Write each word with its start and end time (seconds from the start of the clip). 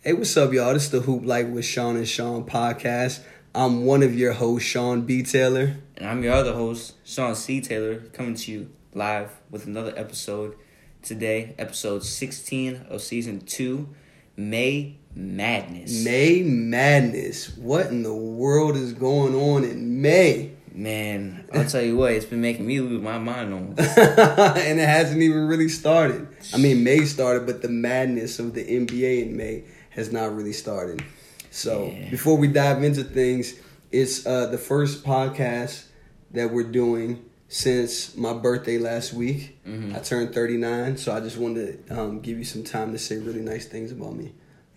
Hey, 0.00 0.12
what's 0.12 0.36
up, 0.36 0.52
y'all? 0.52 0.74
This 0.74 0.84
is 0.84 0.90
the 0.92 1.00
Hoop 1.00 1.24
Life 1.24 1.48
with 1.48 1.64
Shaun 1.64 1.96
and 1.96 2.08
Shaun 2.08 2.44
podcast. 2.44 3.18
I'm 3.52 3.84
one 3.84 4.04
of 4.04 4.16
your 4.16 4.32
hosts, 4.32 4.68
Shaun 4.68 5.02
B. 5.02 5.24
Taylor. 5.24 5.74
And 5.96 6.08
I'm 6.08 6.22
your 6.22 6.34
other 6.34 6.52
host, 6.52 6.94
Shaun 7.02 7.34
C. 7.34 7.60
Taylor, 7.60 7.96
coming 8.12 8.36
to 8.36 8.52
you 8.52 8.70
live 8.94 9.32
with 9.50 9.66
another 9.66 9.92
episode 9.96 10.54
today, 11.02 11.56
episode 11.58 12.04
16 12.04 12.86
of 12.88 13.02
season 13.02 13.40
2, 13.40 13.88
May 14.36 14.98
Madness. 15.16 16.04
May 16.04 16.42
Madness. 16.44 17.56
What 17.56 17.86
in 17.86 18.04
the 18.04 18.14
world 18.14 18.76
is 18.76 18.92
going 18.92 19.34
on 19.34 19.64
in 19.64 20.00
May? 20.00 20.52
Man, 20.72 21.44
I'll 21.52 21.64
tell 21.64 21.82
you 21.82 21.96
what, 21.96 22.12
it's 22.12 22.24
been 22.24 22.40
making 22.40 22.64
me 22.64 22.78
lose 22.78 23.02
my 23.02 23.18
mind 23.18 23.52
on. 23.52 23.74
and 23.78 24.78
it 24.78 24.88
hasn't 24.88 25.20
even 25.20 25.48
really 25.48 25.68
started. 25.68 26.28
I 26.54 26.58
mean, 26.58 26.84
May 26.84 27.04
started, 27.04 27.46
but 27.46 27.62
the 27.62 27.68
madness 27.68 28.38
of 28.38 28.54
the 28.54 28.62
NBA 28.64 29.26
in 29.26 29.36
May 29.36 29.64
has 29.98 30.12
not 30.12 30.34
really 30.34 30.52
started. 30.52 31.02
So 31.50 31.92
Yeah. 31.92 32.10
before 32.10 32.36
we 32.38 32.48
dive 32.48 32.82
into 32.82 33.02
things, 33.04 33.54
it's 33.90 34.26
uh, 34.26 34.46
the 34.46 34.58
first 34.58 35.04
podcast 35.04 35.84
that 36.32 36.52
we're 36.52 36.70
doing 36.70 37.18
since 37.48 38.16
my 38.16 38.32
birthday 38.34 38.78
last 38.78 39.12
week. 39.14 39.58
Mhm. 39.66 39.96
I 39.96 40.00
turned 40.00 40.34
39, 40.34 40.96
so 40.98 41.12
I 41.12 41.20
just 41.20 41.38
wanted 41.38 41.86
to 41.88 41.98
um, 42.00 42.20
give 42.20 42.38
you 42.38 42.44
some 42.44 42.62
time 42.62 42.92
to 42.92 42.98
say 42.98 43.16
really 43.16 43.40
nice 43.40 43.64
things 43.66 43.90
about 43.92 44.14
me. 44.16 44.32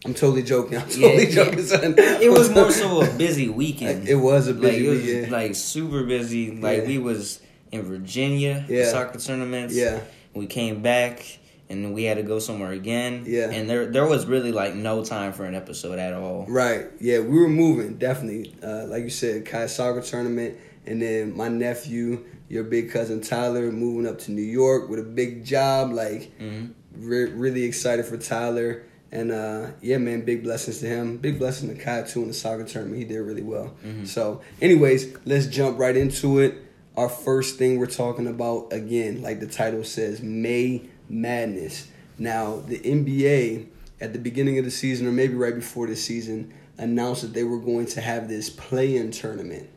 I'm 0.06 0.14
totally 0.14 0.42
joking. 0.42 0.78
I'm 0.82 0.88
totally 0.88 1.28
yeah. 1.28 1.36
joking, 1.36 1.64
son. 1.64 1.96
It 1.98 2.32
was 2.40 2.50
more 2.50 2.72
so 2.72 3.02
a 3.02 3.10
busy 3.18 3.50
weekend. 3.50 4.08
It 4.14 4.16
was 4.16 4.48
a 4.48 4.54
like, 4.54 4.62
busy 4.62 4.86
it 4.86 4.90
was 4.90 5.04
weekend. 5.04 5.32
like 5.32 5.56
super 5.56 6.04
busy. 6.04 6.52
Like 6.52 6.80
Yeah. 6.82 6.88
we 6.88 6.98
was 6.98 7.42
in 7.72 7.82
Virginia, 7.84 8.66
Yeah. 8.70 8.90
soccer 8.90 9.20
tournaments. 9.20 9.76
Yeah. 9.76 10.00
We 10.34 10.48
came 10.48 10.82
back 10.82 11.24
and 11.72 11.94
we 11.94 12.04
had 12.04 12.18
to 12.18 12.24
go 12.24 12.40
somewhere 12.40 12.72
again. 12.72 13.24
Yeah. 13.26 13.50
And 13.50 13.70
there 13.70 13.86
there 13.88 14.06
was 14.06 14.26
really 14.26 14.52
like 14.52 14.76
no 14.76 15.04
time 15.04 15.34
for 15.34 15.46
an 15.46 15.56
episode 15.56 15.98
at 16.00 16.14
all. 16.14 16.46
Right. 16.48 16.88
Yeah, 17.00 17.20
we 17.20 17.40
were 17.40 17.50
moving 17.50 17.98
definitely. 17.98 18.54
Uh, 18.62 18.86
like 18.86 19.04
you 19.04 19.10
said, 19.10 19.46
Kai 19.46 19.66
soccer 19.68 20.02
tournament, 20.02 20.58
and 20.86 21.02
then 21.02 21.36
my 21.36 21.48
nephew, 21.48 22.26
your 22.50 22.64
big 22.66 22.92
cousin 22.92 23.22
Tyler, 23.22 23.72
moving 23.72 24.08
up 24.10 24.20
to 24.20 24.32
New 24.32 24.42
York 24.42 24.90
with 24.90 25.00
a 25.00 25.04
big 25.04 25.46
job. 25.46 25.92
Like, 25.92 26.32
hmm 26.38 26.66
re- 26.98 27.32
really 27.32 27.64
excited 27.64 28.06
for 28.06 28.18
Tyler. 28.18 28.84
And 29.14 29.32
uh, 29.32 29.72
yeah, 29.82 29.98
man, 29.98 30.22
big 30.22 30.44
blessings 30.44 30.80
to 30.80 30.88
him. 30.88 31.18
Big 31.18 31.38
blessing 31.40 31.70
to 31.70 31.76
Kai 31.82 32.04
too 32.04 32.22
in 32.22 32.28
the 32.30 32.34
soccer 32.34 32.64
tournament. 32.66 32.98
He 32.98 33.06
did 33.06 33.20
really 33.20 33.42
well. 33.42 33.74
Mhm. 33.86 34.08
So, 34.08 34.42
anyways, 34.62 35.08
let's 35.26 35.48
jump 35.48 35.80
right 35.80 35.96
into 35.98 36.40
it. 36.40 36.56
Our 36.98 37.10
first 37.10 37.58
thing 37.58 37.80
we're 37.80 37.88
talking 37.88 38.28
about 38.28 38.72
again, 38.74 39.22
like 39.22 39.40
the 39.40 39.48
title 39.48 39.84
says, 39.84 40.22
May 40.22 40.90
Madness. 41.12 41.88
Now, 42.18 42.62
the 42.68 42.80
NBA 42.80 43.66
at 44.00 44.14
the 44.14 44.20
beginning 44.20 44.58
of 44.58 44.66
the 44.66 44.72
season, 44.72 45.08
or 45.08 45.12
maybe 45.12 45.34
right 45.36 45.54
before 45.56 45.88
the 45.88 45.96
season, 45.96 46.54
announced 46.78 47.22
that 47.22 47.34
they 47.34 47.44
were 47.44 47.60
going 47.60 47.86
to 47.88 48.02
have 48.02 48.28
this 48.28 48.50
play-in 48.50 49.12
tournament 49.12 49.68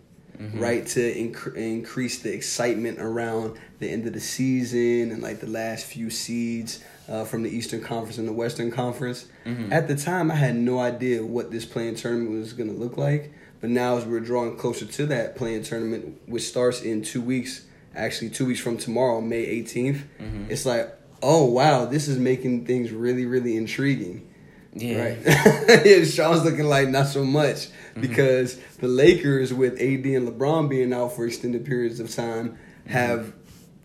Mhm. 0.41 0.61
right 0.61 0.87
to 0.87 1.01
inc- 1.01 1.55
increase 1.57 2.19
the 2.19 2.33
excitement 2.33 2.99
around 2.99 3.57
the 3.79 3.89
end 3.89 4.07
of 4.07 4.15
the 4.15 4.21
season 4.21 5.13
and 5.13 5.23
like 5.23 5.41
the 5.41 5.47
last 5.47 5.85
few 5.85 6.11
seeds 6.11 6.81
uh, 7.09 7.25
from 7.25 7.43
the 7.43 7.51
Eastern 7.51 7.81
Conference 7.83 8.17
and 8.19 8.27
the 8.27 8.33
Western 8.33 8.71
Conference. 8.71 9.27
Mhm. 9.47 9.71
At 9.71 9.87
the 9.89 9.95
time, 9.95 10.31
I 10.31 10.37
had 10.37 10.57
no 10.57 10.79
idea 10.79 11.23
what 11.25 11.51
this 11.51 11.65
play-in 11.67 11.95
tournament 11.95 12.31
was 12.31 12.53
going 12.55 12.69
to 12.73 12.77
look 12.77 12.97
like, 12.97 13.31
but 13.61 13.69
now 13.71 13.99
as 13.99 14.07
we're 14.07 14.21
drawing 14.21 14.57
closer 14.57 14.87
to 14.87 15.07
that 15.07 15.37
play-in 15.37 15.63
tournament, 15.63 16.17
which 16.27 16.45
starts 16.49 16.81
in 16.83 17.03
two 17.03 17.21
weeks, 17.21 17.63
actually 17.95 18.31
two 18.31 18.47
weeks 18.47 18.61
from 18.61 18.77
tomorrow, 18.79 19.21
May 19.21 19.45
18th, 19.45 19.99
Mhm. 20.21 20.49
it's 20.51 20.65
like, 20.67 20.91
oh 21.25 21.45
wow, 21.47 21.87
this 21.87 22.09
is 22.09 22.19
making 22.19 22.67
things 22.67 22.93
really, 22.93 23.27
really 23.27 23.57
intriguing. 23.57 24.31
Yeah. 24.75 25.05
Right. 25.05 25.19
yeah, 25.87 26.05
Shaun's 26.05 26.45
looking 26.45 26.65
like 26.65 26.89
not 26.89 27.07
so 27.07 27.25
much 27.25 27.69
mm-hmm. 27.69 28.01
because 28.01 28.59
the 28.79 28.89
Lakers 28.89 29.55
with 29.55 29.75
AD 29.75 30.05
and 30.05 30.29
LeBron 30.29 30.69
being 30.69 30.93
out 30.93 31.15
for 31.15 31.27
extended 31.27 31.65
periods 31.65 32.01
of 32.01 32.13
time 32.13 32.51
mm-hmm. 32.51 32.91
have 32.91 33.33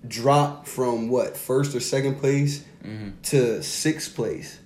dropped 0.07 0.67
from 0.67 1.09
what 1.09 1.37
first 1.37 1.75
or 1.75 1.79
second 1.79 2.19
place 2.19 2.63
Mhm. 2.83 3.13
to 3.23 3.61
sixth 3.63 4.15
place. 4.15 4.59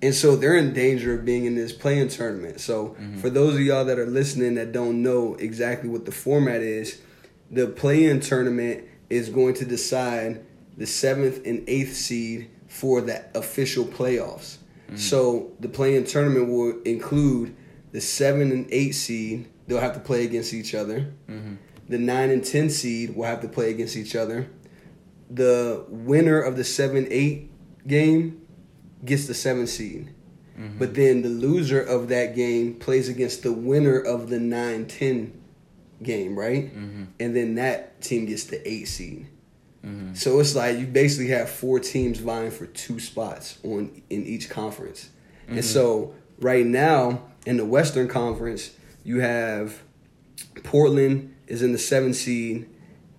And 0.00 0.14
so 0.14 0.34
they're 0.34 0.56
in 0.56 0.72
danger 0.72 1.14
of 1.14 1.24
being 1.24 1.44
in 1.44 1.54
this 1.54 1.72
play-in 1.72 2.08
tournament. 2.08 2.60
So 2.60 2.88
mm-hmm. 2.88 3.18
for 3.18 3.30
those 3.30 3.54
of 3.54 3.60
y'all 3.60 3.84
that 3.84 3.98
are 3.98 4.06
listening 4.06 4.54
that 4.56 4.72
don't 4.72 5.02
know 5.02 5.36
exactly 5.36 5.88
what 5.88 6.04
the 6.06 6.12
format 6.12 6.60
is, 6.60 7.00
the 7.50 7.68
play-in 7.68 8.18
tournament 8.18 8.84
is 9.08 9.28
going 9.28 9.54
to 9.54 9.64
decide 9.64 10.44
the 10.76 10.86
seventh 10.86 11.44
and 11.46 11.64
eighth 11.68 11.94
seed 11.94 12.48
for 12.68 13.00
the 13.00 13.24
official 13.34 13.84
playoffs. 13.84 14.56
So 14.94 15.52
the 15.58 15.68
play-in 15.68 16.04
tournament 16.04 16.48
will 16.50 16.80
include 16.82 17.54
the 17.92 18.00
seven 18.00 18.52
and 18.52 18.66
eight 18.70 18.92
seed. 18.92 19.46
They'll 19.66 19.80
have 19.80 19.94
to 19.94 20.00
play 20.00 20.24
against 20.24 20.52
each 20.52 20.74
other. 20.74 21.06
Mhm. 21.30 21.56
The 21.88 21.98
nine 21.98 22.28
and 22.30 22.44
ten 22.44 22.68
seed 22.68 23.16
will 23.16 23.24
have 23.24 23.40
to 23.40 23.48
play 23.48 23.70
against 23.70 23.96
each 23.96 24.14
other. 24.14 24.48
The 25.30 25.84
winner 25.88 26.40
of 26.40 26.56
the 26.56 26.64
seven 26.64 27.06
eight 27.10 27.50
game 27.86 28.42
gets 29.04 29.26
the 29.26 29.34
seven 29.34 29.66
seed. 29.66 30.10
Mhm. 30.58 30.78
But 30.78 30.94
then 30.94 31.22
the 31.22 31.30
loser 31.30 31.80
of 31.80 32.08
that 32.08 32.36
game 32.36 32.74
plays 32.74 33.08
against 33.08 33.42
the 33.42 33.52
winner 33.52 33.98
of 33.98 34.28
the 34.28 34.38
9 34.38 34.84
10 34.86 35.32
game, 36.02 36.38
right? 36.38 36.70
Mhm. 36.76 37.06
And 37.18 37.34
then 37.34 37.54
that 37.54 38.00
team 38.02 38.26
gets 38.26 38.44
the 38.44 38.60
8 38.70 38.86
seed. 38.88 39.26
Mhm. 39.84 40.16
So 40.16 40.38
it's 40.40 40.54
like 40.54 40.78
you 40.78 40.86
basically 40.86 41.28
have 41.28 41.48
four 41.50 41.80
teams 41.80 42.18
vying 42.18 42.50
for 42.50 42.66
two 42.66 43.00
spots 43.00 43.58
on 43.64 44.02
in 44.10 44.24
each 44.26 44.48
conference. 44.48 45.08
And 45.48 45.58
Mhm. 45.58 45.64
so 45.64 46.14
right 46.40 46.64
now 46.66 47.22
in 47.46 47.56
the 47.56 47.64
Western 47.64 48.08
Conference, 48.08 48.70
you 49.04 49.20
have 49.20 49.82
Portland 50.62 51.34
is 51.48 51.62
in 51.62 51.72
the 51.72 51.78
seventh 51.78 52.16
seed, 52.16 52.66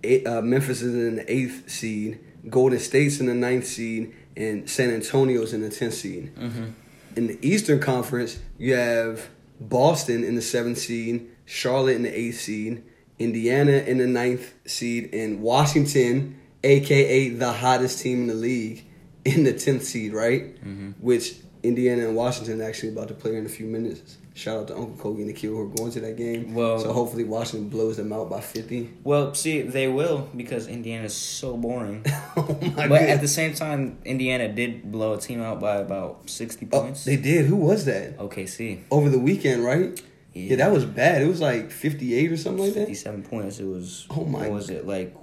eight, 0.02 0.26
uh, 0.26 0.40
Memphis 0.42 0.82
is 0.82 0.94
in 0.94 1.16
the 1.16 1.32
eighth 1.32 1.68
seed, 1.70 2.18
Golden 2.48 2.78
State's 2.78 3.20
in 3.20 3.26
the 3.26 3.34
ninth 3.34 3.66
seed, 3.66 4.12
and 4.36 4.68
San 4.68 4.90
Antonio's 4.90 5.52
in 5.52 5.60
the 5.60 5.68
tenth 5.70 5.94
seed. 5.94 6.30
Mhm. 6.36 6.72
In 7.16 7.26
the 7.28 7.38
Eastern 7.42 7.78
Conference, 7.78 8.38
you 8.58 8.74
have 8.74 9.28
Boston 9.60 10.24
in 10.24 10.34
the 10.34 10.42
seventh 10.42 10.78
seed, 10.78 11.26
Charlotte 11.46 11.96
in 11.96 12.02
the 12.02 12.18
eighth 12.18 12.40
seed, 12.40 12.82
Indiana 13.18 13.84
in 13.86 13.98
the 13.98 14.06
ninth 14.06 14.52
seed, 14.66 15.10
and 15.12 15.40
Washington, 15.40 16.34
aka 16.64 17.28
the 17.30 17.52
hottest 17.52 18.00
team 18.00 18.22
in 18.22 18.26
the 18.28 18.34
league, 18.34 18.84
in 19.24 19.44
the 19.44 19.52
tenth 19.52 19.84
seed, 19.84 20.12
right? 20.12 20.56
Mhm. 20.64 20.94
Which 21.00 21.36
Indiana 21.62 22.06
and 22.08 22.16
Washington 22.16 22.60
are 22.60 22.64
actually 22.64 22.90
about 22.90 23.08
to 23.08 23.14
play 23.14 23.36
in 23.36 23.46
a 23.46 23.48
few 23.48 23.66
minutes. 23.66 24.18
Shout 24.36 24.58
out 24.58 24.68
to 24.68 24.74
Uncle 24.76 24.96
Kogi 25.14 25.20
and 25.20 25.28
the 25.28 25.32
kid 25.32 25.46
who 25.46 25.60
are 25.60 25.66
going 25.68 25.92
to 25.92 26.00
that 26.00 26.16
game. 26.16 26.54
Well- 26.54 26.80
so 26.80 26.92
hopefully 26.92 27.22
Washington 27.22 27.68
blows 27.68 27.96
them 27.96 28.12
out 28.12 28.28
by 28.28 28.40
fifty. 28.40 28.90
Well, 29.04 29.32
see, 29.32 29.62
they 29.62 29.86
will 29.86 30.28
because 30.36 30.66
Indiana's 30.66 31.14
so 31.14 31.56
boring. 31.56 32.04
oh 32.36 32.58
my 32.76 32.88
but 32.88 32.98
god! 33.00 33.08
at 33.14 33.20
the 33.20 33.28
same 33.28 33.54
time, 33.54 33.98
Indiana 34.04 34.48
did 34.52 34.90
blow 34.90 35.14
a 35.14 35.18
team 35.20 35.40
out 35.40 35.60
by 35.60 35.76
about 35.76 36.28
sixty 36.28 36.66
points. 36.66 37.04
they 37.04 37.16
did. 37.16 37.46
Who 37.46 37.54
was 37.56 37.84
that? 37.84 38.18
OKC. 38.18 38.80
Over 38.90 39.08
the 39.08 39.20
weekend, 39.20 39.64
right? 39.64 40.02
Yeah. 40.34 40.56
that 40.56 40.72
was 40.72 40.84
bad. 40.84 41.22
It 41.22 41.28
was 41.28 41.40
like 41.40 41.70
fifty-eight 41.70 42.32
or 42.32 42.36
something 42.36 42.64
like 42.64 42.74
that. 42.74 42.80
Fifty-seven 42.80 43.22
points. 43.22 43.60
It 43.60 43.66
was. 43.66 44.04
Oh 44.10 44.24
my 44.24 44.40
What 44.48 44.50
was 44.52 44.68
it 44.70 44.84
like? 44.84 45.14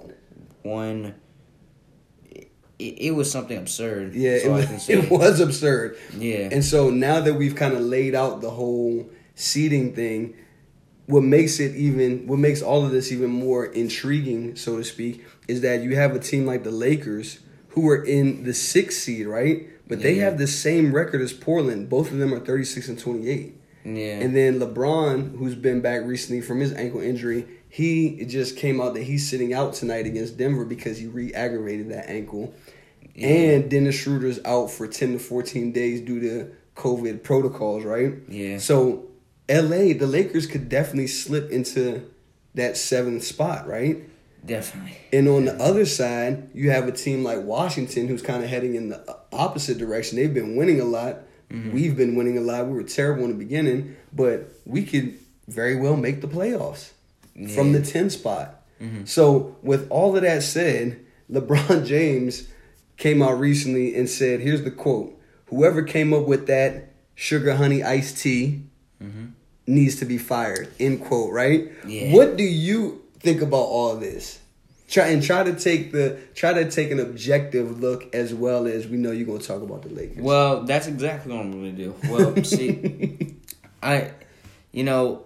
One. 0.62 1.14
It, 2.82 3.06
it 3.08 3.10
was 3.12 3.30
something 3.30 3.56
absurd. 3.56 4.14
Yeah, 4.14 4.38
so 4.38 4.56
it 4.56 4.70
was, 4.70 4.88
it 4.96 5.10
was 5.10 5.40
absurd. 5.40 5.96
Yeah. 6.16 6.48
And 6.50 6.64
so 6.64 6.90
now 6.90 7.20
that 7.20 7.34
we've 7.34 7.54
kind 7.54 7.74
of 7.74 7.80
laid 7.80 8.14
out 8.14 8.40
the 8.40 8.50
whole 8.50 9.08
seeding 9.34 9.94
thing, 9.94 10.34
what 11.06 11.22
makes 11.22 11.58
it 11.60 11.74
even, 11.76 12.26
what 12.26 12.38
makes 12.38 12.62
all 12.62 12.84
of 12.84 12.90
this 12.92 13.10
even 13.12 13.30
more 13.30 13.66
intriguing, 13.66 14.56
so 14.56 14.76
to 14.78 14.84
speak, 14.84 15.24
is 15.48 15.60
that 15.62 15.82
you 15.82 15.96
have 15.96 16.14
a 16.14 16.18
team 16.20 16.46
like 16.46 16.62
the 16.64 16.70
Lakers 16.70 17.40
who 17.70 17.88
are 17.88 18.02
in 18.04 18.44
the 18.44 18.54
sixth 18.54 19.00
seed, 19.02 19.26
right? 19.26 19.68
But 19.88 20.00
they 20.02 20.14
Yeah. 20.14 20.24
have 20.24 20.38
the 20.38 20.46
same 20.46 20.94
record 20.94 21.20
as 21.20 21.32
Portland. 21.32 21.88
Both 21.88 22.12
of 22.12 22.18
them 22.18 22.32
are 22.32 22.40
36 22.40 22.88
and 22.88 22.98
28. 22.98 23.56
yeah. 23.84 24.20
And 24.20 24.34
then 24.36 24.60
LeBron, 24.60 25.36
who's 25.38 25.54
been 25.56 25.80
back 25.80 26.02
recently 26.04 26.40
from 26.40 26.60
his 26.60 26.72
ankle 26.74 27.00
injury, 27.00 27.46
he 27.68 28.24
just 28.26 28.56
came 28.56 28.80
out 28.80 28.94
that 28.94 29.02
he's 29.04 29.28
sitting 29.28 29.52
out 29.52 29.72
tonight 29.74 30.06
against 30.06 30.36
Denver 30.38 30.64
because 30.64 30.98
he 30.98 31.06
re-aggravated 31.06 31.88
that 31.90 32.08
ankle. 32.08 32.54
Yeah. 33.14 33.28
And 33.28 33.70
Dennis 33.70 33.94
Schroeder's 33.96 34.40
out 34.44 34.70
for 34.70 34.86
10 34.88 35.12
to 35.12 35.18
14 35.18 35.72
days 35.72 36.00
due 36.00 36.20
to 36.20 36.50
COVID 36.76 37.22
protocols, 37.22 37.84
right? 37.84 38.14
yeah. 38.28 38.58
So 38.58 39.08
LA, 39.48 39.92
the 39.92 40.06
Lakers 40.06 40.46
could 40.46 40.68
definitely 40.68 41.08
slip 41.08 41.50
into 41.50 42.08
that 42.54 42.76
seventh 42.76 43.24
spot, 43.24 43.66
right? 43.68 44.08
Definitely. 44.44 44.96
And 45.12 45.28
on 45.28 45.44
the 45.44 45.54
other 45.62 45.84
side, 45.84 46.50
you 46.54 46.70
have 46.70 46.88
a 46.88 46.92
team 46.92 47.22
like 47.22 47.42
Washington 47.42 48.08
who's 48.08 48.22
kind 48.22 48.42
of 48.42 48.48
heading 48.48 48.74
in 48.74 48.88
the 48.88 49.18
opposite 49.32 49.78
direction. 49.78 50.16
They've 50.16 50.32
been 50.32 50.56
winning 50.56 50.80
a 50.80 50.84
lot. 50.84 51.18
We've 51.50 51.94
been 51.96 52.16
winning 52.16 52.38
a 52.38 52.40
lot. 52.40 52.66
We 52.66 52.72
were 52.72 52.82
terrible 52.82 53.24
in 53.24 53.30
the 53.32 53.36
beginning, 53.36 53.94
but 54.10 54.48
we 54.64 54.84
could 54.86 55.18
very 55.48 55.76
well 55.76 55.96
make 55.98 56.22
the 56.22 56.26
playoffs 56.26 56.92
from 57.54 57.72
the 57.72 57.82
10 57.82 58.08
spot. 58.08 58.62
Mhm. 58.80 59.06
So, 59.06 59.54
with 59.62 59.86
all 59.90 60.16
of 60.16 60.22
that 60.22 60.42
said, 60.42 61.00
LeBron 61.30 61.84
James 61.94 62.48
came 63.02 63.20
out 63.20 63.38
recently 63.38 63.96
and 63.96 64.08
said, 64.08 64.40
here's 64.40 64.62
the 64.62 64.70
quote 64.70 65.18
Whoever 65.46 65.82
came 65.82 66.14
up 66.14 66.26
with 66.26 66.46
that 66.46 66.92
Sugar 67.14 67.54
Honey 67.56 67.82
Iced 67.82 68.16
Tea 68.18 68.62
Mm-hmm. 69.02 69.24
needs 69.66 69.96
to 69.96 70.04
be 70.04 70.16
fired. 70.16 70.68
End 70.78 71.00
quote. 71.04 71.32
Right. 71.32 71.72
Yeah. 71.84 72.12
What 72.14 72.36
do 72.36 72.44
you 72.44 73.02
think 73.18 73.42
about 73.42 73.66
all 73.76 73.96
this? 73.96 74.38
Try 74.88 75.08
and 75.08 75.20
try 75.20 75.42
to 75.42 75.54
take 75.58 75.90
the 75.90 76.20
try 76.34 76.52
to 76.52 76.70
take 76.70 76.92
an 76.92 77.00
objective 77.00 77.80
look 77.80 78.14
as 78.14 78.32
well 78.32 78.68
as 78.68 78.86
we 78.86 78.96
know 78.96 79.10
you're 79.10 79.26
gonna 79.26 79.40
talk 79.40 79.60
about 79.62 79.82
the 79.82 79.88
Lakers. 79.88 80.18
Well, 80.22 80.62
that's 80.62 80.86
exactly 80.86 81.32
what 81.34 81.40
I'm 81.44 81.50
going 81.50 81.74
to 81.74 81.82
do. 81.82 81.94
Well, 82.08 82.44
see, 82.44 83.34
I, 83.82 84.12
you 84.70 84.84
know, 84.84 85.24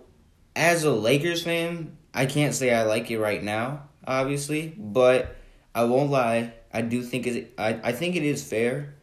as 0.55 0.84
a 0.84 0.90
Lakers 0.93 1.43
fan, 1.43 1.96
I 2.14 2.25
can't 2.25 2.55
say 2.55 2.73
I 2.73 2.84
like 2.84 3.11
it 3.11 3.19
right 3.19 3.43
now, 3.43 3.82
obviously, 4.06 4.73
but 4.78 5.37
I 5.75 5.84
won't 5.84 6.11
lie. 6.11 6.55
I 6.72 6.82
do 6.82 7.02
think 7.02 7.26
it. 7.26 7.54
I, 7.58 7.78
I 7.82 7.92
think 7.92 8.16
it 8.16 8.22
is 8.22 8.42
fair 8.42 8.94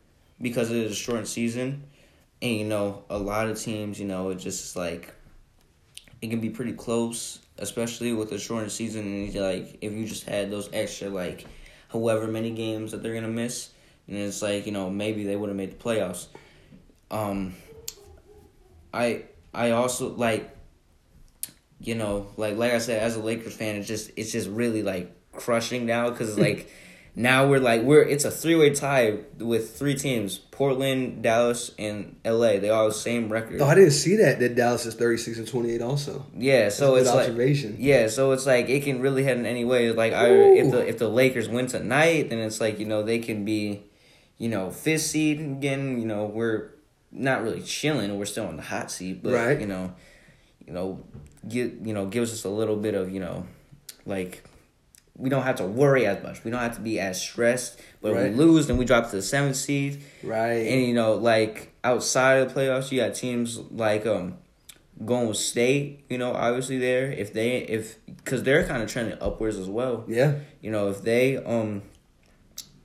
because 0.41 0.69
it 0.69 0.77
is 0.77 0.91
a 0.91 0.95
shortened 0.95 1.27
season, 1.27 1.83
and 2.41 2.55
you 2.55 2.65
know, 2.65 3.03
a 3.09 3.17
lot 3.17 3.47
of 3.47 3.59
teams, 3.59 3.99
you 3.99 4.05
know, 4.05 4.29
it 4.29 4.35
just 4.35 4.75
like 4.75 5.13
it 6.21 6.29
can 6.29 6.39
be 6.39 6.49
pretty 6.49 6.73
close, 6.73 7.39
especially 7.57 8.13
with 8.13 8.31
a 8.31 8.39
shortened 8.39 8.71
season. 8.71 9.01
And 9.01 9.35
like, 9.35 9.77
if 9.81 9.91
you 9.93 10.05
just 10.05 10.25
had 10.25 10.51
those 10.51 10.69
extra 10.73 11.09
like, 11.09 11.45
however 11.89 12.27
many 12.27 12.51
games 12.51 12.91
that 12.91 13.01
they're 13.03 13.13
gonna 13.13 13.27
miss, 13.27 13.69
and 14.07 14.17
it's 14.17 14.41
like 14.41 14.65
you 14.65 14.71
know 14.71 14.89
maybe 14.89 15.23
they 15.23 15.35
would 15.35 15.49
have 15.49 15.57
made 15.57 15.71
the 15.71 15.83
playoffs. 15.83 16.27
Um, 17.09 17.55
I 18.93 19.23
I 19.53 19.71
also 19.71 20.09
like, 20.09 20.55
you 21.79 21.95
know, 21.95 22.27
like 22.37 22.57
like 22.57 22.73
I 22.73 22.79
said, 22.79 23.01
as 23.01 23.15
a 23.15 23.21
Lakers 23.21 23.55
fan, 23.55 23.75
it's 23.75 23.87
just 23.87 24.11
it's 24.15 24.31
just 24.31 24.49
really 24.49 24.83
like 24.83 25.15
crushing 25.31 25.85
now 25.85 26.09
because 26.09 26.37
like 26.37 26.69
now 27.15 27.47
we're 27.47 27.59
like 27.59 27.83
we're 27.83 28.01
it's 28.01 28.25
a 28.25 28.31
three 28.31 28.55
way 28.55 28.71
tie 28.73 29.17
with 29.37 29.77
three 29.77 29.93
teams: 29.95 30.37
Portland, 30.39 31.21
Dallas, 31.21 31.71
and 31.77 32.15
L.A. 32.25 32.57
They 32.59 32.69
all 32.69 32.85
have 32.85 32.93
the 32.93 32.99
same 32.99 33.29
record. 33.31 33.61
Oh, 33.61 33.65
I 33.67 33.75
didn't 33.75 33.91
see 33.91 34.15
that. 34.17 34.39
That 34.39 34.55
Dallas 34.55 34.85
is 34.87 34.95
thirty 34.95 35.17
six 35.17 35.37
and 35.37 35.47
twenty 35.47 35.71
eight. 35.73 35.81
Also, 35.81 36.25
Yeah, 36.35 36.69
so 36.69 36.95
That's 36.95 37.07
it's 37.07 37.15
like 37.15 37.27
observation. 37.29 37.75
yeah, 37.79 38.07
so 38.07 38.31
it's 38.31 38.45
like 38.47 38.67
it 38.69 38.83
can 38.83 38.99
really 38.99 39.23
head 39.23 39.37
in 39.37 39.45
any 39.45 39.63
way. 39.63 39.91
Like 39.91 40.13
I, 40.13 40.27
if 40.31 40.71
the 40.71 40.87
if 40.87 40.97
the 40.97 41.07
Lakers 41.09 41.47
win 41.47 41.67
tonight, 41.67 42.29
then 42.29 42.39
it's 42.39 42.59
like 42.59 42.79
you 42.79 42.85
know 42.87 43.03
they 43.03 43.19
can 43.19 43.45
be, 43.45 43.83
you 44.39 44.49
know, 44.49 44.71
fifth 44.71 45.01
seed 45.03 45.39
again. 45.39 45.99
You 45.99 46.05
know 46.07 46.25
we're 46.25 46.71
not 47.11 47.43
really 47.43 47.61
chilling. 47.61 48.17
We're 48.17 48.25
still 48.25 48.47
on 48.47 48.57
the 48.57 48.63
hot 48.63 48.89
seat, 48.89 49.21
but 49.21 49.33
Right. 49.33 49.59
you 49.61 49.67
know, 49.67 49.93
you 50.65 50.73
know, 50.73 51.03
give 51.47 51.85
you 51.85 51.93
know 51.93 52.07
gives 52.07 52.33
us 52.33 52.43
a 52.43 52.49
little 52.49 52.75
bit 52.75 52.95
of 52.95 53.11
you 53.13 53.19
know, 53.19 53.45
like 54.07 54.43
we 55.15 55.29
don't 55.29 55.43
have 55.43 55.57
to 55.57 55.65
worry 55.65 56.05
as 56.07 56.21
much. 56.23 56.43
We 56.43 56.49
don't 56.51 56.59
have 56.61 56.75
to 56.75 56.81
be 56.81 56.99
as 56.99 57.21
stressed. 57.21 57.79
But 58.01 58.13
Right. 58.13 58.25
if 58.27 58.31
we 58.37 58.43
lose, 58.45 58.67
then 58.67 58.77
we 58.77 58.85
drop 58.85 59.09
to 59.11 59.15
the 59.17 59.21
seventh 59.21 59.55
seed. 59.55 60.01
right? 60.23 60.53
And 60.67 60.81
you 60.87 60.93
know, 60.93 61.13
like 61.13 61.73
outside 61.83 62.35
of 62.39 62.53
the 62.53 62.59
playoffs, 62.59 62.91
you 62.91 62.99
got 62.99 63.13
teams 63.15 63.57
like 63.71 64.05
um 64.07 64.37
Golden 65.05 65.33
State. 65.33 66.05
You 66.09 66.17
know, 66.17 66.33
obviously 66.33 66.79
there 66.79 67.11
if 67.11 67.31
they 67.33 67.57
if 67.57 68.03
because 68.07 68.43
they're 68.43 68.65
kind 68.65 68.81
of 68.81 68.89
trending 68.91 69.17
upwards 69.21 69.57
as 69.57 69.67
well. 69.69 70.03
yeah, 70.07 70.35
You 70.61 70.71
know, 70.71 70.89
if 70.89 71.01
they 71.03 71.37
um 71.37 71.83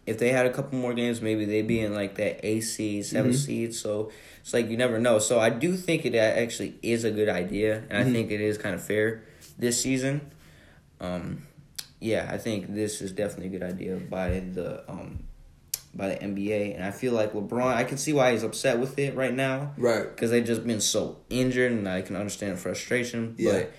if 0.06 0.18
they 0.18 0.30
had 0.30 0.46
a 0.46 0.50
couple 0.50 0.78
more 0.78 0.94
games, 0.94 1.20
maybe 1.20 1.44
they'd 1.44 1.66
be 1.66 1.80
in 1.80 1.94
like 1.94 2.14
that 2.16 2.40
A 2.42 2.60
seed, 2.60 3.04
7th 3.04 3.34
seed. 3.36 3.74
So 3.74 4.10
it's 4.40 4.54
like 4.54 4.68
you 4.70 4.76
never 4.76 4.98
know. 4.98 5.18
So 5.18 5.38
I 5.38 5.50
do 5.50 5.76
think 5.76 6.06
it 6.06 6.14
actually 6.14 6.76
is 6.82 7.04
a 7.04 7.10
good 7.10 7.28
idea, 7.28 7.84
and 7.90 7.98
I 7.98 8.10
think 8.10 8.30
it 8.30 8.40
is 8.40 8.56
kind 8.58 8.74
of 8.74 8.82
fair 8.82 9.22
this 9.58 9.80
season. 9.82 10.30
Um, 11.00 11.42
yeah, 12.00 12.28
I 12.30 12.38
think 12.38 12.74
this 12.74 13.00
is 13.00 13.12
definitely 13.12 13.56
a 13.56 13.58
good 13.58 13.68
idea 13.68 13.96
by 13.96 14.40
the 14.40 14.88
um 14.90 15.24
by 15.94 16.08
the 16.08 16.16
NBA, 16.16 16.74
and 16.74 16.84
I 16.84 16.90
feel 16.90 17.12
like 17.12 17.32
LeBron. 17.32 17.74
I 17.74 17.84
can 17.84 17.98
see 17.98 18.12
why 18.12 18.32
he's 18.32 18.44
upset 18.44 18.78
with 18.78 18.98
it 18.98 19.14
right 19.14 19.34
now 19.34 19.72
right. 19.76 20.04
because 20.04 20.30
they've 20.30 20.44
just 20.44 20.66
been 20.66 20.80
so 20.80 21.18
injured, 21.30 21.72
and 21.72 21.88
I 21.88 22.02
can 22.02 22.16
understand 22.16 22.52
the 22.52 22.60
frustration. 22.60 23.34
Yeah. 23.38 23.52
But 23.52 23.72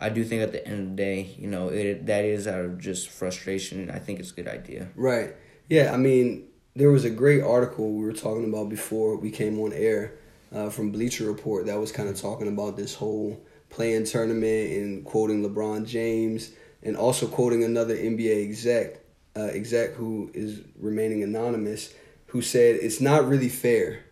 I 0.00 0.08
do 0.08 0.24
think 0.24 0.42
at 0.42 0.52
the 0.52 0.66
end 0.66 0.80
of 0.80 0.88
the 0.90 0.96
day, 0.96 1.34
you 1.38 1.46
know, 1.46 1.68
it 1.68 2.06
that 2.06 2.24
is 2.24 2.46
out 2.46 2.60
of 2.60 2.78
just 2.78 3.08
frustration, 3.08 3.80
and 3.80 3.90
I 3.90 3.98
think 3.98 4.20
it's 4.20 4.32
a 4.32 4.34
good 4.34 4.48
idea. 4.48 4.88
Right. 4.96 5.34
Yeah, 5.68 5.92
I 5.92 5.96
mean, 5.96 6.48
there 6.74 6.90
was 6.90 7.04
a 7.04 7.10
great 7.10 7.42
article 7.42 7.92
we 7.92 8.04
were 8.04 8.12
talking 8.12 8.44
about 8.44 8.68
before 8.68 9.16
we 9.16 9.30
came 9.30 9.58
on 9.60 9.72
air 9.72 10.18
uh, 10.52 10.68
from 10.68 10.90
Bleacher 10.90 11.24
Report 11.24 11.66
that 11.66 11.78
was 11.78 11.92
kind 11.92 12.08
of 12.08 12.20
talking 12.20 12.48
about 12.48 12.76
this 12.76 12.94
whole 12.94 13.40
play-in 13.70 14.04
tournament 14.04 14.72
and 14.72 15.04
quoting 15.04 15.42
LeBron 15.42 15.86
James 15.86 16.50
and 16.82 16.96
also 16.96 17.26
quoting 17.26 17.64
another 17.64 17.96
NBA 17.96 18.44
exec, 18.44 19.00
uh, 19.36 19.44
exec 19.52 19.92
who 19.92 20.30
is 20.34 20.60
remaining 20.78 21.22
anonymous, 21.22 21.92
who 22.26 22.42
said 22.42 22.76
it's 22.76 23.00
not 23.00 23.28
really 23.28 23.48
fair. 23.48 24.04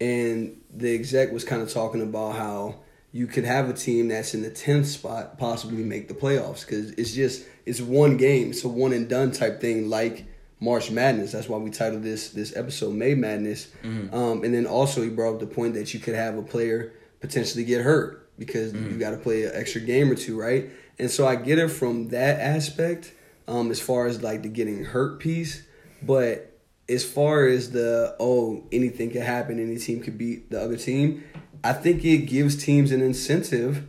And 0.00 0.60
the 0.74 0.94
exec 0.94 1.32
was 1.32 1.44
kind 1.44 1.62
of 1.62 1.72
talking 1.72 2.02
about 2.02 2.36
how 2.36 2.76
you 3.12 3.26
could 3.26 3.44
have 3.44 3.70
a 3.70 3.72
team 3.72 4.08
that's 4.08 4.34
in 4.34 4.42
the 4.42 4.50
10th 4.50 4.86
spot 4.86 5.38
possibly 5.38 5.82
make 5.82 6.08
the 6.08 6.14
playoffs 6.14 6.66
because 6.66 6.90
it's 6.92 7.14
just 7.14 7.46
it's 7.64 7.80
one 7.80 8.18
game 8.18 8.50
it's 8.50 8.62
a 8.62 8.68
one 8.68 8.92
and 8.92 9.08
done 9.08 9.32
type 9.32 9.58
thing 9.58 9.88
like 9.88 10.26
march 10.60 10.90
madness. 10.90 11.32
That's 11.32 11.48
why 11.48 11.58
we 11.58 11.70
titled 11.70 12.02
this 12.02 12.30
this 12.30 12.56
episode 12.56 12.94
may 12.94 13.14
madness. 13.14 13.68
Um, 14.12 14.44
and 14.44 14.54
then 14.54 14.66
also 14.66 15.02
he 15.02 15.08
brought 15.08 15.34
up 15.34 15.40
the 15.40 15.46
point 15.46 15.74
that 15.74 15.92
you 15.94 16.00
could 16.00 16.14
have 16.14 16.36
a 16.36 16.42
player 16.42 16.92
potentially 17.20 17.64
get 17.64 17.82
hurt 17.82 18.25
because 18.38 18.72
mm. 18.72 18.92
you 18.92 18.98
got 18.98 19.10
to 19.10 19.16
play 19.16 19.44
an 19.44 19.52
extra 19.54 19.80
game 19.80 20.10
or 20.10 20.14
two 20.14 20.38
right? 20.38 20.70
And 20.98 21.10
so 21.10 21.26
i 21.26 21.36
get 21.36 21.58
it 21.58 21.68
from 21.68 22.08
that 22.08 22.40
aspect 22.40 23.12
um, 23.48 23.70
as 23.70 23.80
far 23.80 24.06
as 24.06 24.22
like 24.22 24.42
the 24.42 24.48
getting 24.48 24.84
hurt 24.84 25.20
piece 25.20 25.62
but 26.02 26.58
as 26.88 27.04
far 27.04 27.46
as 27.46 27.70
the 27.70 28.16
oh 28.18 28.64
anything 28.72 29.10
could 29.10 29.22
happen 29.22 29.60
any 29.60 29.78
team 29.78 30.02
could 30.02 30.16
beat 30.16 30.50
the 30.50 30.60
other 30.60 30.76
team 30.76 31.22
i 31.62 31.72
think 31.72 32.04
it 32.04 32.26
gives 32.26 32.56
teams 32.56 32.92
an 32.92 33.02
incentive 33.02 33.84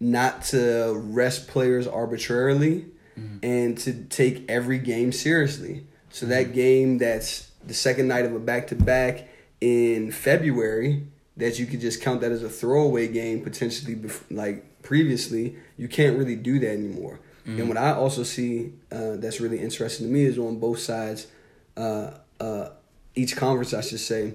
not 0.00 0.42
to 0.42 0.92
rest 0.94 1.48
players 1.48 1.86
arbitrarily 1.86 2.86
mm. 3.18 3.38
and 3.42 3.78
to 3.78 4.04
take 4.04 4.44
every 4.48 4.78
game 4.78 5.12
seriously. 5.12 5.86
So 6.10 6.26
that 6.26 6.48
mm. 6.48 6.54
game 6.54 6.98
that's 6.98 7.50
the 7.66 7.74
second 7.74 8.08
night 8.08 8.24
of 8.24 8.34
a 8.34 8.38
back-to-back 8.38 9.28
in 9.60 10.12
february 10.12 11.06
that 11.36 11.58
you 11.58 11.66
could 11.66 11.80
just 11.80 12.00
count 12.00 12.20
that 12.20 12.32
as 12.32 12.42
a 12.42 12.48
throwaway 12.48 13.08
game 13.08 13.42
potentially 13.42 13.98
like 14.30 14.82
previously 14.82 15.56
you 15.76 15.88
can't 15.88 16.16
really 16.16 16.36
do 16.36 16.58
that 16.58 16.72
anymore 16.72 17.20
and 17.46 17.68
what 17.68 17.76
i 17.76 17.92
also 17.92 18.24
see 18.24 18.72
uh, 18.90 19.14
that's 19.16 19.40
really 19.40 19.60
interesting 19.60 20.06
to 20.06 20.12
me 20.12 20.24
is 20.24 20.36
on 20.36 20.58
both 20.58 20.80
sides 20.80 21.28
uh, 21.76 22.10
uh, 22.40 22.70
each 23.16 23.34
conference, 23.34 23.74
I 23.74 23.80
should 23.80 24.00
say, 24.00 24.34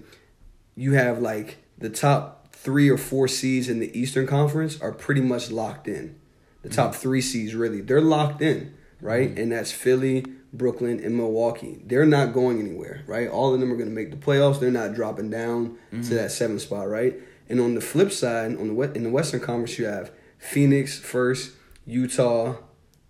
you 0.76 0.94
have 0.94 1.20
like 1.20 1.58
the 1.78 1.90
top 1.90 2.54
three 2.54 2.90
or 2.90 2.98
four 2.98 3.28
seeds 3.28 3.70
in 3.70 3.80
the 3.80 3.98
Eastern 3.98 4.28
Conference 4.28 4.80
are 4.82 4.92
pretty 4.92 5.22
much 5.22 5.52
locked 5.52 5.88
in. 5.88 6.20
The 6.64 6.70
top 6.70 6.94
three 6.94 7.22
seeds, 7.22 7.56
really, 7.56 7.82
they're 7.82 8.02
locked 8.02 8.42
in, 8.42 8.76
right? 9.00 9.36
And 9.38 9.52
that's 9.52 9.72
Philly, 9.72 10.26
Brooklyn, 10.54 11.00
and 11.04 11.16
Milwaukee. 11.16 11.82
They're 11.86 12.06
not 12.06 12.34
going 12.34 12.60
anywhere, 12.60 13.04
right? 13.08 13.28
All 13.30 13.54
of 13.54 13.60
them 13.60 13.72
are 13.72 13.78
going 13.78 13.90
to 13.90 13.96
make 13.96 14.12
the 14.12 14.18
playoffs. 14.18 14.60
They're 14.60 14.72
not 14.72 14.94
dropping 14.94 15.30
down 15.30 15.78
to 15.92 16.14
that 16.16 16.32
seventh 16.32 16.62
spot, 16.62 16.90
right? 16.90 17.16
And 17.48 17.60
on 17.60 17.76
the 17.76 17.82
flip 17.82 18.12
side, 18.12 18.58
on 18.58 18.76
the 18.76 18.82
in 18.94 19.04
the 19.04 19.10
Western 19.10 19.40
Conference, 19.40 19.78
you 19.80 19.86
have 19.86 20.12
Phoenix 20.38 21.00
first, 21.00 21.52
Utah, 21.86 22.56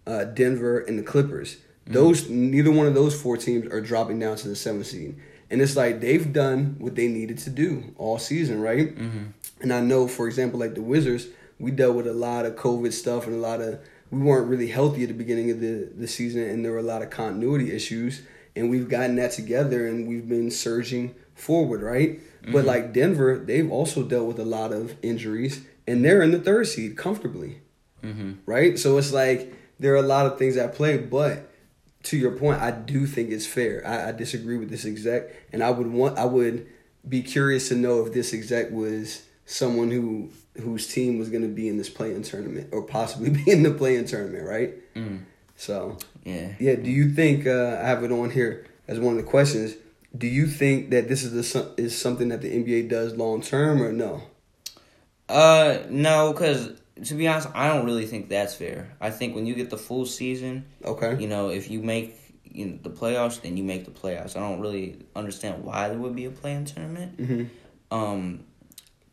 uh, 0.05 0.25
Denver, 0.25 0.79
and 0.79 0.99
the 0.99 1.03
Clippers. 1.03 1.57
Those 1.87 2.29
neither 2.29 2.71
one 2.71 2.87
of 2.87 2.93
those 2.93 3.19
four 3.19 3.37
teams 3.37 3.71
are 3.71 3.81
dropping 3.81 4.19
down 4.19 4.37
to 4.37 4.47
the 4.47 4.55
seventh 4.55 4.87
seed, 4.87 5.15
and 5.49 5.61
it's 5.61 5.75
like 5.75 5.99
they've 5.99 6.31
done 6.31 6.75
what 6.79 6.95
they 6.95 7.07
needed 7.07 7.37
to 7.39 7.49
do 7.49 7.93
all 7.97 8.17
season, 8.17 8.61
right? 8.61 8.95
Mm-hmm. 8.95 9.23
And 9.61 9.73
I 9.73 9.81
know, 9.81 10.07
for 10.07 10.27
example, 10.27 10.59
like 10.59 10.75
the 10.75 10.81
Wizards, 10.81 11.27
we 11.59 11.71
dealt 11.71 11.95
with 11.95 12.07
a 12.07 12.13
lot 12.13 12.45
of 12.45 12.55
COVID 12.55 12.93
stuff 12.93 13.27
and 13.27 13.35
a 13.35 13.39
lot 13.39 13.61
of 13.61 13.79
we 14.11 14.19
weren't 14.19 14.47
really 14.47 14.67
healthy 14.67 15.01
at 15.03 15.07
the 15.07 15.15
beginning 15.15 15.49
of 15.51 15.59
the 15.59 15.89
the 15.95 16.07
season, 16.07 16.43
and 16.43 16.63
there 16.63 16.71
were 16.73 16.79
a 16.79 16.83
lot 16.83 17.01
of 17.01 17.09
continuity 17.09 17.71
issues, 17.71 18.21
and 18.55 18.69
we've 18.69 18.89
gotten 18.89 19.15
that 19.15 19.31
together, 19.31 19.87
and 19.87 20.07
we've 20.07 20.27
been 20.29 20.51
surging 20.51 21.15
forward, 21.33 21.81
right? 21.81 22.19
But 22.51 22.65
like 22.65 22.91
Denver, 22.91 23.37
they've 23.37 23.71
also 23.71 24.03
dealt 24.03 24.25
with 24.27 24.39
a 24.39 24.45
lot 24.45 24.71
of 24.73 24.95
injuries, 25.01 25.61
and 25.87 26.03
they're 26.03 26.21
in 26.21 26.31
the 26.31 26.39
third 26.39 26.67
seed 26.67 26.97
comfortably 26.97 27.59
Mm-hmm. 28.03 28.31
right? 28.47 28.79
So 28.79 28.97
it's 28.97 29.13
like 29.13 29.53
there 29.79 29.93
are 29.93 29.97
a 29.97 30.01
lot 30.01 30.25
of 30.25 30.39
things 30.39 30.57
at 30.57 30.73
play, 30.73 30.97
but 30.97 31.51
to 32.03 32.17
your 32.17 32.31
point, 32.31 32.59
I 32.59 32.71
do 32.71 33.05
think 33.05 33.29
it's 33.29 33.45
fair. 33.45 33.83
I, 33.85 34.09
I 34.09 34.11
disagree 34.11 34.57
with 34.57 34.71
this 34.71 34.85
exec, 34.85 35.29
and 35.53 35.63
I 35.63 35.69
would 35.69 35.85
want 35.85 36.17
I 36.17 36.25
would 36.25 36.65
be 37.07 37.21
curious 37.21 37.69
to 37.69 37.75
know 37.75 38.03
if 38.05 38.11
this 38.11 38.33
exec 38.33 38.71
was 38.71 39.21
someone 39.45 39.91
who 39.91 40.29
whose 40.61 40.87
team 40.87 41.17
was 41.17 41.29
going 41.29 41.43
to 41.43 41.47
be 41.47 41.67
in 41.69 41.77
this 41.77 41.89
play-in 41.89 42.23
tournament 42.23 42.69
or 42.71 42.83
possibly 42.83 43.29
be 43.43 43.49
in 43.49 43.63
the 43.63 43.71
play-in 43.71 44.05
tournament, 44.05 44.45
right? 44.45 44.73
Mm. 44.95 45.23
So 45.55 45.97
Yeah. 46.25 46.53
yeah, 46.59 46.75
do 46.75 46.89
you 46.89 47.11
think 47.13 47.47
uh, 47.47 47.79
I 47.81 47.87
have 47.87 48.03
it 48.03 48.11
on 48.11 48.31
here 48.31 48.65
as 48.87 48.99
one 48.99 49.17
of 49.17 49.23
the 49.23 49.29
questions? 49.29 49.75
Do 50.17 50.27
you 50.27 50.45
think 50.47 50.89
that 50.89 51.07
this 51.07 51.23
is 51.23 51.31
the 51.53 51.73
is 51.77 51.97
something 51.97 52.29
that 52.29 52.41
the 52.41 52.49
NBA 52.49 52.89
does 52.89 53.15
long 53.15 53.41
term 53.41 53.81
or 53.81 53.91
no? 53.93 54.23
Uh, 55.29 55.79
no, 55.89 56.33
because 56.33 56.71
to 57.05 57.13
be 57.15 57.27
honest, 57.27 57.47
I 57.55 57.69
don't 57.69 57.85
really 57.85 58.05
think 58.05 58.27
that's 58.29 58.53
fair. 58.53 58.93
I 58.99 59.09
think 59.11 59.33
when 59.35 59.45
you 59.45 59.55
get 59.55 59.69
the 59.69 59.77
full 59.77 60.05
season, 60.05 60.65
Okay. 60.83 61.15
you 61.21 61.27
know, 61.27 61.49
if 61.49 61.71
you 61.71 61.81
make 61.81 62.17
you 62.43 62.65
know, 62.65 62.79
the 62.83 62.89
playoffs, 62.89 63.41
then 63.41 63.55
you 63.55 63.63
make 63.63 63.85
the 63.85 63.91
playoffs. 63.91 64.35
I 64.35 64.41
don't 64.41 64.59
really 64.59 64.97
understand 65.15 65.63
why 65.63 65.87
there 65.87 65.97
would 65.97 66.15
be 66.15 66.25
a 66.25 66.31
play-in 66.31 66.65
tournament. 66.65 67.15
hmm 67.17 67.43
Um, 67.89 68.43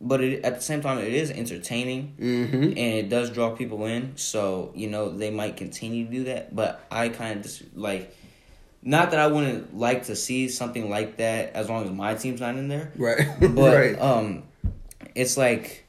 but 0.00 0.20
it, 0.22 0.44
at 0.44 0.54
the 0.56 0.60
same 0.62 0.80
time, 0.80 0.98
it 0.98 1.12
is 1.12 1.30
entertaining 1.30 2.14
Mm-hmm. 2.20 2.62
and 2.62 2.78
it 2.78 3.08
does 3.08 3.30
draw 3.30 3.50
people 3.50 3.84
in. 3.86 4.16
So 4.16 4.72
you 4.74 4.88
know 4.88 5.10
they 5.10 5.30
might 5.30 5.56
continue 5.56 6.04
to 6.06 6.10
do 6.10 6.24
that. 6.24 6.54
But 6.54 6.84
I 6.90 7.08
kind 7.08 7.36
of 7.38 7.42
just 7.42 7.62
like, 7.76 8.14
not 8.82 9.10
that 9.10 9.20
I 9.20 9.26
wouldn't 9.26 9.76
like 9.76 10.04
to 10.04 10.14
see 10.16 10.48
something 10.48 10.88
like 10.88 11.16
that 11.16 11.52
as 11.54 11.68
long 11.68 11.84
as 11.84 11.90
my 11.90 12.14
team's 12.14 12.40
not 12.40 12.56
in 12.56 12.68
there. 12.68 12.92
Right. 12.96 13.26
But 13.40 13.76
right. 13.76 14.00
um, 14.00 14.44
it's 15.14 15.36
like, 15.36 15.84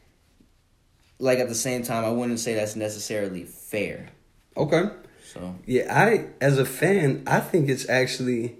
like 1.19 1.39
at 1.39 1.49
the 1.49 1.55
same 1.55 1.83
time, 1.83 2.03
I 2.05 2.09
wouldn't 2.11 2.39
say 2.39 2.55
that's 2.55 2.75
necessarily 2.75 3.43
fair. 3.43 4.09
Okay. 4.57 4.83
So 5.23 5.55
Yeah, 5.65 5.85
I 5.95 6.25
as 6.41 6.57
a 6.57 6.65
fan, 6.65 7.23
I 7.27 7.39
think 7.39 7.69
it's 7.69 7.87
actually 7.87 8.55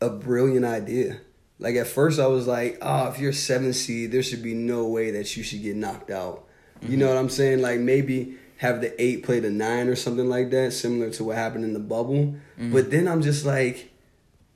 a 0.00 0.10
brilliant 0.10 0.64
idea. 0.64 1.20
Like 1.62 1.76
at 1.76 1.86
first, 1.86 2.18
I 2.18 2.26
was 2.26 2.46
like, 2.46 2.78
"Oh, 2.82 3.08
if 3.08 3.18
you're 3.18 3.32
seven 3.32 3.72
seed, 3.72 4.10
there 4.12 4.22
should 4.22 4.42
be 4.42 4.54
no 4.54 4.88
way 4.88 5.12
that 5.12 5.36
you 5.36 5.42
should 5.42 5.62
get 5.62 5.76
knocked 5.76 6.10
out." 6.10 6.44
You 6.82 6.96
know 6.96 7.06
mm-hmm. 7.06 7.14
what 7.14 7.20
I'm 7.20 7.28
saying? 7.28 7.62
Like 7.62 7.78
maybe 7.78 8.36
have 8.56 8.80
the 8.80 9.00
eight 9.02 9.22
play 9.22 9.38
the 9.40 9.50
nine 9.50 9.88
or 9.88 9.94
something 9.94 10.28
like 10.28 10.50
that, 10.50 10.72
similar 10.72 11.10
to 11.10 11.24
what 11.24 11.36
happened 11.36 11.64
in 11.64 11.72
the 11.72 11.80
bubble. 11.80 12.34
Mm-hmm. 12.58 12.72
But 12.72 12.90
then 12.90 13.06
I'm 13.06 13.22
just 13.22 13.44
like, 13.44 13.92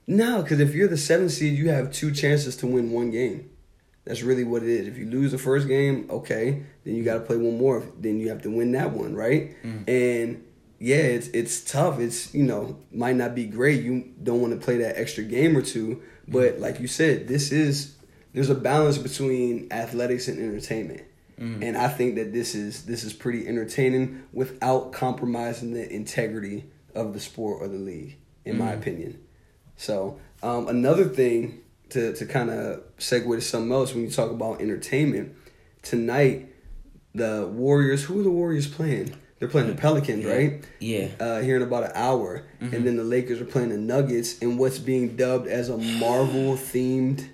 no, 0.07 0.43
because 0.43 0.59
if 0.59 0.75
you're 0.75 0.89
the 0.89 0.97
seven 0.97 1.29
seed, 1.29 1.57
you 1.57 1.71
have 1.71 1.93
two 1.93 2.13
chances 2.13 2.57
to 2.57 2.67
win 2.67 2.91
one 2.91 3.11
game. 3.11 3.51
That's 4.05 4.23
really 4.23 4.45
what 4.45 4.63
it 4.63 4.69
is. 4.69 4.87
If 4.87 4.99
you 4.99 5.07
lose 5.07 5.33
the 5.33 5.39
first 5.39 5.67
game, 5.67 6.07
okay, 6.11 6.65
then 6.85 6.95
you 6.95 7.05
got 7.05 7.15
to 7.15 7.21
play 7.21 7.37
one 7.37 7.59
more. 7.59 7.85
Then 7.99 8.21
you 8.21 8.29
have 8.29 8.43
to 8.43 8.51
win 8.51 8.73
that 8.73 8.93
one, 8.93 9.15
right? 9.15 9.57
Mm. 9.65 9.89
And 9.89 10.45
yeah, 10.78 10.97
it's 10.97 11.28
it's 11.28 11.61
tough. 11.61 11.99
It's 11.99 12.35
you 12.35 12.45
know 12.45 12.78
might 12.92 13.16
not 13.16 13.35
be 13.35 13.47
great. 13.47 13.83
You 13.83 14.12
don't 14.23 14.40
want 14.40 14.59
to 14.59 14.64
play 14.64 14.78
that 14.78 14.99
extra 14.99 15.25
game 15.25 15.56
or 15.56 15.62
two, 15.62 16.02
but 16.28 16.54
mm-hmm. 16.54 16.62
like 16.62 16.80
you 16.80 16.88
said, 16.88 17.28
this 17.28 17.50
is 17.52 17.97
there's 18.35 18.50
a 18.50 18.54
balance 18.54 18.99
between 18.99 19.68
athletics 19.71 20.28
and 20.28 20.38
entertainment, 20.38 21.02
mm-hmm. 21.40 21.62
and 21.62 21.76
I 21.76 21.88
think 21.88 22.16
that 22.16 22.33
this 22.33 22.54
is 22.54 22.85
this 22.85 23.04
is 23.04 23.14
pretty 23.14 23.49
entertaining 23.49 24.25
without 24.33 24.92
compromising 24.92 25.73
the 25.73 25.90
integrity 25.90 26.64
of 26.95 27.14
the 27.14 27.21
sport 27.21 27.62
or 27.62 27.68
the 27.68 27.78
league, 27.78 28.18
in 28.45 28.59
my 28.59 28.66
mm-hmm. 28.66 28.80
opinion. 28.80 29.21
So 29.76 30.21
um, 30.42 30.68
another 30.68 31.04
thing 31.04 31.62
to 31.90 32.12
to 32.14 32.26
kind 32.26 32.50
of 32.50 32.83
segue 32.99 33.35
to 33.35 33.40
something 33.40 33.73
else 33.73 33.95
when 33.95 34.04
you 34.04 34.11
talk 34.11 34.30
about 34.30 34.61
entertainment 34.61 35.35
tonight, 35.80 36.52
the 37.14 37.49
Warriors. 37.50 38.04
Who 38.04 38.21
are 38.21 38.23
the 38.23 38.30
Warriors 38.30 38.66
playing? 38.66 39.16
They're 39.38 39.49
playing 39.49 39.69
the 39.69 39.75
Pelicans, 39.75 40.25
right? 40.25 40.64
yeah, 40.81 41.09
Uh, 41.21 41.40
here 41.43 41.57
in 41.57 41.62
about 41.62 41.85
an 41.85 41.93
hour, 41.95 42.45
and 42.61 42.87
then 42.87 42.97
the 42.97 43.05
Lakers 43.05 43.40
are 43.40 43.45
playing 43.45 43.69
the 43.69 43.76
Nuggets 43.76 44.38
in 44.38 44.57
what's 44.57 44.78
being 44.78 45.14
dubbed 45.16 45.47
as 45.47 45.69
a 45.69 45.76
Marvel 45.76 46.55
themed 46.55 47.26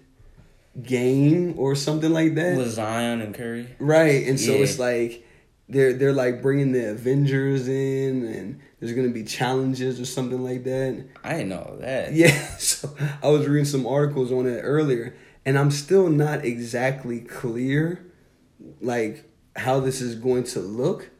game 0.82 1.54
or 1.58 1.74
something 1.74 2.12
like 2.12 2.34
that. 2.34 2.56
with 2.56 2.70
Zion 2.70 3.20
and 3.20 3.34
Curry. 3.34 3.68
Right, 3.78 4.26
and 4.26 4.40
so 4.40 4.52
Yeah. 4.54 4.58
it's 4.62 4.78
like 4.78 5.24
they're 5.68 5.92
they're 5.92 6.12
like 6.12 6.42
bringing 6.42 6.72
the 6.72 6.90
Avengers 6.90 7.68
in, 7.68 8.24
and 8.24 8.60
there's 8.80 8.92
gonna 8.94 9.08
be 9.10 9.22
challenges 9.24 10.00
or 10.00 10.04
something 10.04 10.42
like 10.42 10.64
that. 10.64 11.04
I 11.22 11.32
didn't 11.34 11.50
know 11.50 11.76
that. 11.80 12.12
Yeah, 12.14 12.36
so 12.58 12.94
I 13.22 13.28
was 13.28 13.46
reading 13.46 13.64
some 13.64 13.86
articles 13.86 14.32
on 14.32 14.46
it 14.46 14.60
earlier, 14.62 15.14
and 15.46 15.58
I'm 15.58 15.70
still 15.70 16.08
not 16.08 16.44
exactly 16.44 17.20
clear, 17.20 18.04
like 18.80 19.24
how 19.56 19.80
this 19.80 20.00
is 20.00 20.14
going 20.14 20.44
to 20.44 20.60
look. 20.60 21.10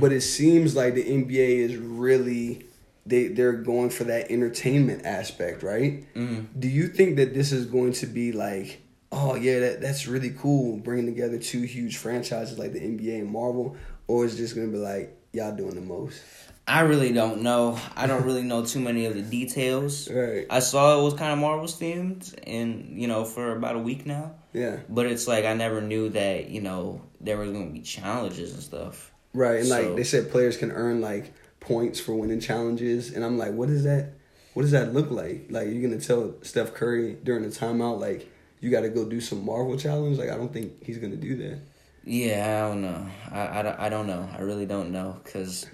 But 0.00 0.12
it 0.12 0.20
seems 0.22 0.74
like 0.76 0.94
the 0.94 1.04
NBA 1.04 1.58
is 1.58 1.76
really 1.76 2.66
they 3.06 3.28
they're 3.28 3.54
going 3.54 3.90
for 3.90 4.04
that 4.04 4.30
entertainment 4.30 5.04
aspect, 5.06 5.62
right? 5.62 6.04
Mhm. 6.14 6.46
Do 6.58 6.68
you 6.68 6.88
think 6.88 7.16
that 7.16 7.34
this 7.34 7.50
is 7.52 7.66
going 7.66 7.92
to 7.94 8.06
be 8.06 8.32
like, 8.32 8.80
oh 9.10 9.34
yeah, 9.34 9.58
that 9.60 9.80
that's 9.80 10.06
really 10.06 10.30
cool, 10.30 10.76
bringing 10.76 11.06
together 11.06 11.38
two 11.38 11.62
huge 11.62 11.96
franchises 11.96 12.58
like 12.58 12.72
the 12.72 12.80
NBA 12.80 13.18
and 13.20 13.30
Marvel, 13.30 13.76
or 14.06 14.24
is 14.24 14.34
it 14.34 14.38
just 14.38 14.54
gonna 14.54 14.68
be 14.68 14.78
like 14.78 15.16
y'all 15.32 15.54
doing 15.56 15.74
the 15.74 15.80
most? 15.80 16.20
I 16.68 16.80
really 16.82 17.12
don't 17.12 17.42
know. 17.42 17.78
I 17.96 18.06
don't 18.06 18.24
really 18.24 18.42
know 18.44 18.64
too 18.64 18.78
many 18.78 19.06
of 19.06 19.14
the 19.14 19.22
details. 19.22 20.08
Right. 20.12 20.46
I 20.50 20.60
saw 20.60 21.00
it 21.00 21.02
was 21.02 21.14
kind 21.14 21.32
of 21.32 21.38
Marvel's 21.38 21.78
themed, 21.80 22.32
and 22.46 23.00
you 23.00 23.08
know, 23.08 23.24
for 23.24 23.56
about 23.56 23.74
a 23.76 23.80
week 23.80 24.06
now. 24.06 24.34
Yeah. 24.52 24.76
But 24.88 25.06
it's 25.06 25.26
like 25.26 25.44
I 25.46 25.54
never 25.54 25.80
knew 25.80 26.10
that 26.10 26.50
you 26.50 26.60
know 26.60 27.00
there 27.20 27.38
was 27.38 27.50
going 27.50 27.68
to 27.68 27.72
be 27.72 27.80
challenges 27.80 28.52
and 28.54 28.62
stuff. 28.62 29.10
Right, 29.32 29.60
and 29.60 29.68
like 29.68 29.96
they 29.96 30.04
said, 30.04 30.30
players 30.30 30.56
can 30.56 30.70
earn 30.72 31.00
like 31.00 31.32
points 31.60 32.00
for 32.00 32.14
winning 32.14 32.40
challenges, 32.40 33.12
and 33.12 33.24
I'm 33.24 33.38
like, 33.38 33.52
what 33.52 33.68
is 33.70 33.84
that? 33.84 34.14
What 34.54 34.62
does 34.62 34.72
that 34.72 34.92
look 34.92 35.10
like? 35.10 35.46
Like 35.50 35.68
you're 35.68 35.82
gonna 35.88 36.00
tell 36.00 36.34
Steph 36.42 36.74
Curry 36.74 37.16
during 37.22 37.42
the 37.42 37.48
timeout, 37.50 38.00
like 38.00 38.28
you 38.60 38.70
got 38.70 38.80
to 38.80 38.88
go 38.90 39.08
do 39.08 39.20
some 39.20 39.44
Marvel 39.44 39.78
challenge? 39.78 40.18
Like 40.18 40.30
I 40.30 40.36
don't 40.36 40.52
think 40.52 40.84
he's 40.84 40.98
gonna 40.98 41.16
do 41.16 41.36
that. 41.36 41.58
Yeah, 42.04 42.64
I 42.64 42.68
don't 42.68 42.82
know. 42.82 43.06
I, 43.30 43.58
I, 43.60 43.62
don't- 43.62 43.78
I 43.80 43.88
don't 43.88 44.06
know. 44.06 44.28
I 44.36 44.40
really 44.40 44.66
don't 44.66 44.90
know 44.90 45.20
because 45.22 45.66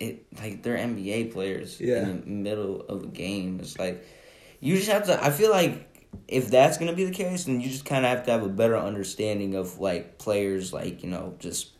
it 0.00 0.24
like 0.40 0.62
they're 0.62 0.78
NBA 0.78 1.32
players 1.32 1.80
Yeah. 1.80 2.02
in 2.04 2.20
the 2.20 2.26
middle 2.26 2.80
of 2.82 3.02
a 3.02 3.06
game. 3.08 3.58
It's 3.60 3.78
like 3.78 4.04
you 4.60 4.76
just 4.76 4.88
have 4.88 5.04
to. 5.06 5.22
I 5.22 5.30
feel 5.30 5.50
like 5.50 5.88
if 6.28 6.48
that's 6.50 6.78
gonna 6.78 6.94
be 6.94 7.04
the 7.04 7.12
case, 7.12 7.44
then 7.44 7.60
you 7.60 7.68
just 7.68 7.84
kind 7.84 8.06
of 8.06 8.10
have 8.16 8.24
to 8.26 8.30
have 8.32 8.42
a 8.42 8.48
better 8.48 8.76
understanding 8.78 9.54
of 9.54 9.78
like 9.78 10.16
players, 10.18 10.72
like 10.72 11.02
you 11.02 11.10
know, 11.10 11.34
just 11.38 11.70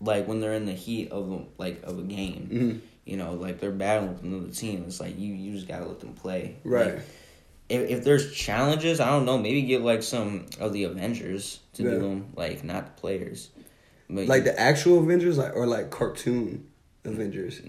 like 0.00 0.26
when 0.28 0.40
they're 0.40 0.52
in 0.54 0.66
the 0.66 0.72
heat 0.72 1.10
of 1.10 1.30
a, 1.32 1.40
like 1.58 1.82
of 1.84 1.98
a 1.98 2.02
game. 2.02 2.48
Mhm. 2.52 2.80
You 3.10 3.16
know, 3.16 3.34
like 3.34 3.60
they're 3.60 3.70
battling 3.70 4.12
with 4.14 4.22
another 4.24 4.50
team. 4.52 4.84
It's 4.86 5.00
like 5.00 5.18
you 5.18 5.32
you 5.34 5.52
just 5.52 5.68
gotta 5.68 5.86
let 5.86 6.00
them 6.00 6.14
play. 6.14 6.56
Right. 6.64 6.94
Like, 6.96 7.02
if, 7.68 7.90
if 7.90 8.04
there's 8.04 8.32
challenges, 8.32 9.00
I 9.00 9.10
don't 9.10 9.24
know. 9.24 9.38
Maybe 9.38 9.62
get 9.62 9.82
like 9.82 10.02
some 10.02 10.46
of 10.60 10.72
the 10.72 10.84
Avengers 10.84 11.60
to 11.74 11.82
Yeah. 11.84 11.90
do 11.90 11.98
them, 12.00 12.32
like 12.36 12.62
not 12.64 12.86
the 12.96 13.00
players. 13.00 13.48
But 14.08 14.26
Like 14.28 14.44
the 14.44 14.58
actual 14.58 15.00
Avengers, 15.00 15.38
like 15.38 15.54
or 15.56 15.66
like 15.66 15.90
cartoon 15.90 16.66
Avengers. 17.04 17.60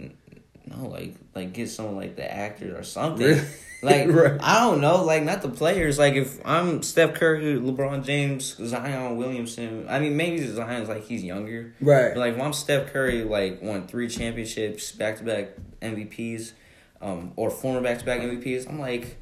No, 0.67 0.87
like 0.87 1.15
like 1.35 1.53
get 1.53 1.69
some 1.69 1.95
like 1.95 2.15
the 2.15 2.31
actors 2.31 2.73
or 2.73 2.83
something. 2.83 3.39
Like 3.81 4.07
Right. 4.09 4.39
I 4.41 4.61
don't 4.61 4.81
know, 4.81 5.03
like 5.03 5.23
not 5.23 5.41
the 5.41 5.49
players. 5.49 5.99
Like 5.99 6.15
if 6.15 6.39
I'm 6.45 6.81
Steph 6.81 7.13
Curry, 7.13 7.59
LeBron 7.59 8.03
James, 8.03 8.55
Zion 8.55 9.17
Williamson. 9.17 9.85
I 9.87 9.99
mean, 9.99 10.17
maybe 10.17 10.45
Zion's 10.47 10.89
like 10.89 11.05
he's 11.05 11.23
younger. 11.23 11.75
Right. 11.79 12.13
But 12.13 12.17
like 12.17 12.33
if 12.35 12.41
I'm 12.41 12.53
Steph 12.53 12.91
Curry, 12.91 13.23
like 13.23 13.61
won 13.61 13.87
three 13.87 14.09
championships, 14.09 14.91
back 14.91 15.17
to 15.17 15.23
back 15.23 15.49
MVPs, 15.81 16.53
um, 17.01 17.33
or 17.35 17.49
former 17.49 17.81
back 17.81 17.99
to 17.99 18.05
back 18.05 18.21
MVPs, 18.21 18.67
I'm 18.67 18.79
like, 18.79 19.17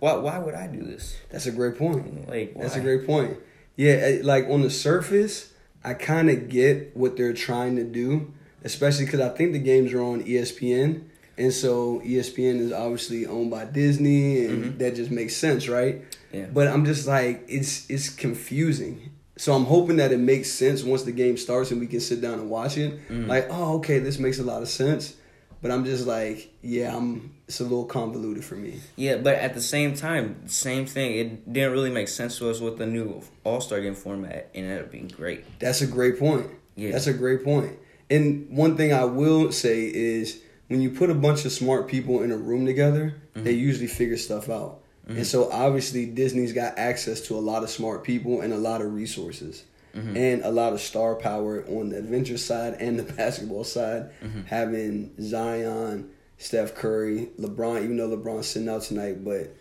why 0.00 0.14
why 0.14 0.38
would 0.38 0.54
I 0.54 0.66
do 0.66 0.82
this? 0.82 1.16
That's 1.30 1.46
a 1.46 1.52
great 1.52 1.78
point. 1.78 2.28
Like 2.28 2.54
That's 2.58 2.76
a 2.76 2.80
great 2.80 3.06
point. 3.06 3.38
Yeah, 3.76 3.92
eh, 3.92 4.20
like 4.22 4.48
on 4.48 4.62
the 4.62 4.70
surface, 4.70 5.52
I 5.84 5.94
kind 5.94 6.30
of 6.30 6.48
get 6.48 6.96
what 6.96 7.16
they're 7.16 7.32
trying 7.32 7.76
to 7.76 7.84
do, 7.84 8.32
especially 8.64 9.04
because 9.04 9.20
I 9.20 9.28
think 9.28 9.52
the 9.52 9.58
games 9.58 9.92
are 9.92 10.02
on 10.02 10.22
ESPN, 10.24 11.04
and 11.36 11.52
so 11.52 12.00
ESPN 12.04 12.58
is 12.60 12.72
obviously 12.72 13.26
owned 13.26 13.50
by 13.50 13.64
Disney, 13.64 14.44
and 14.46 14.78
that 14.78 14.94
just 14.94 15.10
makes 15.10 15.36
sense, 15.36 15.68
right? 15.68 15.96
Mm-hmm. 16.02 16.36
Yeah. 16.36 16.46
But 16.52 16.68
I'm 16.68 16.84
just 16.84 17.06
like, 17.06 17.44
it's 17.48 17.88
it's 17.90 18.08
confusing. 18.08 19.10
So 19.36 19.52
I'm 19.52 19.64
hoping 19.64 19.96
that 19.96 20.12
it 20.12 20.18
makes 20.18 20.50
sense 20.50 20.84
once 20.84 21.02
the 21.02 21.12
game 21.12 21.36
starts 21.36 21.72
and 21.72 21.80
we 21.80 21.88
can 21.88 22.00
sit 22.00 22.20
down 22.20 22.34
and 22.34 22.48
watch 22.48 22.78
it. 22.78 22.92
Mm-hmm. 23.08 23.28
Like, 23.28 23.48
oh, 23.50 23.76
okay, 23.78 23.98
this 23.98 24.20
makes 24.20 24.38
a 24.38 24.44
lot 24.44 24.62
of 24.62 24.68
sense. 24.68 25.16
But 25.60 25.72
I'm 25.72 25.84
just 25.84 26.06
like, 26.06 26.52
yeah, 26.62 26.94
I'm. 26.96 27.32
It's 27.46 27.60
a 27.60 27.64
little 27.64 27.84
convoluted 27.84 28.42
for 28.44 28.54
me. 28.54 28.80
Yeah, 28.96 29.16
but 29.16 29.34
at 29.34 29.52
the 29.54 29.60
same 29.60 29.94
time, 29.94 30.48
same 30.48 30.86
thing. 30.86 31.16
It 31.18 31.52
didn't 31.52 31.72
really 31.72 31.90
make 31.90 32.08
sense 32.08 32.38
to 32.38 32.48
us 32.48 32.60
with 32.60 32.78
the 32.78 32.86
new 32.86 33.22
All 33.44 33.60
Star 33.60 33.80
Game 33.80 33.94
format. 33.94 34.50
and 34.54 34.66
It 34.66 34.68
ended 34.68 34.84
up 34.84 34.90
being 34.90 35.08
great. 35.08 35.58
That's 35.58 35.82
a 35.82 35.86
great 35.86 36.18
point. 36.18 36.50
Yeah. 36.74 36.92
That's 36.92 37.06
a 37.06 37.12
great 37.12 37.44
point. 37.44 37.78
And 38.10 38.48
one 38.50 38.76
thing 38.76 38.92
I 38.92 39.04
will 39.04 39.52
say 39.52 39.84
is 39.84 40.40
when 40.68 40.80
you 40.80 40.90
put 40.90 41.10
a 41.10 41.14
bunch 41.14 41.44
of 41.44 41.52
smart 41.52 41.88
people 41.88 42.22
in 42.22 42.30
a 42.30 42.36
room 42.36 42.66
together, 42.66 43.14
mm-hmm. 43.34 43.44
they 43.44 43.52
usually 43.52 43.86
figure 43.86 44.16
stuff 44.16 44.48
out. 44.48 44.80
Mm-hmm. 45.06 45.18
And 45.18 45.26
so 45.26 45.50
obviously 45.50 46.06
Disney's 46.06 46.52
got 46.52 46.78
access 46.78 47.20
to 47.22 47.36
a 47.36 47.40
lot 47.40 47.62
of 47.62 47.70
smart 47.70 48.04
people 48.04 48.40
and 48.40 48.52
a 48.52 48.58
lot 48.58 48.80
of 48.80 48.92
resources. 48.92 49.64
Mm-hmm. 49.94 50.16
And 50.16 50.42
a 50.42 50.50
lot 50.50 50.72
of 50.72 50.80
star 50.80 51.14
power 51.14 51.64
on 51.68 51.90
the 51.90 51.98
adventure 51.98 52.38
side 52.38 52.74
and 52.80 52.98
the 52.98 53.12
basketball 53.14 53.62
side, 53.62 54.10
having 54.46 55.14
Zion, 55.20 56.10
Steph 56.36 56.74
Curry, 56.74 57.28
LeBron, 57.38 57.84
even 57.84 57.96
though 57.96 58.08
LeBron's 58.16 58.48
sitting 58.48 58.68
out 58.68 58.82
tonight, 58.82 59.24
but 59.24 59.54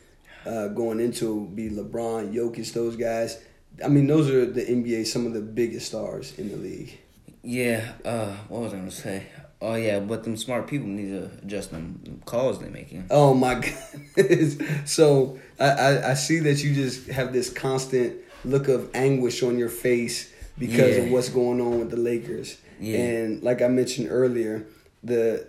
uh, 0.46 0.70
going 0.70 1.00
into 1.00 1.44
it 1.44 1.56
be 1.56 1.70
LeBron, 1.70 2.34
Jokic, 2.34 2.74
those 2.74 2.96
guys. 2.96 3.40
I 3.84 3.88
mean, 3.88 4.08
those 4.08 4.30
are 4.30 4.46
the 4.46 4.62
NBA, 4.62 5.08
some 5.08 5.26
of 5.26 5.34
the 5.34 5.42
biggest 5.42 5.88
stars 5.88 6.38
in 6.38 6.50
the 6.50 6.58
league. 6.58 7.00
Yeah. 7.44 7.92
Uh, 8.04 8.36
what 8.48 8.62
was 8.62 8.74
I 8.74 8.78
gonna 8.78 8.92
say? 8.92 9.28
Oh 9.62 9.76
yeah, 9.76 10.00
but 10.00 10.24
them 10.24 10.36
smart 10.36 10.68
people 10.68 10.88
need 10.88 11.10
to 11.10 11.30
adjust 11.42 11.72
them 11.72 12.22
calls 12.26 12.60
they 12.60 12.70
making. 12.70 13.06
Oh 13.10 13.34
my 13.34 13.56
goodness! 14.16 14.58
So 14.86 15.40
I, 15.60 15.70
I, 15.70 16.12
I 16.12 16.14
see 16.16 16.40
that 16.40 16.64
you 16.64 16.74
just 16.74 17.08
have 17.08 17.32
this 17.32 17.50
constant 17.50 18.18
look 18.44 18.68
of 18.68 18.90
anguish 18.94 19.42
on 19.42 19.58
your 19.58 19.70
face 19.70 20.34
because 20.58 20.98
of 20.98 21.10
what's 21.12 21.30
going 21.30 21.62
on 21.62 21.80
with 21.80 21.92
the 21.92 21.98
Lakers. 21.98 22.58
Yeah. 22.80 22.98
And 22.98 23.44
like 23.44 23.62
I 23.62 23.68
mentioned 23.68 24.10
earlier, 24.12 24.66
the 25.04 25.48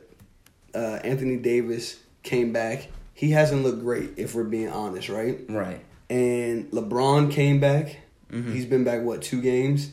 uh, 0.74 1.00
Anthony 1.02 1.36
Davis 1.36 1.98
came 2.22 2.52
back. 2.52 2.88
He 3.14 3.30
hasn't 3.30 3.62
looked 3.62 3.80
great, 3.80 4.12
if 4.16 4.34
we're 4.34 4.44
being 4.44 4.68
honest, 4.68 5.08
right? 5.08 5.40
Right. 5.48 5.80
And 6.10 6.70
LeBron 6.70 7.30
came 7.30 7.60
back. 7.60 7.96
Mm-hmm. 8.30 8.52
He's 8.52 8.66
been 8.66 8.84
back 8.84 9.02
what 9.02 9.22
two 9.22 9.40
games? 9.40 9.90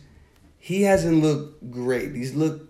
He 0.63 0.84
hasn't 0.84 1.22
looked 1.22 1.72
great. 1.72 2.15
He's 2.15 2.36
looked 2.36 2.68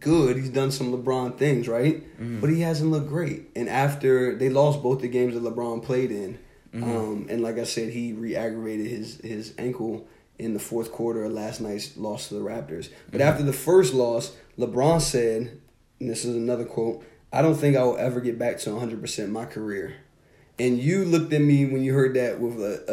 good. 0.00 0.36
He's 0.36 0.48
done 0.48 0.70
some 0.70 0.92
LeBron 0.92 1.36
things, 1.38 1.66
right? 1.68 2.02
Mm-hmm. 2.14 2.40
But 2.40 2.50
he 2.50 2.60
hasn't 2.60 2.90
looked 2.90 3.08
great. 3.08 3.50
And 3.56 3.68
after 3.68 4.34
they 4.36 4.48
lost 4.48 4.82
both 4.82 5.00
the 5.00 5.08
games 5.08 5.34
that 5.34 5.42
LeBron 5.42 5.82
played 5.84 6.10
in, 6.10 6.38
Mm-hmm. 6.72 6.84
um, 6.96 7.26
and 7.28 7.42
like 7.42 7.58
I 7.58 7.64
said, 7.64 7.90
he 7.90 8.14
re-aggravated 8.14 8.86
his 8.86 9.18
his 9.22 9.52
ankle 9.58 10.06
in 10.38 10.54
the 10.54 10.58
fourth 10.58 10.90
quarter 10.90 11.22
of 11.24 11.32
last 11.32 11.60
night's 11.60 11.98
loss 11.98 12.28
to 12.28 12.34
the 12.34 12.40
Raptors. 12.40 12.88
But 13.10 13.20
Mm-hmm. 13.20 13.28
after 13.28 13.42
the 13.42 13.52
first 13.52 13.92
loss, 13.92 14.34
LeBron 14.58 15.02
said, 15.02 15.60
and 16.00 16.08
this 16.08 16.24
is 16.24 16.34
another 16.34 16.64
quote, 16.64 17.04
I 17.30 17.42
don't 17.42 17.56
think 17.56 17.76
I 17.76 17.82
will 17.82 17.98
ever 17.98 18.20
get 18.22 18.38
back 18.38 18.56
to 18.60 18.70
100% 18.70 19.28
my 19.28 19.44
career. 19.44 19.96
And 20.58 20.78
you 20.78 21.04
looked 21.04 21.32
at 21.32 21.40
me 21.40 21.64
when 21.66 21.82
you 21.82 21.94
heard 21.94 22.14
that 22.14 22.38
with 22.40 22.60
a, 22.60 22.84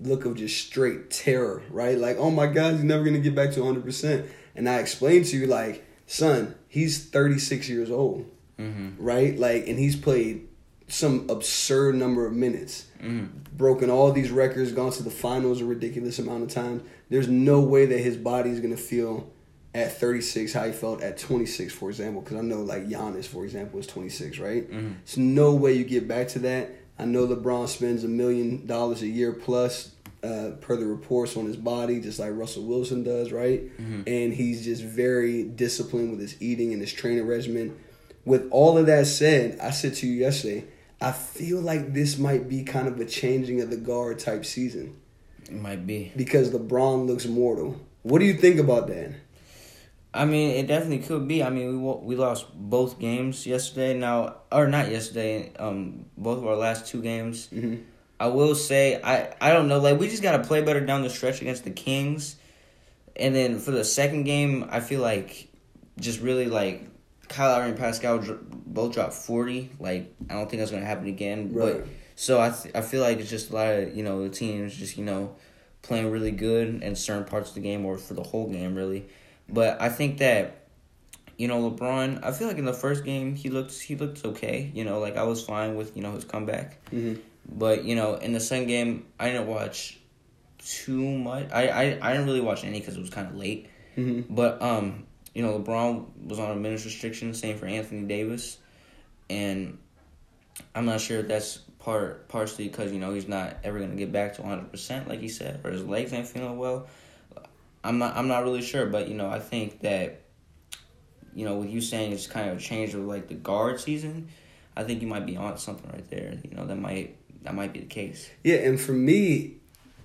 a 0.00 0.02
look 0.08 0.24
of 0.24 0.36
just 0.36 0.64
straight 0.66 1.10
terror, 1.10 1.62
right? 1.70 1.98
Like, 1.98 2.16
oh 2.18 2.30
my 2.30 2.46
God, 2.46 2.74
he's 2.74 2.84
never 2.84 3.02
going 3.02 3.14
to 3.14 3.20
get 3.20 3.34
back 3.34 3.50
to 3.52 3.60
100%. 3.60 4.28
And 4.54 4.68
I 4.68 4.78
explained 4.78 5.26
to 5.26 5.36
you, 5.36 5.46
like, 5.46 5.84
son, 6.06 6.54
he's 6.68 7.04
36 7.10 7.68
years 7.68 7.90
old, 7.90 8.26
Mm-hmm. 8.58 9.02
right? 9.02 9.38
Like, 9.38 9.66
and 9.68 9.78
he's 9.78 9.96
played 9.96 10.46
some 10.88 11.26
absurd 11.30 11.94
number 11.94 12.26
of 12.26 12.32
minutes 12.32 12.86
Mm-hmm. 13.02 13.56
broken 13.56 13.88
all 13.88 14.12
these 14.12 14.30
records, 14.30 14.72
gone 14.72 14.92
to 14.92 15.02
the 15.02 15.10
finals 15.10 15.62
a 15.62 15.64
ridiculous 15.64 16.18
amount 16.18 16.42
of 16.42 16.50
times. 16.50 16.82
There's 17.08 17.28
no 17.28 17.60
way 17.60 17.86
that 17.86 17.98
his 17.98 18.18
body 18.18 18.50
is 18.50 18.60
gonna 18.60 18.76
feel 18.76 19.32
at 19.74 19.98
36 19.98 20.52
how 20.52 20.66
he 20.66 20.72
felt 20.72 21.00
at 21.02 21.16
26, 21.16 21.72
for 21.72 21.88
example. 21.88 22.20
Because 22.20 22.36
I 22.36 22.42
know 22.42 22.60
like 22.60 22.86
Giannis, 22.88 23.24
for 23.24 23.44
example, 23.44 23.80
is 23.80 23.86
26, 23.86 24.38
right? 24.38 24.70
Mm-hmm. 24.70 24.92
There's 25.06 25.16
no 25.16 25.54
way 25.54 25.72
you 25.72 25.84
get 25.84 26.06
back 26.06 26.28
to 26.28 26.40
that. 26.40 26.70
I 27.00 27.04
know 27.06 27.26
LeBron 27.26 27.68
spends 27.68 28.04
a 28.04 28.08
million 28.08 28.66
dollars 28.66 29.02
a 29.02 29.06
year 29.08 29.32
plus. 29.32 29.92
Uh, 30.22 30.50
per 30.60 30.76
the 30.76 30.84
reports 30.84 31.34
on 31.34 31.46
his 31.46 31.56
body, 31.56 31.98
just 31.98 32.18
like 32.18 32.28
Russell 32.34 32.64
Wilson 32.64 33.02
does, 33.02 33.32
right? 33.32 33.62
And 34.06 34.34
he's 34.34 34.62
just 34.62 34.82
very 34.82 35.44
disciplined 35.44 36.10
with 36.10 36.20
his 36.20 36.36
eating 36.42 36.74
and 36.74 36.82
his 36.82 36.92
training 36.92 37.26
regimen. 37.26 37.74
With 38.26 38.46
all 38.50 38.76
of 38.76 38.84
that 38.84 39.06
said, 39.06 39.58
I 39.62 39.70
said 39.70 39.94
to 39.94 40.06
you 40.06 40.12
yesterday, 40.12 40.66
I 41.00 41.12
feel 41.12 41.62
like 41.62 41.94
this 41.94 42.18
might 42.18 42.50
be 42.50 42.64
kind 42.64 42.86
of 42.86 43.00
a 43.00 43.06
changing 43.06 43.62
of 43.62 43.70
the 43.70 43.78
guard 43.78 44.18
type 44.18 44.44
season 44.44 44.94
It 45.44 45.54
might 45.54 45.86
be. 45.86 46.12
because 46.14 46.50
LeBron 46.50 47.06
looks 47.06 47.24
mortal. 47.24 47.80
What 48.02 48.18
do 48.18 48.26
you 48.26 48.34
think 48.34 48.60
about 48.60 48.88
that? 48.88 49.12
I 50.12 50.24
mean, 50.24 50.50
it 50.50 50.66
definitely 50.66 50.98
could 51.06 51.28
be. 51.28 51.42
I 51.42 51.50
mean, 51.50 51.82
we 51.82 51.92
we 52.02 52.16
lost 52.16 52.46
both 52.54 52.98
games 52.98 53.46
yesterday. 53.46 53.94
Now, 53.96 54.36
or 54.50 54.66
not 54.66 54.90
yesterday. 54.90 55.52
Um, 55.58 56.06
both 56.16 56.38
of 56.38 56.46
our 56.46 56.56
last 56.56 56.86
two 56.88 57.00
games. 57.00 57.48
Mhm. 57.52 57.82
I 58.18 58.26
will 58.26 58.54
say, 58.54 59.00
I 59.02 59.32
I 59.40 59.52
don't 59.52 59.68
know. 59.68 59.78
Like, 59.78 59.98
we 60.00 60.08
just 60.08 60.22
gotta 60.22 60.42
play 60.42 60.62
better 60.62 60.80
down 60.84 61.02
the 61.02 61.10
stretch 61.10 61.40
against 61.40 61.62
the 61.64 61.70
Kings, 61.70 62.36
and 63.16 63.34
then 63.34 63.58
for 63.60 63.70
the 63.70 63.84
second 63.84 64.24
game, 64.24 64.66
I 64.70 64.80
feel 64.80 65.00
like 65.00 65.48
just 65.98 66.20
really 66.20 66.46
like 66.46 66.82
Kyle 67.28 67.50
Lowry 67.52 67.68
and 67.68 67.78
Pascal 67.78 68.18
dr- 68.18 68.40
both 68.50 68.92
dropped 68.94 69.14
forty. 69.14 69.70
Like, 69.78 70.12
I 70.28 70.34
don't 70.34 70.50
think 70.50 70.58
that's 70.60 70.72
gonna 70.72 70.84
happen 70.84 71.06
again. 71.06 71.52
Right. 71.52 71.74
But 71.78 71.86
so 72.16 72.40
I 72.40 72.50
th- 72.50 72.74
I 72.74 72.80
feel 72.82 73.00
like 73.00 73.20
it's 73.20 73.30
just 73.30 73.50
a 73.50 73.54
lot 73.54 73.72
of 73.72 73.96
you 73.96 74.02
know 74.02 74.24
the 74.24 74.28
teams 74.28 74.74
just 74.74 74.98
you 74.98 75.04
know 75.04 75.36
playing 75.82 76.10
really 76.10 76.32
good 76.32 76.82
in 76.82 76.96
certain 76.96 77.24
parts 77.24 77.50
of 77.50 77.54
the 77.54 77.60
game 77.62 77.86
or 77.86 77.96
for 77.96 78.14
the 78.14 78.24
whole 78.24 78.48
game 78.50 78.74
really. 78.74 79.06
But 79.52 79.80
I 79.80 79.88
think 79.88 80.18
that 80.18 80.66
you 81.36 81.48
know 81.48 81.70
LeBron. 81.70 82.24
I 82.24 82.32
feel 82.32 82.48
like 82.48 82.58
in 82.58 82.64
the 82.64 82.72
first 82.72 83.04
game 83.04 83.34
he 83.34 83.48
looked 83.50 83.72
he 83.78 83.96
looked 83.96 84.24
okay. 84.24 84.70
You 84.74 84.84
know, 84.84 85.00
like 85.00 85.16
I 85.16 85.24
was 85.24 85.42
fine 85.44 85.76
with 85.76 85.96
you 85.96 86.02
know 86.02 86.12
his 86.12 86.24
comeback. 86.24 86.78
Mhm. 86.90 87.20
But 87.48 87.84
you 87.84 87.96
know, 87.96 88.14
in 88.14 88.32
the 88.32 88.40
second 88.40 88.68
game, 88.68 89.06
I 89.18 89.30
didn't 89.30 89.46
watch 89.48 89.98
too 90.58 91.18
much. 91.18 91.50
I 91.52 91.68
I, 91.68 91.82
I 92.00 92.12
didn't 92.12 92.26
really 92.26 92.40
watch 92.40 92.64
any 92.64 92.78
because 92.80 92.96
it 92.96 93.00
was 93.00 93.10
kind 93.10 93.26
of 93.26 93.34
late. 93.34 93.68
Mhm. 93.96 94.26
But 94.28 94.60
um, 94.62 95.06
you 95.34 95.42
know, 95.42 95.58
LeBron 95.58 96.26
was 96.26 96.38
on 96.38 96.50
a 96.50 96.56
minutes 96.56 96.84
restriction. 96.84 97.34
Same 97.34 97.56
for 97.56 97.66
Anthony 97.66 98.06
Davis, 98.06 98.58
and 99.28 99.78
I'm 100.74 100.86
not 100.86 101.00
sure 101.00 101.20
if 101.20 101.28
that's 101.28 101.58
part 101.78 102.28
partially 102.28 102.68
because 102.68 102.92
you 102.92 102.98
know 102.98 103.14
he's 103.14 103.26
not 103.26 103.56
ever 103.64 103.78
gonna 103.80 103.96
get 103.96 104.12
back 104.12 104.34
to 104.34 104.42
100 104.42 104.70
percent 104.70 105.08
like 105.08 105.20
he 105.20 105.28
said, 105.28 105.60
or 105.64 105.70
his 105.70 105.84
legs 105.84 106.12
ain't 106.12 106.28
feeling 106.28 106.58
well. 106.58 106.86
I'm 107.82 107.98
not 107.98 108.16
I'm 108.16 108.28
not 108.28 108.44
really 108.44 108.62
sure, 108.62 108.86
but 108.86 109.08
you 109.08 109.14
know, 109.14 109.28
I 109.28 109.38
think 109.38 109.80
that 109.80 110.22
you 111.34 111.44
know, 111.44 111.56
with 111.56 111.70
you 111.70 111.80
saying 111.80 112.12
it's 112.12 112.26
kind 112.26 112.50
of 112.50 112.58
a 112.58 112.60
change 112.60 112.94
of 112.94 113.02
like 113.02 113.28
the 113.28 113.34
guard 113.34 113.80
season, 113.80 114.28
I 114.76 114.84
think 114.84 115.00
you 115.00 115.08
might 115.08 115.26
be 115.26 115.36
on 115.36 115.56
something 115.58 115.90
right 115.90 116.08
there. 116.10 116.36
You 116.42 116.56
know, 116.56 116.66
that 116.66 116.76
might 116.76 117.16
that 117.42 117.54
might 117.54 117.72
be 117.72 117.80
the 117.80 117.86
case. 117.86 118.28
Yeah, 118.44 118.56
and 118.56 118.80
for 118.80 118.92
me, 118.92 119.56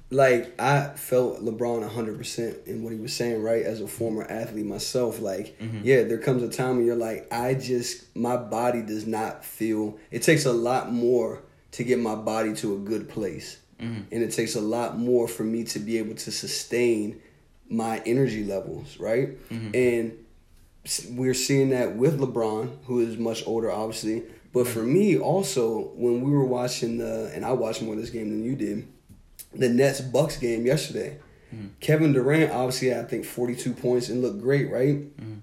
like 0.10 0.60
I 0.60 0.90
felt 0.96 1.44
LeBron 1.44 1.88
hundred 1.90 2.18
percent 2.18 2.58
in 2.66 2.84
what 2.84 2.94
he 2.94 3.00
was 3.00 3.14
saying, 3.14 3.42
right? 3.42 3.64
As 3.64 3.82
a 3.82 3.88
former 3.88 4.24
athlete 4.24 4.66
myself, 4.66 5.20
like 5.20 5.60
mm-hmm. 5.60 5.82
yeah, 5.84 6.04
there 6.04 6.18
comes 6.18 6.44
a 6.44 6.50
time 6.50 6.78
when 6.78 6.86
you're 6.86 6.96
like, 6.96 7.28
I 7.32 7.56
just 7.56 8.16
my 8.16 8.38
body 8.38 8.82
does 8.82 9.06
not 9.06 9.44
feel. 9.44 9.98
It 10.12 10.24
takes 10.24 10.46
a 10.46 10.54
lot 10.54 10.92
more 10.92 11.44
to 11.72 11.84
get 11.84 12.00
my 12.00 12.16
body 12.16 12.54
to 12.56 12.76
a 12.76 12.78
good 12.78 13.10
place, 13.10 13.60
mm-hmm. 13.80 14.04
and 14.12 14.24
it 14.24 14.32
takes 14.32 14.56
a 14.56 14.62
lot 14.62 14.98
more 14.98 15.28
for 15.28 15.44
me 15.44 15.64
to 15.66 15.80
be 15.80 15.98
able 15.98 16.16
to 16.16 16.32
sustain 16.32 17.22
my 17.70 18.02
energy 18.06 18.44
levels, 18.44 19.00
right? 19.00 19.38
Mm-hmm. 19.50 19.72
And 19.74 21.18
we're 21.18 21.34
seeing 21.34 21.70
that 21.70 21.96
with 21.96 22.20
LeBron, 22.20 22.86
who 22.86 23.00
is 23.00 23.18
much 23.18 23.46
older, 23.48 23.72
obviously. 23.72 24.24
But 24.54 24.68
for 24.68 24.84
me, 24.84 25.18
also, 25.18 25.92
when 25.96 26.22
we 26.22 26.32
were 26.32 26.46
watching 26.46 26.98
the, 26.98 27.32
and 27.34 27.44
I 27.44 27.52
watched 27.52 27.82
more 27.82 27.96
of 27.96 28.00
this 28.00 28.10
game 28.10 28.30
than 28.30 28.44
you 28.44 28.56
did, 28.56 28.88
the 29.54 29.70
Nets 29.70 30.02
Bucks 30.02 30.38
game 30.38 30.66
yesterday. 30.66 31.18
Mm-hmm. 31.54 31.68
Kevin 31.80 32.14
Durant 32.14 32.52
obviously 32.52 32.90
had, 32.90 33.06
I 33.06 33.08
think 33.08 33.26
42 33.26 33.74
points 33.74 34.10
and 34.10 34.22
looked 34.22 34.42
great, 34.42 34.72
right? 34.72 34.96
Mm-hmm. 34.96 35.40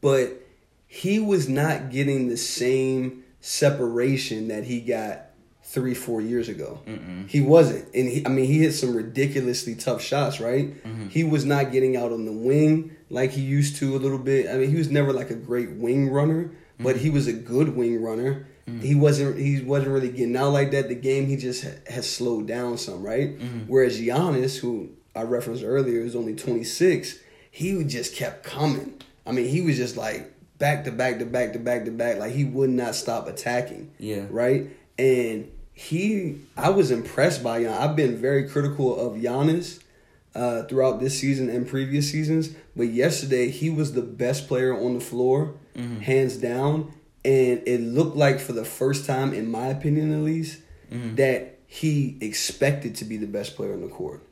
But 0.00 0.42
he 0.86 1.18
was 1.18 1.48
not 1.48 1.90
getting 1.90 2.28
the 2.28 2.36
same 2.36 3.24
separation 3.40 4.48
that 4.48 4.64
he 4.64 4.80
got 4.80 5.31
three, 5.72 5.94
four 5.94 6.20
years 6.20 6.50
ago. 6.50 6.80
He 7.28 7.40
wasn't, 7.40 7.88
and 7.94 8.06
he, 8.06 8.26
I 8.26 8.28
mean, 8.28 8.44
he 8.44 8.58
hit 8.58 8.72
some 8.72 8.94
ridiculously 8.94 9.74
tough 9.74 10.02
shots, 10.02 10.38
right? 10.38 10.68
Mm-hmm. 10.84 11.08
He 11.08 11.24
was 11.24 11.46
not 11.46 11.72
getting 11.72 11.96
out 11.96 12.12
on 12.12 12.26
the 12.26 12.32
wing 12.32 12.94
like 13.08 13.30
he 13.30 13.40
used 13.40 13.76
to 13.76 13.96
a 13.96 13.98
little 13.98 14.18
bit. 14.18 14.50
I 14.50 14.58
mean, 14.58 14.68
he 14.68 14.76
was 14.76 14.90
never 14.90 15.14
like 15.14 15.30
a 15.30 15.34
great 15.34 15.70
wing 15.70 16.10
runner, 16.10 16.52
but 16.78 16.96
he 16.96 17.06
mm-hmm. 17.06 17.14
was 17.14 17.26
a 17.26 17.32
good 17.32 17.74
wing 17.74 18.02
runner. 18.02 18.46
Mm-hmm. 18.68 18.80
He 18.80 18.94
wasn't. 18.94 19.38
He 19.38 19.62
wasn't 19.62 19.92
really 19.92 20.10
getting 20.10 20.36
out 20.36 20.50
like 20.50 20.72
that. 20.72 20.88
The 20.88 20.94
game 20.94 21.26
he 21.26 21.36
just 21.36 21.64
ha- 21.64 21.80
has 21.88 22.08
slowed 22.08 22.46
down 22.46 22.76
some, 22.76 23.02
right? 23.02 23.40
Whereas 23.66 23.98
Giannis, 23.98 24.58
who 24.58 24.90
I 25.16 25.22
referenced 25.22 25.64
earlier, 25.64 26.00
is 26.00 26.14
only 26.14 26.36
twenty 26.36 26.64
six. 26.64 27.18
He 27.50 27.82
just 27.84 28.14
kept 28.14 28.44
coming. 28.44 29.00
I 29.26 29.32
mean, 29.32 29.48
he 29.48 29.62
was 29.62 29.78
just 29.78 29.96
like 29.96 30.32
back 30.58 30.84
to 30.84 30.92
back 30.92 31.18
to 31.18 31.24
back 31.24 31.54
to 31.54 31.58
back 31.58 31.86
to 31.86 31.90
back. 31.90 32.18
Like 32.18 32.32
he 32.32 32.44
would 32.44 32.70
not 32.70 32.94
stop 32.94 33.26
attacking. 33.26 33.90
Yeah. 33.98 34.26
Right. 34.30 34.70
And 34.98 35.50
he, 35.74 36.40
I 36.56 36.70
was 36.70 36.90
impressed 36.90 37.42
by 37.42 37.62
Giannis. 37.62 37.80
I've 37.80 37.96
been 37.96 38.16
very 38.16 38.48
critical 38.48 38.98
of 38.98 39.14
Giannis 39.20 39.82
uh, 40.34 40.64
throughout 40.64 41.00
this 41.00 41.18
season 41.18 41.48
and 41.48 41.66
previous 41.66 42.10
seasons, 42.10 42.50
but 42.76 42.84
yesterday 42.84 43.50
he 43.50 43.70
was 43.70 43.92
the 43.92 44.02
best 44.02 44.48
player 44.48 44.74
on 44.78 44.94
the 44.94 45.00
floor, 45.00 45.54
mm-hmm. 45.76 46.00
hands 46.00 46.36
down. 46.36 46.92
And 47.24 47.62
it 47.66 47.80
looked 47.80 48.16
like 48.16 48.40
for 48.40 48.52
the 48.52 48.64
first 48.64 49.06
time, 49.06 49.32
in 49.32 49.50
my 49.50 49.66
opinion 49.68 50.12
at 50.12 50.20
least, 50.20 50.60
mm-hmm. 50.90 51.14
that 51.16 51.58
he 51.66 52.18
expected 52.20 52.96
to 52.96 53.04
be 53.04 53.16
the 53.16 53.26
best 53.26 53.56
player 53.56 53.72
on 53.72 53.80
the 53.80 53.88
court. 53.88 54.22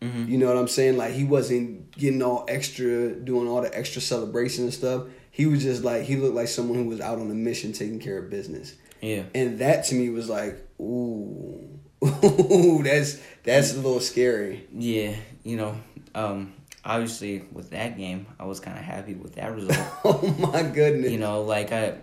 Mm-hmm. 0.00 0.30
You 0.30 0.38
know 0.38 0.46
what 0.46 0.56
I'm 0.56 0.68
saying? 0.68 0.96
Like 0.96 1.12
he 1.12 1.24
wasn't 1.24 1.90
getting 1.92 2.22
all 2.22 2.44
extra, 2.48 3.12
doing 3.12 3.48
all 3.48 3.62
the 3.62 3.76
extra 3.76 4.00
celebration 4.00 4.64
and 4.64 4.72
stuff. 4.72 5.04
He 5.30 5.46
was 5.46 5.62
just 5.62 5.84
like 5.84 6.04
he 6.04 6.16
looked 6.16 6.34
like 6.34 6.48
someone 6.48 6.78
who 6.78 6.88
was 6.88 7.00
out 7.00 7.18
on 7.18 7.30
a 7.30 7.34
mission, 7.34 7.72
taking 7.72 8.00
care 8.00 8.18
of 8.18 8.30
business. 8.30 8.74
Yeah. 9.00 9.24
And 9.34 9.58
that 9.58 9.84
to 9.86 9.94
me 9.94 10.08
was 10.08 10.28
like, 10.28 10.67
ooh, 10.80 11.80
ooh, 12.04 12.82
that's 12.82 13.18
that's 13.42 13.72
a 13.74 13.76
little 13.76 14.00
scary. 14.00 14.66
Yeah, 14.72 15.14
you 15.42 15.56
know, 15.56 15.76
um, 16.14 16.52
obviously 16.84 17.44
with 17.52 17.70
that 17.70 17.96
game, 17.96 18.26
I 18.38 18.44
was 18.44 18.60
kind 18.60 18.78
of 18.78 18.84
happy 18.84 19.14
with 19.14 19.34
that 19.36 19.54
result. 19.54 19.78
Oh 20.04 20.34
my 20.52 20.62
goodness. 20.62 21.10
you 21.10 21.18
know, 21.18 21.42
like 21.42 21.72
I, 21.72 21.98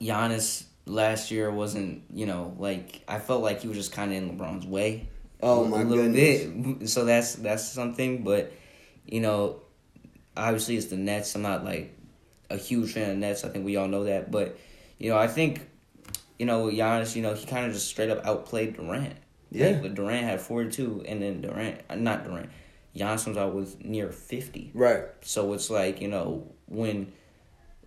Giannis 0.00 0.64
last 0.86 1.30
year 1.30 1.50
wasn't, 1.50 2.02
you 2.12 2.26
know, 2.26 2.54
like 2.58 3.02
I 3.08 3.18
felt 3.18 3.42
like 3.42 3.60
he 3.60 3.68
was 3.68 3.76
just 3.76 3.92
kind 3.92 4.12
of 4.12 4.16
in 4.18 4.36
LeBron's 4.38 4.66
way. 4.66 5.08
Oh, 5.42 5.64
a 5.64 5.68
my 5.68 5.82
little 5.82 6.04
goodness. 6.04 6.44
bit. 6.78 6.88
So 6.88 7.04
that's 7.04 7.34
that's 7.36 7.64
something, 7.64 8.24
but 8.24 8.52
you 9.04 9.20
know, 9.20 9.60
obviously 10.36 10.76
it's 10.76 10.86
the 10.86 10.96
Nets. 10.96 11.34
I'm 11.34 11.42
not 11.42 11.64
like 11.64 11.92
a 12.50 12.56
huge 12.56 12.92
fan 12.92 13.10
of 13.10 13.16
Nets. 13.18 13.44
I 13.44 13.48
think 13.48 13.64
we 13.64 13.76
all 13.76 13.88
know 13.88 14.04
that, 14.04 14.30
but 14.30 14.58
you 14.98 15.10
know, 15.10 15.18
I 15.18 15.26
think 15.28 15.68
you 16.38 16.46
know 16.46 16.66
Giannis. 16.66 17.16
You 17.16 17.22
know, 17.22 17.34
he 17.34 17.46
kind 17.46 17.66
of 17.66 17.72
just 17.72 17.88
straight 17.88 18.10
up 18.10 18.24
outplayed 18.24 18.76
Durant. 18.76 19.16
Yeah. 19.50 19.80
Like, 19.82 19.94
Durant 19.94 20.24
had 20.24 20.40
42, 20.40 21.04
and 21.06 21.22
then 21.22 21.40
Durant, 21.40 21.80
uh, 21.88 21.94
not 21.94 22.24
Durant, 22.24 22.50
Giannis 22.96 23.24
comes 23.24 23.36
out 23.36 23.54
with 23.54 23.82
near 23.84 24.10
50. 24.10 24.72
Right. 24.74 25.04
So 25.22 25.52
it's 25.52 25.70
like, 25.70 26.00
you 26.00 26.08
know, 26.08 26.52
when 26.66 27.12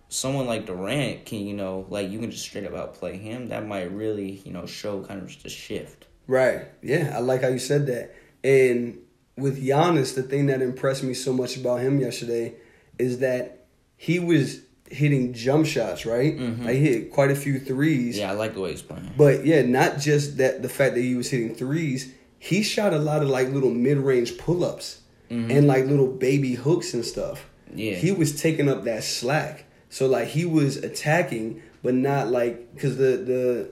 someone 0.08 0.46
like 0.46 0.66
Durant 0.66 1.26
can, 1.26 1.40
you 1.40 1.54
know, 1.54 1.86
like 1.88 2.10
you 2.10 2.18
can 2.18 2.30
just 2.30 2.44
straight 2.44 2.66
up 2.66 2.74
outplay 2.74 3.18
him, 3.18 3.48
that 3.48 3.66
might 3.66 3.92
really, 3.92 4.42
you 4.44 4.52
know, 4.52 4.66
show 4.66 5.02
kind 5.02 5.20
of 5.20 5.28
just 5.28 5.44
a 5.44 5.48
shift. 5.48 6.06
Right. 6.26 6.66
Yeah, 6.82 7.12
I 7.14 7.20
like 7.20 7.42
how 7.42 7.48
you 7.48 7.58
said 7.58 7.86
that. 7.86 8.14
And 8.42 8.98
with 9.36 9.62
Giannis, 9.62 10.14
the 10.14 10.22
thing 10.22 10.46
that 10.46 10.62
impressed 10.62 11.02
me 11.02 11.14
so 11.14 11.32
much 11.32 11.56
about 11.56 11.80
him 11.80 12.00
yesterday 12.00 12.54
is 12.98 13.18
that 13.18 13.66
he 13.96 14.18
was 14.18 14.60
hitting 14.90 15.32
jump 15.32 15.66
shots, 15.66 16.04
right? 16.04 16.36
Mhm. 16.38 16.64
Like 16.64 16.74
he 16.74 16.80
hit 16.80 17.12
quite 17.12 17.30
a 17.30 17.36
few 17.36 17.58
threes. 17.58 18.18
Yeah, 18.18 18.30
I 18.30 18.34
like 18.34 18.54
the 18.54 18.60
way 18.60 18.70
he's 18.72 18.82
playing. 18.82 19.10
But 19.16 19.46
yeah, 19.46 19.62
not 19.62 19.98
just 19.98 20.36
that 20.38 20.62
the 20.62 20.68
fact 20.68 20.94
that 20.96 21.00
he 21.02 21.14
was 21.14 21.30
hitting 21.30 21.54
threes, 21.54 22.12
he 22.38 22.62
shot 22.62 22.92
a 22.92 22.98
lot 22.98 23.22
of 23.22 23.28
like 23.28 23.48
little 23.52 23.70
mid 23.70 23.98
range 23.98 24.36
pull 24.38 24.64
ups 24.64 24.98
and 25.30 25.68
like 25.68 25.86
little 25.86 26.08
baby 26.08 26.54
hooks 26.54 26.92
and 26.92 27.04
stuff. 27.04 27.46
Yeah. 27.72 27.94
He 27.94 28.10
was 28.10 28.40
taking 28.42 28.68
up 28.68 28.82
that 28.84 29.04
slack. 29.04 29.64
So 29.88 30.06
like 30.08 30.26
he 30.28 30.44
was 30.44 30.76
attacking, 30.78 31.62
but 31.84 31.94
not 31.94 32.28
like 32.32 32.74
because 32.74 32.96
the 32.96 33.16
the 33.32 33.68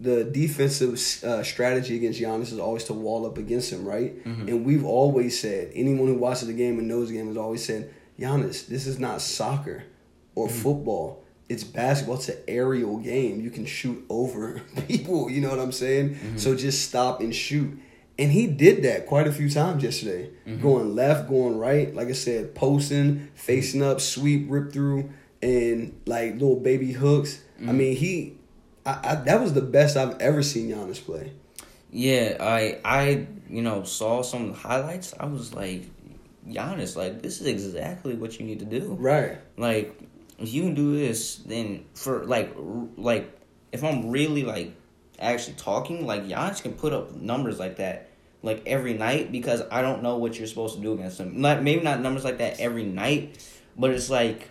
the 0.00 0.24
defensive 0.24 0.94
uh, 1.22 1.42
strategy 1.44 1.96
against 1.96 2.18
Giannis 2.20 2.50
is 2.52 2.58
always 2.58 2.84
to 2.84 2.92
wall 2.94 3.24
up 3.26 3.36
against 3.38 3.70
him, 3.72 3.84
right? 3.86 4.14
And 4.24 4.64
we've 4.64 4.84
always 4.84 5.38
said 5.38 5.70
anyone 5.74 6.08
who 6.08 6.14
watches 6.14 6.48
the 6.48 6.54
game 6.54 6.78
and 6.78 6.88
knows 6.88 7.08
the 7.08 7.14
game 7.14 7.28
has 7.28 7.36
always 7.36 7.64
said, 7.64 7.92
Giannis, 8.18 8.66
this 8.66 8.86
is 8.86 8.98
not 8.98 9.20
soccer 9.20 9.84
or 10.34 10.48
hmm. 10.48 10.54
football. 10.54 11.24
It's 11.48 11.64
basketball. 11.64 12.16
It's 12.16 12.28
an 12.28 12.38
aerial 12.48 12.98
game. 12.98 13.40
You 13.40 13.50
can 13.50 13.66
shoot 13.66 14.04
over 14.08 14.60
people. 14.88 15.30
You 15.30 15.40
know 15.40 15.50
what 15.50 15.58
I'm 15.58 15.72
saying? 15.72 16.14
Hmm. 16.14 16.36
So 16.36 16.54
just 16.54 16.88
stop 16.88 17.20
and 17.20 17.34
shoot. 17.34 17.78
And 18.18 18.30
he 18.30 18.46
did 18.46 18.84
that 18.84 19.06
quite 19.06 19.26
a 19.26 19.32
few 19.32 19.48
times 19.48 19.82
yesterday. 19.82 20.30
Hmm. 20.44 20.60
Going 20.60 20.94
left, 20.94 21.28
going 21.28 21.58
right. 21.58 21.94
Like 21.94 22.08
I 22.08 22.12
said, 22.12 22.54
posting, 22.54 23.28
facing 23.34 23.82
up, 23.82 24.00
sweep, 24.00 24.46
rip 24.48 24.72
through, 24.72 25.10
and 25.42 25.98
like 26.06 26.34
little 26.34 26.60
baby 26.60 26.92
hooks. 26.92 27.42
I 27.60 27.72
mean, 27.72 27.96
he. 27.96 28.36
I, 28.84 29.00
I, 29.04 29.14
that 29.14 29.40
was 29.40 29.52
the 29.52 29.62
best 29.62 29.96
I've 29.96 30.20
ever 30.20 30.42
seen 30.42 30.68
Giannis 30.68 31.04
play. 31.04 31.32
Yeah, 31.92 32.36
I 32.40 32.80
I 32.84 33.26
you 33.48 33.62
know 33.62 33.84
saw 33.84 34.22
some 34.22 34.46
of 34.46 34.48
the 34.48 34.68
highlights. 34.68 35.14
I 35.20 35.26
was 35.26 35.54
like, 35.54 35.84
Giannis, 36.48 36.96
like 36.96 37.22
this 37.22 37.40
is 37.40 37.46
exactly 37.46 38.14
what 38.14 38.40
you 38.40 38.46
need 38.46 38.60
to 38.60 38.64
do. 38.64 38.96
Right. 38.98 39.38
Like 39.56 39.96
if 40.38 40.52
you 40.52 40.62
can 40.62 40.74
do 40.74 40.96
this, 40.96 41.36
then 41.36 41.84
for 41.94 42.24
like 42.24 42.54
like 42.96 43.30
if 43.72 43.82
I'm 43.84 44.10
really 44.10 44.42
like 44.44 44.72
actually 45.18 45.54
talking, 45.54 46.06
like 46.06 46.26
Giannis 46.26 46.62
can 46.62 46.72
put 46.72 46.92
up 46.92 47.14
numbers 47.14 47.58
like 47.58 47.76
that 47.76 48.08
like 48.42 48.62
every 48.66 48.94
night 48.94 49.30
because 49.30 49.62
I 49.70 49.82
don't 49.82 50.02
know 50.02 50.16
what 50.18 50.36
you're 50.38 50.48
supposed 50.48 50.74
to 50.76 50.80
do 50.82 50.92
against 50.94 51.18
him. 51.20 51.40
Not 51.40 51.62
maybe 51.62 51.82
not 51.82 52.00
numbers 52.00 52.24
like 52.24 52.38
that 52.38 52.58
every 52.60 52.84
night, 52.84 53.38
but 53.76 53.90
it's 53.90 54.10
like 54.10 54.50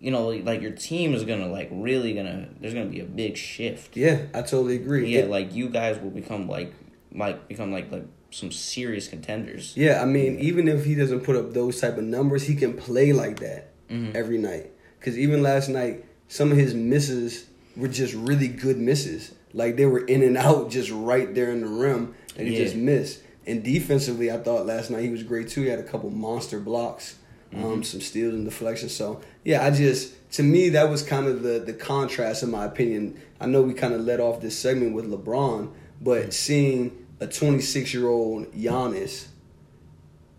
you 0.00 0.10
know 0.10 0.28
like 0.28 0.60
your 0.62 0.70
team 0.72 1.14
is 1.14 1.24
gonna 1.24 1.48
like 1.48 1.68
really 1.72 2.14
gonna 2.14 2.48
there's 2.60 2.74
gonna 2.74 2.86
be 2.86 3.00
a 3.00 3.04
big 3.04 3.36
shift. 3.36 3.96
Yeah, 3.96 4.26
I 4.34 4.42
totally 4.42 4.76
agree. 4.76 5.12
Yeah, 5.12 5.20
It- 5.22 5.30
like 5.30 5.52
you 5.54 5.68
guys 5.68 5.98
will 5.98 6.10
become 6.10 6.48
like 6.48 6.72
like 7.12 7.48
become 7.48 7.72
like 7.72 7.90
like 7.90 8.04
some 8.30 8.50
serious 8.52 9.06
contenders. 9.08 9.74
Yeah, 9.76 10.02
I 10.02 10.04
mean, 10.06 10.38
even 10.40 10.66
if 10.68 10.84
he 10.84 10.94
doesn't 10.96 11.20
put 11.20 11.36
up 11.36 11.52
those 11.54 11.80
type 11.80 11.96
of 11.98 12.02
numbers, 12.04 12.42
he 12.44 12.54
can 12.56 12.74
play 12.74 13.12
like 13.12 13.38
that 13.40 13.70
Mhm. 13.88 14.14
every 14.14 14.38
night. 14.38 14.72
Because 15.04 15.18
even 15.18 15.42
last 15.42 15.68
night, 15.68 16.02
some 16.28 16.50
of 16.50 16.56
his 16.56 16.72
misses 16.72 17.44
were 17.76 17.88
just 17.88 18.14
really 18.14 18.48
good 18.48 18.78
misses. 18.78 19.32
Like 19.52 19.76
they 19.76 19.84
were 19.84 19.98
in 19.98 20.22
and 20.22 20.38
out, 20.38 20.70
just 20.70 20.90
right 20.90 21.34
there 21.34 21.50
in 21.50 21.60
the 21.60 21.66
rim, 21.66 22.14
and 22.38 22.48
he 22.48 22.54
Yeah. 22.56 22.64
just 22.64 22.74
missed. 22.74 23.18
And 23.46 23.62
defensively, 23.62 24.30
I 24.30 24.38
thought 24.38 24.64
last 24.64 24.90
night 24.90 25.02
he 25.02 25.10
was 25.10 25.22
great 25.22 25.48
too. 25.48 25.60
He 25.60 25.68
had 25.68 25.78
a 25.78 25.82
couple 25.82 26.08
monster 26.08 26.58
blocks, 26.58 27.16
um, 27.54 27.82
some 27.84 28.00
steals 28.00 28.32
and 28.32 28.46
deflections. 28.46 28.92
So 28.92 29.20
yeah, 29.44 29.62
I 29.66 29.70
just 29.72 30.14
to 30.32 30.42
me 30.42 30.70
that 30.70 30.88
was 30.88 31.02
kind 31.02 31.26
of 31.26 31.42
the 31.42 31.58
the 31.58 31.74
contrast 31.74 32.42
in 32.42 32.50
my 32.50 32.64
opinion. 32.64 33.16
I 33.38 33.44
know 33.46 33.60
we 33.60 33.74
kind 33.74 33.92
of 33.92 34.00
let 34.00 34.20
off 34.20 34.40
this 34.40 34.58
segment 34.58 34.94
with 34.94 35.04
LeBron, 35.10 35.68
but 36.00 36.32
seeing 36.32 36.92
a 37.20 37.26
26 37.26 37.92
year 37.92 38.08
old 38.08 38.50
Giannis 38.54 39.26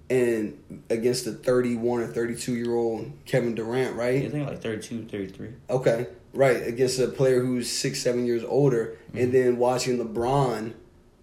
and 0.10 0.84
against 0.90 1.26
a 1.28 1.32
31 1.32 2.02
or 2.02 2.08
32 2.08 2.56
year 2.56 2.76
old 2.76 3.12
Kevin 3.26 3.56
Durant, 3.56 3.96
right? 3.96 4.24
I 4.24 4.30
think 4.30 4.48
like 4.48 4.62
32, 4.62 5.06
33. 5.06 5.50
Okay, 5.70 6.08
right. 6.34 6.68
Against 6.68 7.00
a 7.00 7.08
player 7.08 7.42
who's 7.42 7.72
six, 7.72 8.02
seven 8.02 8.26
years 8.26 8.44
older, 8.44 8.98
and 9.14 9.20
mm-hmm. 9.20 9.32
then 9.32 9.58
watching 9.58 9.98
LeBron, 9.98 10.74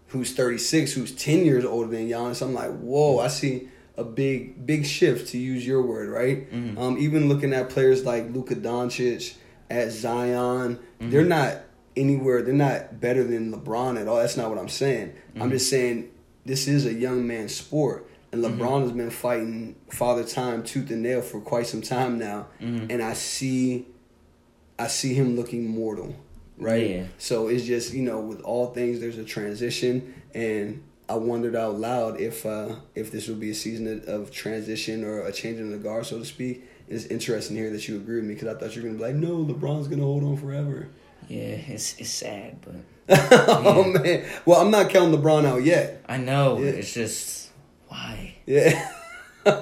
who's 0.09 0.35
36, 0.35 0.93
who's 0.93 1.13
10 1.13 1.45
years 1.45 1.65
older 1.65 1.89
than 1.89 2.09
Giannis, 2.09 2.43
I'm 2.43 2.55
like, 2.55 2.77
whoa, 2.79 3.19
I 3.21 3.29
see 3.29 3.69
a 3.97 4.05
big, 4.05 4.67
big 4.67 4.85
shift 4.87 5.31
to 5.31 5.39
use 5.39 5.67
your 5.67 5.83
word, 5.83 6.09
right? 6.09 6.51
Mm-hmm. 6.51 6.79
Um, 6.79 6.99
even 6.99 7.29
looking 7.29 7.53
at 7.53 7.71
players 7.71 8.05
like 8.05 8.31
Luka 8.31 8.57
Doncic, 8.57 9.37
at 9.73 9.91
Zion, 9.91 10.77
mm-hmm. 10.77 11.11
they're 11.11 11.25
not 11.25 11.63
anywhere, 11.97 12.43
they're 12.43 12.55
not 12.55 13.01
better 13.01 13.25
than 13.25 13.53
LeBron 13.53 14.01
at 14.01 14.07
all. 14.07 14.17
That's 14.17 14.37
not 14.37 14.51
what 14.51 14.59
I'm 14.59 14.69
saying. 14.69 15.15
I'm 15.41 15.51
just 15.51 15.71
saying 15.71 16.11
this 16.45 16.69
is 16.69 16.85
a 16.87 16.93
young 16.93 17.27
man's 17.27 17.55
sport. 17.55 18.09
And 18.33 18.43
LeBron 18.43 18.83
has 18.83 18.93
been 18.93 19.11
fighting 19.11 19.77
father 19.91 20.25
time 20.25 20.63
tooth 20.63 20.91
and 20.91 21.03
nail 21.03 21.21
for 21.21 21.41
quite 21.41 21.67
some 21.67 21.83
time 21.83 22.19
now. 22.19 22.47
And 22.61 23.03
I 23.03 23.13
see 23.13 23.87
I 24.79 24.87
see 24.89 25.13
him 25.15 25.37
looking 25.37 25.69
mortal, 25.69 26.17
right? 26.57 26.91
Yeah. 26.91 27.05
So 27.19 27.49
it's 27.49 27.65
just 27.65 27.93
you 27.93 28.03
know, 28.03 28.21
with 28.21 28.41
all 28.41 28.69
things, 28.73 29.01
there's 29.01 29.19
a 29.19 29.25
transition, 29.25 30.15
and 30.35 30.83
I 31.11 31.17
wondered 31.17 31.55
out 31.55 31.79
loud 31.79 32.21
if 32.21 32.47
uh, 32.47 32.77
if 32.95 33.13
this 33.13 33.29
would 33.29 33.39
be 33.39 33.51
a 33.51 33.55
season 33.55 34.03
of, 34.07 34.31
transition 34.31 35.05
or 35.05 35.21
a 35.27 35.33
change 35.33 35.59
in 35.61 35.71
the 35.71 35.77
guard, 35.79 36.07
so 36.07 36.19
to 36.19 36.25
speak. 36.25 36.65
It's 36.89 37.07
interesting 37.07 37.57
to 37.57 37.63
hear 37.63 37.71
that 37.73 37.87
you 37.87 37.97
agree 37.97 38.17
with 38.17 38.25
me 38.25 38.35
because 38.35 38.49
I 38.49 38.59
thought 38.59 38.75
you 38.75 38.83
were 38.83 38.89
gonna 38.89 38.99
be 38.99 39.05
like, 39.05 39.15
no, 39.15 39.45
LeBron's 39.45 39.89
gonna 39.89 40.03
hold 40.03 40.25
on 40.25 40.37
forever. 40.39 40.89
Yeah, 41.29 41.41
it's 41.69 41.99
it's 41.99 42.11
sad, 42.11 42.59
but 42.63 42.75
oh 43.69 43.85
man, 43.85 44.25
well 44.47 44.61
I'm 44.61 44.71
not 44.71 44.89
counting 44.91 45.19
LeBron 45.21 45.45
out 45.45 45.63
yet. 45.65 46.03
I 46.09 46.17
know 46.17 46.59
Yeah. 46.59 46.71
it's 46.71 46.93
just 46.95 47.42
why, 47.93 48.35
Yeah. 48.47 48.89
why, 49.45 49.53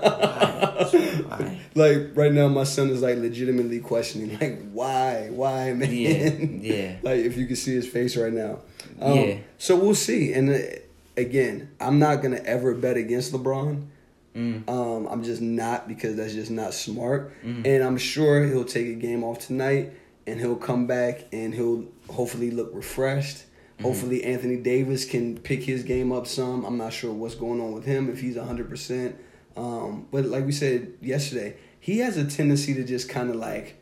why? 1.28 1.60
like 1.74 1.98
right 2.14 2.32
now, 2.32 2.48
my 2.48 2.64
son 2.64 2.90
is 2.90 3.02
like 3.02 3.16
legitimately 3.18 3.80
questioning, 3.80 4.38
like, 4.38 4.70
why, 4.72 5.28
why, 5.30 5.72
man? 5.72 5.90
Yeah, 5.92 6.74
yeah. 6.74 6.96
like 7.02 7.20
if 7.20 7.36
you 7.36 7.46
can 7.46 7.56
see 7.56 7.74
his 7.74 7.88
face 7.88 8.16
right 8.16 8.32
now. 8.32 8.60
Um, 9.00 9.16
Yeah. 9.18 9.38
So 9.58 9.76
we'll 9.76 9.94
see. 9.94 10.32
And 10.32 10.50
uh, 10.50 10.58
again, 11.16 11.70
I'm 11.80 11.98
not 11.98 12.22
gonna 12.22 12.42
ever 12.44 12.74
bet 12.74 12.96
against 12.96 13.32
LeBron. 13.32 13.86
Mm. 14.36 14.68
Um, 14.68 15.06
I'm 15.08 15.24
just 15.24 15.40
not 15.42 15.88
because 15.88 16.16
that's 16.16 16.34
just 16.34 16.50
not 16.52 16.72
smart. 16.72 17.32
Mhm. 17.44 17.66
And 17.66 17.82
I'm 17.82 17.98
sure 17.98 18.46
he'll 18.46 18.64
take 18.64 18.86
a 18.86 18.94
game 18.94 19.24
off 19.24 19.40
tonight, 19.46 19.92
and 20.26 20.38
he'll 20.38 20.56
come 20.56 20.86
back 20.86 21.24
and 21.32 21.52
he'll 21.54 21.86
hopefully 22.08 22.50
look 22.52 22.70
refreshed. 22.72 23.44
Mm-hmm. 23.80 23.88
Hopefully 23.88 24.24
Anthony 24.24 24.56
Davis 24.56 25.06
can 25.06 25.38
pick 25.38 25.62
his 25.62 25.82
game 25.82 26.12
up 26.12 26.26
some. 26.26 26.66
I'm 26.66 26.76
not 26.76 26.92
sure 26.92 27.12
what's 27.12 27.34
going 27.34 27.60
on 27.60 27.72
with 27.72 27.86
him 27.86 28.10
if 28.10 28.20
he's 28.20 28.36
100%. 28.36 29.14
Um, 29.56 30.06
but 30.10 30.26
like 30.26 30.44
we 30.44 30.52
said 30.52 30.92
yesterday, 31.00 31.56
he 31.80 31.98
has 32.00 32.18
a 32.18 32.24
tendency 32.24 32.74
to 32.74 32.84
just 32.84 33.08
kind 33.08 33.30
of 33.30 33.36
like 33.36 33.76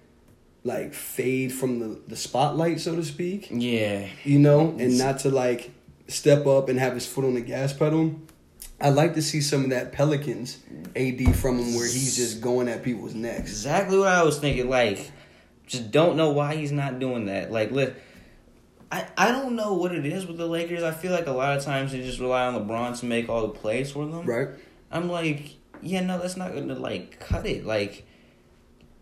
like 0.64 0.94
fade 0.94 1.52
from 1.52 1.80
the, 1.80 2.00
the 2.06 2.16
spotlight, 2.16 2.80
so 2.80 2.94
to 2.94 3.04
speak. 3.04 3.48
Yeah, 3.50 4.06
You 4.24 4.38
know, 4.38 4.76
and 4.78 4.98
not 4.98 5.20
to 5.20 5.30
like 5.30 5.70
step 6.08 6.46
up 6.46 6.68
and 6.68 6.78
have 6.78 6.94
his 6.94 7.06
foot 7.06 7.24
on 7.24 7.34
the 7.34 7.40
gas 7.40 7.72
pedal. 7.72 8.20
I'd 8.80 8.90
like 8.90 9.14
to 9.14 9.22
see 9.22 9.40
some 9.40 9.64
of 9.64 9.70
that 9.70 9.92
Pelicans 9.92 10.58
AD 10.94 11.34
from 11.34 11.58
him 11.58 11.74
where 11.74 11.86
he's 11.86 12.16
just 12.16 12.40
going 12.40 12.68
at 12.68 12.84
people's 12.84 13.14
necks. 13.14 13.50
exactly 13.50 13.98
what 13.98 14.08
I 14.08 14.22
was 14.22 14.38
thinking. 14.38 14.70
Like, 14.70 15.10
just 15.66 15.90
don't 15.90 16.16
know 16.16 16.30
why 16.30 16.54
he's 16.54 16.70
not 16.70 17.00
doing 17.00 17.26
that. 17.26 17.50
Like, 17.50 17.72
let. 17.72 17.96
I, 18.90 19.06
I 19.16 19.30
don't 19.30 19.54
know 19.54 19.74
what 19.74 19.92
it 19.92 20.06
is 20.06 20.26
with 20.26 20.38
the 20.38 20.46
Lakers. 20.46 20.82
I 20.82 20.92
feel 20.92 21.12
like 21.12 21.26
a 21.26 21.32
lot 21.32 21.56
of 21.56 21.64
times 21.64 21.92
they 21.92 22.02
just 22.02 22.20
rely 22.20 22.46
on 22.46 22.54
LeBron 22.54 22.98
to 23.00 23.06
make 23.06 23.28
all 23.28 23.42
the 23.42 23.52
plays 23.52 23.90
for 23.90 24.06
them. 24.06 24.24
Right? 24.24 24.48
I'm 24.90 25.10
like, 25.10 25.56
yeah, 25.82 26.00
no, 26.00 26.18
that's 26.18 26.36
not 26.36 26.54
gonna 26.54 26.74
like 26.74 27.20
cut 27.20 27.46
it. 27.46 27.66
Like, 27.66 28.06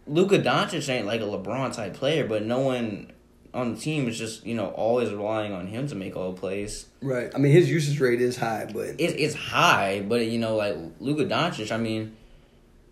Luka 0.07 0.39
Doncic 0.39 0.89
ain't 0.89 1.07
like 1.07 1.21
a 1.21 1.25
LeBron 1.25 1.75
type 1.75 1.95
player, 1.95 2.27
but 2.27 2.45
no 2.45 2.61
one 2.61 3.13
on 3.55 3.75
the 3.75 3.81
team 3.81 4.07
is 4.07 4.19
just 4.19 4.45
you 4.45 4.55
know 4.55 4.67
always 4.69 5.11
relying 5.11 5.53
on 5.53 5.67
him 5.67 5.87
to 5.89 5.95
make 5.95 6.17
all 6.17 6.33
the 6.33 6.41
plays. 6.41 6.87
Right. 7.01 7.31
I 7.35 7.39
mean, 7.39 7.53
his 7.53 7.71
usage 7.71 8.01
rate 8.01 8.21
is 8.21 8.37
high, 8.37 8.69
but 8.73 8.89
It, 9.01 9.19
it's 9.19 9.35
high, 9.35 10.05
but 10.07 10.27
you 10.27 10.39
know, 10.39 10.57
like 10.57 10.77
Luka 10.99 11.25
Doncic, 11.25 11.71
I 11.71 11.77
mean, 11.77 12.17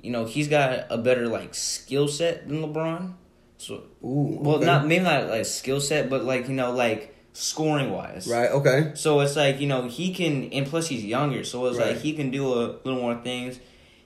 you 0.00 0.10
know, 0.10 0.24
he's 0.24 0.48
got 0.48 0.86
a 0.90 0.98
better 0.98 1.26
like 1.26 1.54
skill 1.54 2.08
set 2.08 2.48
than 2.48 2.62
LeBron. 2.62 3.14
So, 3.58 3.74
ooh, 4.04 4.38
well, 4.40 4.56
okay. 4.56 4.66
not 4.66 4.86
maybe 4.86 5.04
not 5.04 5.28
like 5.28 5.46
skill 5.46 5.80
set, 5.80 6.10
but 6.10 6.24
like 6.24 6.48
you 6.48 6.54
know, 6.54 6.72
like 6.72 7.14
scoring 7.32 7.90
wise. 7.90 8.26
right. 8.28 8.50
Okay. 8.50 8.92
So 8.94 9.20
it's 9.20 9.36
like 9.36 9.60
you 9.60 9.66
know 9.66 9.88
he 9.88 10.12
can, 10.14 10.52
and 10.52 10.66
plus 10.66 10.88
he's 10.88 11.04
younger, 11.04 11.44
so 11.44 11.66
it's 11.66 11.78
Right. 11.78 11.88
like 11.92 11.98
he 11.98 12.12
can 12.14 12.30
do 12.30 12.46
a 12.52 12.78
little 12.84 13.00
more 13.00 13.16
things. 13.22 13.58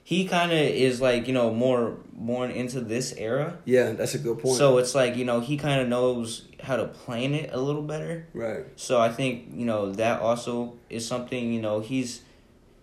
He 0.03 0.25
kind 0.27 0.51
of 0.51 0.57
is 0.57 0.99
like 1.01 1.27
you 1.27 1.33
know 1.33 1.53
more 1.53 1.97
born 2.13 2.51
into 2.51 2.81
this 2.81 3.13
era, 3.17 3.59
Yeah, 3.65 3.91
that's 3.91 4.15
a 4.15 4.17
good 4.19 4.39
point. 4.39 4.57
so 4.57 4.77
it's 4.79 4.95
like 4.95 5.15
you 5.15 5.23
know 5.25 5.39
he 5.39 5.55
kind 5.57 5.81
of 5.81 5.87
knows 5.87 6.47
how 6.61 6.77
to 6.77 6.85
plan 6.87 7.33
it 7.33 7.51
a 7.53 7.59
little 7.59 7.83
better. 7.83 8.27
right. 8.33 8.65
So 8.75 8.99
I 8.99 9.09
think 9.09 9.49
you 9.53 9.65
know 9.65 9.91
that 9.93 10.21
also 10.21 10.77
is 10.89 11.05
something 11.07 11.53
you 11.53 11.61
know 11.61 11.79
he's. 11.81 12.21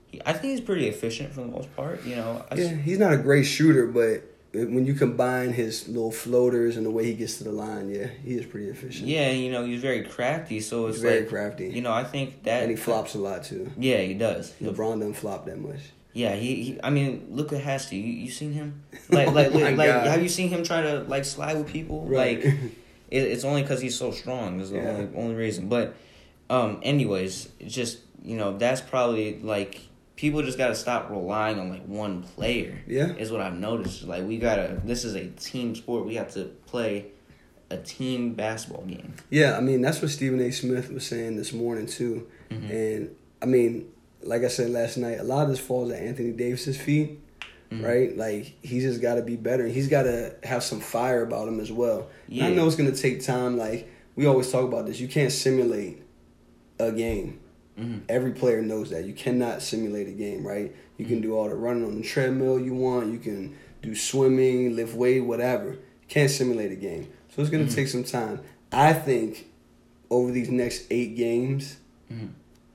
He, 0.07 0.21
I 0.25 0.33
think 0.33 0.53
he's 0.53 0.61
pretty 0.61 0.87
efficient 0.89 1.33
for 1.33 1.41
the 1.41 1.49
most 1.49 1.75
part. 1.75 2.05
You 2.05 2.15
know. 2.17 2.45
I, 2.51 2.55
Yeah, 2.55 2.69
he's 2.77 2.99
not 2.99 3.13
a 3.13 3.17
great 3.19 3.45
shooter, 3.45 3.87
but 3.89 4.23
when 4.65 4.87
you 4.87 4.95
combine 4.95 5.53
his 5.53 5.89
little 5.89 6.11
floaters 6.13 6.77
and 6.77 6.85
the 6.87 6.91
way 6.91 7.05
he 7.05 7.15
gets 7.15 7.39
to 7.39 7.45
the 7.45 7.53
line, 7.53 7.89
yeah, 7.89 8.07
he 8.25 8.35
is 8.35 8.47
pretty 8.47 8.69
efficient. 8.69 9.07
Yeah, 9.09 9.31
you 9.31 9.51
know 9.51 9.65
he's 9.65 9.81
very 9.83 10.03
crafty. 10.05 10.61
So 10.61 10.87
it's 10.87 10.97
he's 10.97 11.03
very 11.03 11.21
like 11.21 11.29
crafty. 11.29 11.69
you 11.69 11.83
know 11.83 11.93
I 11.93 12.05
think 12.05 12.43
that 12.45 12.63
and 12.63 12.71
he 12.71 12.77
flops 12.77 13.15
a 13.15 13.19
lot 13.19 13.45
too. 13.45 13.71
Yeah, 13.79 13.99
he 13.99 14.15
does. 14.15 14.53
LeBron 14.63 14.99
doesn't 15.01 15.15
flop 15.15 15.47
that 15.47 15.59
much. 15.59 15.81
Yeah, 16.13 16.35
he, 16.35 16.63
he 16.63 16.81
I 16.83 16.89
mean, 16.89 17.27
look 17.31 17.53
at 17.53 17.61
Hasty. 17.61 17.97
You, 17.99 18.13
you 18.25 18.31
seen 18.31 18.53
him? 18.55 18.83
Like, 19.11 19.33
like, 19.33 19.49
Oh 19.55 19.61
my 19.61 19.73
like, 19.73 19.91
have 19.91 20.23
you 20.23 20.31
seen 20.31 20.49
him 20.49 20.65
try 20.65 20.81
to 20.81 21.01
like 21.03 21.27
slide 21.27 21.59
with 21.59 21.67
people? 21.69 22.07
Right. 22.07 22.43
Like, 22.43 22.55
it, 23.11 23.19
it's 23.23 23.45
only 23.45 23.61
because 23.63 23.83
he's 23.83 23.99
so 23.99 24.11
strong. 24.13 24.61
Is 24.61 24.71
the 24.71 24.79
Yeah. 24.79 24.89
only 24.91 25.09
only 25.17 25.35
reason. 25.35 25.69
But, 25.69 25.95
um, 26.49 26.81
anyways, 26.83 27.51
just 27.67 27.99
you 28.25 28.37
know 28.39 28.57
that's 28.57 28.81
probably 28.81 29.39
like 29.41 29.81
people 30.17 30.43
just 30.43 30.59
got 30.59 30.69
to 30.69 30.75
stop 30.75 31.11
relying 31.11 31.59
on 31.59 31.69
like 31.69 31.85
one 31.87 32.23
player. 32.23 32.83
Yeah. 32.87 33.13
is 33.15 33.31
what 33.31 33.41
I've 33.41 33.59
noticed. 33.59 34.05
Like 34.05 34.25
we 34.25 34.39
gotta. 34.39 34.81
This 34.85 35.05
is 35.05 35.15
a 35.15 35.27
team 35.29 35.75
sport. 35.75 36.07
We 36.07 36.15
have 36.17 36.33
to 36.35 36.45
play 36.67 37.07
a 37.71 37.77
team 37.77 38.35
basketball 38.35 38.85
game. 38.85 39.15
Yeah, 39.31 39.57
I 39.57 39.61
mean 39.61 39.81
that's 39.83 40.01
what 40.01 40.11
Stephen 40.11 40.41
A. 40.41 40.51
Smith 40.53 40.91
was 40.91 41.07
saying 41.07 41.37
this 41.37 41.53
morning 41.53 41.87
too, 41.87 42.27
Mhm. 42.51 42.71
and 42.71 43.17
I 43.43 43.47
mean, 43.47 43.89
like 44.23 44.43
I 44.45 44.49
said 44.49 44.71
last 44.71 44.97
night, 44.97 45.19
a 45.19 45.25
lot 45.25 45.43
of 45.45 45.49
this 45.51 45.59
falls 45.61 45.91
at 45.91 46.01
Anthony 46.01 46.31
Davis's 46.33 46.77
feet, 46.77 47.19
Mhm. 47.71 47.85
right? 47.85 48.17
Like 48.17 48.55
he's 48.63 48.85
just 48.85 49.03
got 49.03 49.17
to 49.17 49.23
be 49.23 49.35
better. 49.37 49.67
He's 49.67 49.89
got 49.89 50.05
to 50.05 50.35
have 50.45 50.63
some 50.63 50.79
fire 50.81 51.23
about 51.25 51.49
him 51.49 51.59
as 51.61 51.71
well. 51.73 52.09
And 52.31 52.43
I 52.45 52.51
know 52.55 52.67
it's 52.67 52.77
gonna 52.77 52.93
take 52.93 53.23
time. 53.25 53.59
Like 53.59 53.89
we 54.15 54.27
always 54.27 54.51
talk 54.51 54.65
about 54.65 54.87
this, 54.87 55.01
you 55.01 55.09
can't 55.09 55.33
simulate 55.33 56.03
a 56.79 56.93
game. 56.93 57.41
Mhm. 57.79 58.01
Every 58.09 58.33
player 58.33 58.63
knows 58.63 58.91
that 58.91 59.05
you 59.05 59.13
cannot 59.13 59.63
simulate 59.63 60.09
a 60.09 60.13
game, 60.13 60.47
right? 60.47 60.75
You 60.97 61.05
can 61.05 61.21
do 61.21 61.35
all 61.37 61.49
the 61.49 61.55
running 61.55 61.85
on 61.85 61.97
the 61.97 62.03
treadmill 62.03 62.59
you 62.59 62.75
want. 62.75 63.13
You 63.13 63.19
can 63.19 63.55
do 63.83 63.95
swimming, 63.95 64.75
lift 64.75 64.95
weight, 64.95 65.21
whatever. 65.21 65.71
You 65.73 66.09
can't 66.09 66.31
simulate 66.31 66.73
a 66.73 66.77
game. 66.77 67.09
So 67.35 67.43
it's 67.43 67.51
going 67.51 67.67
to 67.67 67.75
take 67.75 67.89
some 67.89 68.03
time. 68.05 68.41
I 68.73 68.93
think 68.95 69.47
over 70.11 70.31
these 70.33 70.51
next 70.51 70.87
eight 70.91 71.17
games, 71.17 71.77
Mhm. 72.13 72.29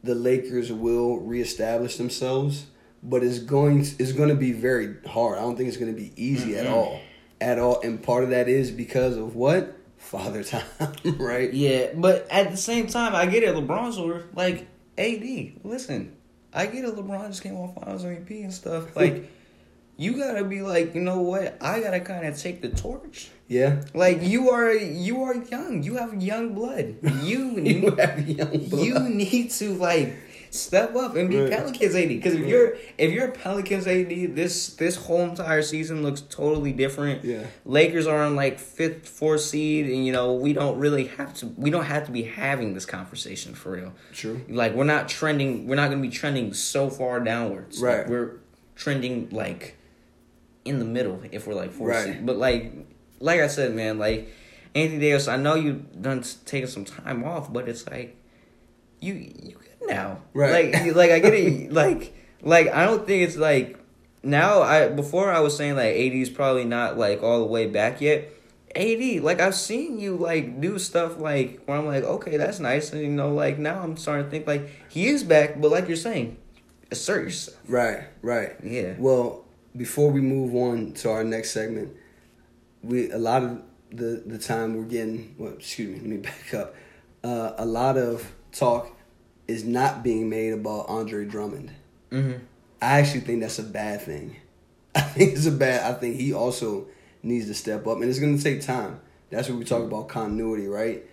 the 0.04 0.14
Lakers 0.16 0.72
will 0.72 1.18
reestablish 1.18 1.98
themselves, 1.98 2.66
but 3.02 3.24
it's 3.24 3.40
going 3.40 3.80
it's 3.98 4.12
going 4.12 4.30
to 4.30 4.36
be 4.36 4.52
very 4.52 4.96
hard. 5.08 5.38
I 5.40 5.42
don't 5.42 5.56
think 5.56 5.68
it's 5.70 5.78
going 5.78 5.94
to 5.94 6.00
be 6.00 6.12
easy 6.16 6.58
at 6.58 6.68
Mm-mm. 6.68 6.72
all, 6.74 7.00
at 7.40 7.58
all. 7.58 7.80
And 7.82 8.02
part 8.04 8.24
of 8.24 8.30
that 8.30 8.48
is 8.48 8.70
because 8.70 9.18
of 9.18 9.36
what 9.36 9.76
father 9.98 10.44
time, 10.54 10.64
right? 11.18 11.52
Yeah, 11.52 11.88
but 11.96 12.28
at 12.30 12.52
the 12.52 12.58
same 12.58 12.86
time, 12.88 13.16
I 13.16 13.26
get 13.26 13.42
it. 13.44 13.56
LeBron's 13.56 13.98
older. 13.98 14.26
Like 14.36 14.68
AD, 15.02 15.54
listen, 15.64 16.16
I 16.54 16.66
get 16.68 16.86
it. 16.86 16.96
LeBron 16.96 17.28
just 17.28 17.44
came 17.44 17.56
off 17.56 17.76
Finals 17.76 18.04
MVP 18.04 18.44
and 18.44 18.54
stuff. 18.54 18.96
Like, 18.96 19.32
you 19.98 20.18
gotta 20.18 20.44
be 20.44 20.62
like, 20.62 20.94
you 20.96 21.02
know 21.02 21.22
what? 21.22 21.58
I 21.62 21.80
gotta 21.80 22.00
kind 22.00 22.26
of 22.28 22.38
take 22.38 22.62
the 22.62 22.70
torch. 22.70 23.30
Yeah, 23.48 23.84
Like 23.94 24.22
you 24.22 24.50
are, 24.52 24.72
you 24.72 25.24
are 25.24 25.36
young. 25.36 25.84
You 25.84 25.96
have 25.98 26.22
young 26.22 26.54
blood. 26.54 26.96
You 27.22 27.60
you 27.60 27.92
have 27.96 28.28
young 28.28 28.70
blood. 28.70 28.86
you 28.86 29.00
need 29.10 29.52
to 29.52 29.74
like 29.74 30.14
step 30.52 30.96
up 30.96 31.16
and 31.16 31.30
be 31.30 31.38
Right. 31.40 31.50
Pelicans 31.50 31.96
AD. 31.96 32.10
Because 32.10 32.34
if 32.36 32.46
you're 32.46 32.76
if 32.98 33.12
you're 33.12 33.30
Pelicans 33.30 33.88
AD, 33.88 34.36
this 34.36 34.76
this 34.76 34.96
whole 34.98 35.22
entire 35.22 35.62
season 35.62 36.04
looks 36.04 36.22
totally 36.22 36.74
different. 36.74 37.24
Yeah. 37.24 37.48
Lakers 37.66 38.06
are 38.06 38.22
on 38.24 38.36
like 38.36 38.60
fifth, 38.60 39.08
fourth 39.08 39.42
seed, 39.42 39.86
and 39.88 40.06
you 40.06 40.12
know 40.12 40.34
we 40.34 40.54
don't 40.54 40.78
really 40.78 41.08
have 41.08 41.34
to. 41.36 41.48
We 41.58 41.70
don't 41.72 41.86
have 41.86 42.06
to 42.06 42.12
be 42.12 42.24
having 42.24 42.74
this 42.74 42.86
conversation 42.86 43.56
for 43.56 43.72
real. 43.72 43.94
True. 44.14 44.42
Like 44.50 44.74
we're 44.76 44.84
not 44.84 45.08
trending. 45.10 45.68
We're 45.68 45.76
not 45.76 45.90
going 45.90 46.02
to 46.04 46.08
be 46.08 46.14
trending 46.14 46.54
so 46.54 46.90
far 46.90 47.20
downwards. 47.22 47.82
Like, 47.82 47.98
Right. 48.00 48.10
we're 48.10 48.32
trending 48.76 49.30
like 49.32 49.78
in 50.66 50.80
the 50.80 50.86
middle 50.86 51.22
if 51.32 51.48
we're 51.48 51.56
like 51.56 51.72
fourth 51.72 51.96
Right. 51.96 52.06
seed. 52.16 52.26
But 52.26 52.38
like 52.38 52.74
like 53.20 53.40
I 53.40 53.48
said, 53.48 53.74
man, 53.74 53.98
like 54.00 54.28
Anthony 54.76 55.00
Davis, 55.00 55.28
I 55.28 55.38
know 55.38 55.56
you 55.56 55.86
done 56.00 56.24
taking 56.46 56.68
some 56.68 56.84
time 56.86 57.24
off, 57.24 57.52
but 57.52 57.70
it's 57.70 57.88
like 57.90 58.18
you 59.00 59.14
you 59.14 59.56
now. 59.88 60.20
Right. 60.34 60.74
Like 60.74 60.96
like 60.96 61.12
I 61.12 61.20
get 61.20 61.34
it. 61.34 61.72
like 61.82 62.14
like 62.42 62.68
I 62.70 62.86
don't 62.86 63.06
think 63.06 63.28
it's 63.28 63.38
like 63.38 63.78
now. 64.24 64.62
I 64.62 64.90
before 64.90 65.32
I 65.32 65.40
was 65.40 65.56
saying 65.56 65.76
like 65.76 65.96
AD 65.96 66.14
is 66.14 66.30
probably 66.30 66.66
not 66.66 66.98
like 66.98 67.24
all 67.24 67.40
the 67.40 67.46
way 67.46 67.68
back 67.68 68.02
yet. 68.02 68.32
AD, 68.76 69.22
like 69.22 69.42
I've 69.42 69.56
seen 69.56 70.00
you 70.00 70.16
like 70.16 70.62
do 70.62 70.80
stuff 70.80 71.20
like 71.20 71.62
where 71.66 71.78
I'm 71.78 71.86
like, 71.86 72.04
okay, 72.04 72.38
that's 72.38 72.60
nice, 72.60 72.94
and 72.94 73.02
you 73.02 73.10
know, 73.10 73.34
like 73.34 73.60
now 73.60 73.82
I'm 73.82 73.98
starting 73.98 74.26
to 74.26 74.32
think 74.32 74.48
like 74.48 74.70
he 74.90 75.08
is 75.08 75.24
back, 75.24 75.60
but 75.60 75.72
like 75.72 75.88
you're 75.88 75.98
saying, 75.98 76.38
assert 76.90 77.24
yourself. 77.24 77.58
Right, 77.68 78.06
right. 78.22 78.54
Yeah. 78.64 78.96
Well, 78.98 79.44
before 79.76 80.12
we 80.12 80.22
move 80.22 80.56
on 80.56 80.94
to 80.94 81.10
our 81.10 81.24
next 81.24 81.52
segment, 81.52 81.96
we 82.82 83.12
a 83.12 83.18
lot 83.18 83.44
of 83.44 83.62
the 83.92 84.24
the 84.26 84.38
time 84.38 84.78
we're 84.78 84.84
getting. 84.84 85.36
Well, 85.38 85.54
excuse 85.54 85.90
me. 85.90 86.00
Let 86.00 86.10
me 86.10 86.18
back 86.30 86.54
up. 86.54 86.76
Uh, 87.24 87.54
a 87.58 87.66
lot 87.66 87.98
of 87.98 88.32
talk 88.52 88.96
is 89.52 89.64
not 89.64 90.04
being 90.04 90.30
made 90.30 90.54
about 90.54 90.88
Andre 90.88 91.26
Drummond. 91.26 91.72
Mm-hmm. 92.12 92.44
I 92.82 93.00
actually 93.00 93.22
think 93.22 93.42
that's 93.42 93.60
a 93.60 93.64
bad 93.64 94.02
thing. 94.02 94.38
I 94.96 95.02
think 95.02 95.34
it's 95.34 95.46
a 95.46 95.52
bad. 95.52 95.90
I 95.90 95.98
think 95.98 96.16
he 96.16 96.34
also 96.34 96.88
needs 97.24 97.48
to 97.48 97.54
step 97.54 97.86
up, 97.88 97.98
and 97.98 98.06
it's 98.06 98.20
going 98.20 98.38
to 98.38 98.44
take 98.44 98.62
time. 98.62 99.00
That's 99.30 99.48
what 99.48 99.60
we 99.60 99.66
talk 99.66 99.84
about 99.84 100.10
continuity, 100.10 100.68
right? 100.68 101.04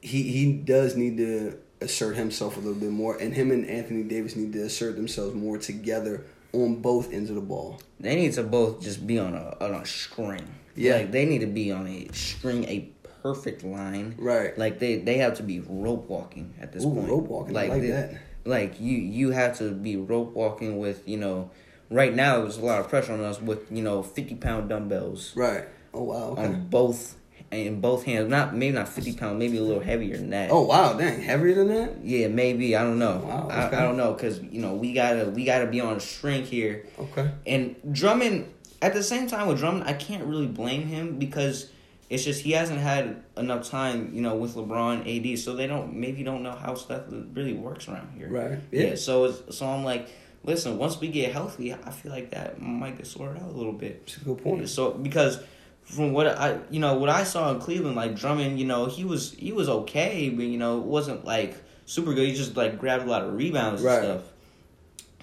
He 0.00 0.22
he 0.22 0.52
does 0.52 0.96
need 0.96 1.18
to 1.18 1.58
assert 1.80 2.16
himself 2.16 2.56
a 2.56 2.60
little 2.60 2.80
bit 2.80 2.90
more, 2.90 3.16
and 3.16 3.34
him 3.34 3.50
and 3.50 3.68
Anthony 3.68 4.02
Davis 4.02 4.36
need 4.36 4.52
to 4.54 4.62
assert 4.62 4.96
themselves 4.96 5.34
more 5.34 5.58
together 5.58 6.24
on 6.52 6.76
both 6.76 7.12
ends 7.12 7.30
of 7.30 7.36
the 7.36 7.42
ball. 7.42 7.80
They 8.00 8.16
need 8.16 8.32
to 8.34 8.42
both 8.42 8.82
just 8.82 9.06
be 9.06 9.18
on 9.18 9.34
a 9.34 9.56
on 9.60 9.74
a 9.74 9.84
string. 9.86 10.54
Yeah. 10.74 10.96
like, 10.96 11.12
they 11.12 11.26
need 11.26 11.40
to 11.40 11.46
be 11.46 11.70
on 11.72 11.86
a 11.86 12.08
string, 12.12 12.64
a 12.64 12.88
perfect 13.22 13.62
line. 13.64 14.14
Right. 14.18 14.56
Like 14.58 14.78
they 14.78 14.96
they 14.98 15.18
have 15.18 15.34
to 15.38 15.42
be 15.42 15.60
rope 15.60 16.08
walking 16.08 16.54
at 16.60 16.72
this 16.72 16.84
Ooh, 16.84 16.94
point. 16.94 17.08
rope 17.08 17.26
walking, 17.28 17.56
I 17.56 17.66
like 17.66 17.80
they- 17.82 17.88
that. 17.88 18.14
Like 18.44 18.80
you 18.80 18.96
you 18.96 19.30
have 19.32 19.58
to 19.58 19.70
be 19.72 19.96
rope 19.96 20.32
walking 20.34 20.78
with 20.78 21.06
you 21.06 21.16
know. 21.18 21.50
Right 21.92 22.14
now, 22.14 22.40
there's 22.42 22.56
a 22.56 22.64
lot 22.64 22.78
of 22.80 22.88
pressure 22.88 23.12
on 23.12 23.20
us 23.20 23.40
with 23.40 23.70
you 23.70 23.82
know 23.82 24.02
fifty 24.02 24.34
pound 24.36 24.68
dumbbells 24.68 25.34
Right. 25.36 25.64
Oh 25.92 26.04
wow. 26.04 26.30
Okay. 26.30 26.44
on 26.44 26.68
both 26.68 27.16
in 27.50 27.80
both 27.80 28.04
hands. 28.04 28.30
Not 28.30 28.54
maybe 28.54 28.74
not 28.76 28.88
fifty 28.88 29.12
pound, 29.12 29.38
maybe 29.40 29.58
a 29.58 29.62
little 29.62 29.82
heavier 29.82 30.16
than 30.16 30.30
that. 30.30 30.50
oh 30.52 30.62
wow. 30.62 30.94
Dang. 30.94 31.20
Heavier 31.20 31.54
than 31.56 31.68
that. 31.68 32.04
Yeah, 32.04 32.28
maybe 32.28 32.76
I 32.76 32.82
don't 32.84 32.98
know. 33.00 33.22
Wow, 33.26 33.48
I, 33.50 33.66
okay. 33.66 33.76
I 33.76 33.82
don't 33.82 33.96
know 33.96 34.12
because 34.14 34.40
you 34.40 34.62
know 34.62 34.74
we 34.74 34.92
gotta 34.94 35.26
we 35.30 35.44
gotta 35.44 35.66
be 35.66 35.80
on 35.80 35.96
a 35.96 36.00
string 36.00 36.44
here. 36.44 36.86
Okay. 36.98 37.28
And 37.46 37.74
Drummond, 37.92 38.54
at 38.80 38.94
the 38.94 39.02
same 39.02 39.26
time 39.26 39.48
with 39.48 39.58
Drummond, 39.58 39.84
I 39.88 39.92
can't 39.94 40.24
really 40.24 40.46
blame 40.46 40.86
him 40.86 41.18
because 41.18 41.68
it's 42.10 42.24
just 42.24 42.42
he 42.42 42.52
hasn't 42.52 42.80
had 42.80 43.22
enough 43.38 43.70
time, 43.70 44.10
you 44.12 44.20
know, 44.20 44.34
with 44.34 44.54
LeBron, 44.56 45.06
AD, 45.32 45.38
so 45.38 45.54
they 45.54 45.66
don't 45.66 45.94
maybe 45.94 46.22
don't 46.22 46.42
know 46.42 46.52
how 46.52 46.74
stuff 46.74 47.04
really 47.08 47.54
works 47.54 47.88
around 47.88 48.12
here. 48.18 48.28
Right. 48.28 48.58
Yeah. 48.72 48.88
Yeah. 48.88 48.94
so 48.96 49.24
it's, 49.26 49.56
so 49.56 49.66
I'm 49.66 49.84
like, 49.84 50.08
listen, 50.44 50.76
once 50.76 51.00
we 51.00 51.08
get 51.08 51.32
healthy, 51.32 51.72
I 51.72 51.90
feel 51.90 52.10
like 52.12 52.32
that 52.32 52.60
might 52.60 52.96
get 52.98 53.06
sorted 53.06 53.40
out 53.42 53.48
a 53.48 53.52
little 53.52 53.72
bit. 53.72 54.02
It's 54.04 54.16
a 54.16 54.20
good 54.20 54.42
point. 54.42 54.68
So 54.68 54.90
because 54.90 55.40
from 55.84 56.12
what 56.12 56.26
I 56.26 56.58
you 56.70 56.78
know 56.80 56.94
what 56.98 57.08
I 57.08 57.22
saw 57.24 57.50
in 57.52 57.60
Cleveland, 57.60 57.96
like 57.96 58.16
Drummond, 58.16 58.58
you 58.58 58.66
know 58.66 58.86
he 58.86 59.04
was 59.04 59.32
he 59.34 59.52
was 59.52 59.68
okay, 59.68 60.28
but 60.30 60.44
you 60.44 60.58
know 60.58 60.78
it 60.78 60.84
wasn't 60.86 61.24
like 61.24 61.54
super 61.86 62.12
good. 62.12 62.26
He 62.28 62.34
just 62.34 62.56
like 62.56 62.78
grabbed 62.78 63.06
a 63.06 63.10
lot 63.10 63.22
of 63.22 63.34
rebounds 63.34 63.82
Right. 63.82 64.02
and 64.02 64.04
stuff. 64.20 64.32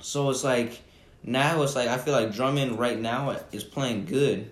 So 0.02 0.30
it's 0.30 0.44
like 0.44 0.80
now 1.24 1.62
it's 1.64 1.76
like 1.76 1.90
I 1.90 1.98
feel 1.98 2.14
like 2.14 2.34
Drummond 2.34 2.80
right 2.80 2.98
now 2.98 3.36
is 3.52 3.64
playing 3.66 4.06
good. 4.06 4.52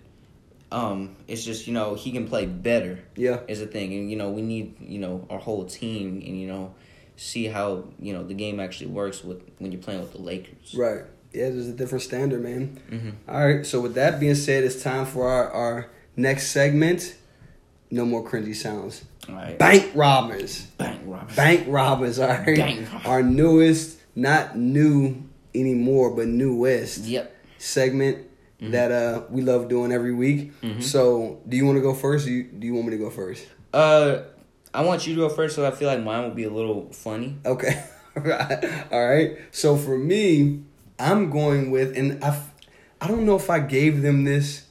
Um, 0.72 1.16
it's 1.28 1.44
just 1.46 1.68
you 1.68 1.74
know 1.74 1.94
he 1.96 2.12
can 2.12 2.28
play 2.28 2.46
better 2.46 3.00
Yeah. 3.16 3.42
is 3.48 3.62
a 3.62 3.68
thing, 3.68 3.94
and 3.94 4.10
you 4.10 4.18
know 4.18 4.30
we 4.32 4.42
need 4.42 4.76
you 4.80 5.00
know 5.00 5.26
our 5.30 5.38
whole 5.40 5.66
team 5.66 6.22
and 6.26 6.40
you 6.40 6.48
know 6.48 6.74
see 7.18 7.46
how 7.46 7.86
you 8.00 8.14
know 8.14 8.24
the 8.26 8.34
game 8.34 8.60
actually 8.60 8.88
works 8.88 9.24
with 9.24 9.42
when 9.60 9.72
you're 9.72 9.82
playing 9.82 10.02
with 10.02 10.12
the 10.12 10.22
Lakers. 10.22 10.74
Right. 10.76 11.02
Yeah. 11.34 11.50
There's 11.50 11.68
a 11.68 11.74
different 11.74 12.02
standard, 12.04 12.42
man. 12.44 12.80
Mm-hmm. 12.90 13.10
All 13.30 13.46
right. 13.48 13.66
So 13.66 13.80
with 13.80 13.94
that 13.96 14.20
being 14.20 14.36
said, 14.36 14.64
it's 14.64 14.82
time 14.82 15.06
for 15.06 15.28
our 15.30 15.50
our 15.52 15.90
next 16.16 16.48
segment. 16.48 17.16
No 17.92 18.04
more 18.06 18.28
cringy 18.28 18.56
sounds. 18.56 19.06
All 19.30 19.36
right, 19.36 19.58
Bank 19.58 19.92
robbers. 19.96 20.64
bang, 20.78 21.10
Robert. 21.10 21.36
Bank 21.36 21.66
robbers. 21.68 22.20
All 22.20 22.28
right. 22.28 22.56
Bank 22.58 22.92
robbers. 22.92 23.06
Our 23.08 23.24
newest, 23.24 24.00
not 24.16 24.58
new 24.58 25.24
anymore, 25.54 26.12
but 26.16 26.28
newest 26.28 27.06
Yep. 27.06 27.34
segment 27.58 28.28
Mm-hmm. 28.62 28.72
that 28.72 28.92
uh 28.92 29.22
we 29.30 29.42
love 29.42 29.68
doing 29.68 29.92
every 29.92 30.14
week. 30.14 30.54
So, 30.80 31.42
do 31.48 31.58
you 31.58 31.66
want 31.66 31.78
to 31.78 31.82
go 31.82 31.94
first? 31.94 32.26
Or 32.28 32.32
you, 32.32 32.44
do 32.44 32.66
you 32.66 32.74
want 32.74 32.86
me 32.88 32.92
to 32.92 32.98
go 32.98 33.10
first? 33.10 33.46
Uh, 33.74 34.20
I 34.74 34.84
want 34.84 35.06
you 35.06 35.16
to 35.16 35.22
go 35.22 35.30
first, 35.30 35.56
so 35.56 35.66
I 35.66 35.72
feel 35.72 35.88
like 35.90 36.02
mine 36.02 36.24
will 36.24 36.36
be 36.36 36.46
a 36.46 36.50
little 36.50 36.90
funny. 36.94 37.36
Okay. 37.46 37.84
All 38.92 39.06
right. 39.08 39.38
So 39.52 39.76
for 39.76 39.98
me, 39.98 40.62
I'm 40.98 41.30
going 41.30 41.70
with, 41.72 41.98
and 41.98 42.24
I, 42.24 42.42
I 43.02 43.08
don't 43.08 43.26
know 43.26 43.36
if 43.36 43.50
I 43.50 43.60
gave 43.60 44.02
them 44.02 44.24
this 44.24 44.66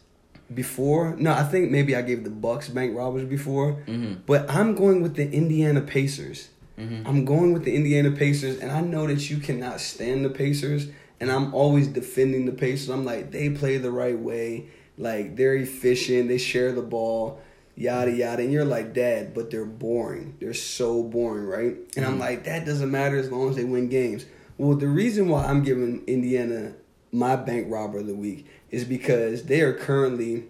before. 0.52 1.14
No, 1.18 1.32
I 1.32 1.42
think 1.42 1.70
maybe 1.70 1.94
I 1.96 2.02
gave 2.02 2.24
the 2.24 2.30
Bucks 2.30 2.68
bank 2.68 2.96
robbers 2.96 3.24
before, 3.24 3.82
Mhm. 3.86 4.18
but 4.26 4.48
I'm 4.50 4.74
going 4.74 5.02
with 5.02 5.14
the 5.16 5.30
Indiana 5.30 5.80
Pacers. 5.80 6.48
Mhm. 6.78 7.02
I'm 7.06 7.24
going 7.24 7.52
with 7.52 7.64
the 7.64 7.74
Indiana 7.74 8.10
Pacers, 8.10 8.58
and 8.60 8.70
I 8.72 8.80
know 8.80 9.06
that 9.06 9.30
you 9.30 9.38
cannot 9.38 9.80
stand 9.80 10.24
the 10.24 10.30
Pacers, 10.30 10.88
and 11.20 11.31
I'm 11.31 11.55
always 11.55 11.87
defending 11.88 12.46
the 12.46 12.53
Pacers. 12.53 12.88
I'm 12.88 13.05
like, 13.05 13.31
they 13.31 13.50
play 13.50 13.79
the 13.79 13.90
right 13.90 14.18
way, 14.18 14.66
like 14.98 15.37
they're 15.37 15.55
efficient, 15.57 16.29
they 16.29 16.38
share 16.38 16.72
the 16.72 16.83
ball, 16.83 17.40
yada 17.77 18.11
yada. 18.12 18.42
And 18.42 18.53
you're 18.53 18.64
like, 18.64 18.92
Dad, 18.94 19.35
but 19.35 19.50
they're 19.50 19.64
boring. 19.64 20.37
They're 20.40 20.55
so 20.55 21.03
boring, 21.03 21.46
right? 21.46 21.77
And 21.96 22.05
I'm 22.05 22.18
like, 22.18 22.44
that 22.44 22.64
doesn't 22.66 22.90
matter 22.90 23.16
as 23.16 23.31
long 23.31 23.50
as 23.50 23.57
they 23.57 23.64
win 23.64 23.88
games. 23.88 24.27
Well, 24.59 24.77
the 24.77 24.87
reason 24.88 25.29
why 25.29 25.44
I'm 25.46 25.62
giving 25.62 26.05
Indiana 26.07 26.74
my 27.11 27.37
bank 27.37 27.66
robber 27.70 27.98
of 27.98 28.07
the 28.07 28.14
week 28.14 28.46
is 28.70 28.85
because 28.85 29.44
they 29.44 29.61
are 29.62 29.72
currently 29.72 30.44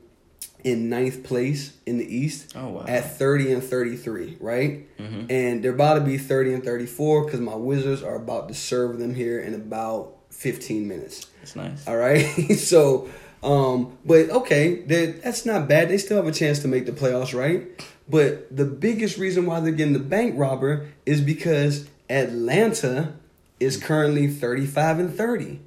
in 0.62 0.88
ninth 0.88 1.22
place 1.24 1.74
in 1.84 1.98
the 1.98 2.16
East 2.16 2.54
Oh, 2.56 2.68
wow. 2.70 2.84
at 2.88 3.18
30 3.18 3.52
and 3.52 3.62
33, 3.62 4.38
right? 4.40 4.86
Mhm. 4.98 5.30
And 5.30 5.62
they're 5.62 5.74
about 5.74 5.94
to 5.94 6.00
be 6.00 6.16
30 6.16 6.54
and 6.54 6.64
34 6.64 7.24
because 7.26 7.40
my 7.40 7.54
Wizards 7.54 8.02
are 8.02 8.14
about 8.16 8.48
to 8.48 8.54
serve 8.54 8.98
them 8.98 9.14
here 9.14 9.38
in 9.38 9.52
about 9.54 10.13
15 10.34 10.86
minutes. 10.86 11.26
That's 11.40 11.56
nice. 11.56 11.86
All 11.88 11.96
right. 11.96 12.22
so, 12.56 13.08
um, 13.42 13.96
but 14.04 14.30
okay, 14.30 14.82
that's 14.82 15.46
not 15.46 15.68
bad. 15.68 15.88
They 15.88 15.98
still 15.98 16.16
have 16.16 16.26
a 16.26 16.32
chance 16.32 16.60
to 16.60 16.68
make 16.68 16.86
the 16.86 16.92
playoffs, 16.92 17.38
right? 17.38 17.66
But 18.08 18.54
the 18.54 18.64
biggest 18.64 19.16
reason 19.16 19.46
why 19.46 19.60
they're 19.60 19.72
getting 19.72 19.94
the 19.94 19.98
bank 19.98 20.34
robber 20.36 20.88
is 21.06 21.20
because 21.20 21.88
Atlanta 22.10 23.14
is 23.58 23.76
currently 23.76 24.28
35 24.28 24.98
and 24.98 25.14
30 25.14 25.60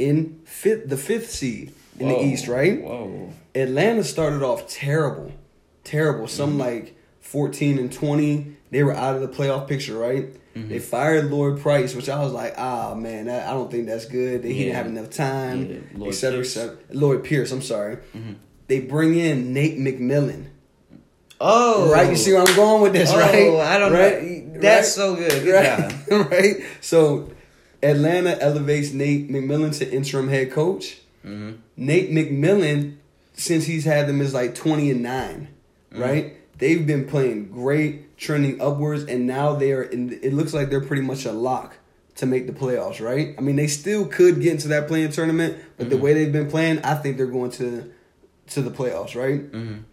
in 0.00 0.40
fifth, 0.44 0.88
the 0.88 0.96
fifth 0.96 1.30
seed 1.30 1.72
in 1.98 2.08
Whoa, 2.08 2.18
the 2.18 2.24
East, 2.24 2.48
right? 2.48 2.82
Whoa. 2.82 3.32
Atlanta 3.54 4.02
started 4.02 4.42
off 4.42 4.66
terrible, 4.66 5.32
terrible. 5.84 6.26
Some 6.26 6.58
like 6.58 6.96
fourteen 7.20 7.78
and 7.78 7.92
twenty. 7.92 8.56
They 8.70 8.82
were 8.84 8.94
out 8.94 9.16
of 9.16 9.20
the 9.22 9.28
playoff 9.28 9.66
picture, 9.68 9.96
right? 9.98 10.28
They 10.54 10.78
fired 10.78 11.30
Lloyd 11.30 11.60
Price, 11.60 11.94
which 11.94 12.08
I 12.10 12.22
was 12.22 12.32
like, 12.32 12.54
ah 12.58 12.94
man, 12.94 13.26
that, 13.26 13.48
I 13.48 13.52
don't 13.52 13.70
think 13.70 13.86
that's 13.86 14.04
good. 14.04 14.42
They 14.42 14.52
he 14.52 14.64
didn't 14.64 14.76
have 14.76 14.86
enough 14.86 15.08
time, 15.10 15.86
Yeah, 15.96 16.08
et 16.08 16.12
cetera, 16.12 16.40
et 16.40 16.42
Pierce. 16.42 16.52
cetera. 16.52 16.76
Lloyd 16.92 17.24
Pierce, 17.24 17.50
I'm 17.52 17.62
sorry. 17.62 17.96
They 18.66 18.80
bring 18.80 19.16
in 19.16 19.52
Nate 19.54 19.78
McMillan. 19.78 20.46
Oh, 21.40 21.90
Right, 21.90 22.10
you 22.10 22.16
see 22.16 22.32
where 22.32 22.42
I'm 22.42 22.54
going 22.56 22.82
with 22.82 22.92
this, 22.92 23.10
Oh, 23.12 23.18
right? 23.18 23.50
I 23.60 23.78
don't 23.78 23.92
right? 23.92 24.22
know. 24.46 24.60
That's 24.60 24.92
so 24.92 25.14
good. 25.16 25.42
Good 25.44 25.54
right? 26.10 26.30
right? 26.30 26.56
So 26.82 27.30
Atlanta 27.82 28.36
elevates 28.42 28.92
Nate 28.92 29.30
McMillan 29.30 29.76
to 29.78 29.90
interim 29.90 30.28
head 30.28 30.52
coach. 30.52 30.98
Mhm. 31.24 31.58
Nate 31.76 32.10
McMillan, 32.10 32.96
since 33.34 33.64
he's 33.64 33.84
had 33.86 34.06
them 34.06 34.20
is 34.20 34.34
like 34.34 34.54
20 34.54 34.90
and 34.90 35.02
9, 35.02 35.48
Mm-hmm. 35.92 36.02
right? 36.02 36.36
They've 36.60 36.86
been 36.86 37.06
playing 37.06 37.50
great, 37.50 38.16
trending 38.16 38.60
upwards, 38.60 39.04
and 39.04 39.26
now 39.26 39.54
they 39.54 39.72
are 39.72 39.82
in 39.82 40.12
it 40.22 40.32
looks 40.32 40.54
like 40.54 40.70
they're 40.70 40.80
pretty 40.84 41.02
much 41.02 41.24
a 41.24 41.32
lock 41.32 41.76
to 42.16 42.26
make 42.26 42.46
the 42.46 42.52
playoffs, 42.52 43.00
right? 43.04 43.34
I 43.38 43.40
mean, 43.40 43.56
they 43.56 43.66
still 43.66 44.04
could 44.06 44.40
get 44.42 44.52
into 44.52 44.68
that 44.68 44.86
play-in 44.86 45.10
tournament, 45.10 45.56
but 45.76 45.84
Mm-hmm. 45.86 45.90
the 45.90 45.96
way 46.02 46.12
they've 46.14 46.32
been 46.32 46.50
playing, 46.50 46.80
I 46.84 46.94
think 46.94 47.16
they're 47.16 47.26
going 47.26 47.50
to 47.52 47.90
to 48.48 48.62
the 48.62 48.70
playoffs, 48.70 49.14
right? 49.14 49.50
Mhm. 49.50 49.84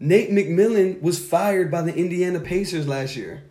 Nate 0.00 0.30
McMillan 0.30 1.00
was 1.00 1.18
fired 1.24 1.70
by 1.70 1.82
the 1.82 1.94
Indiana 1.94 2.40
Pacers 2.40 2.88
last 2.88 3.14
year. 3.16 3.42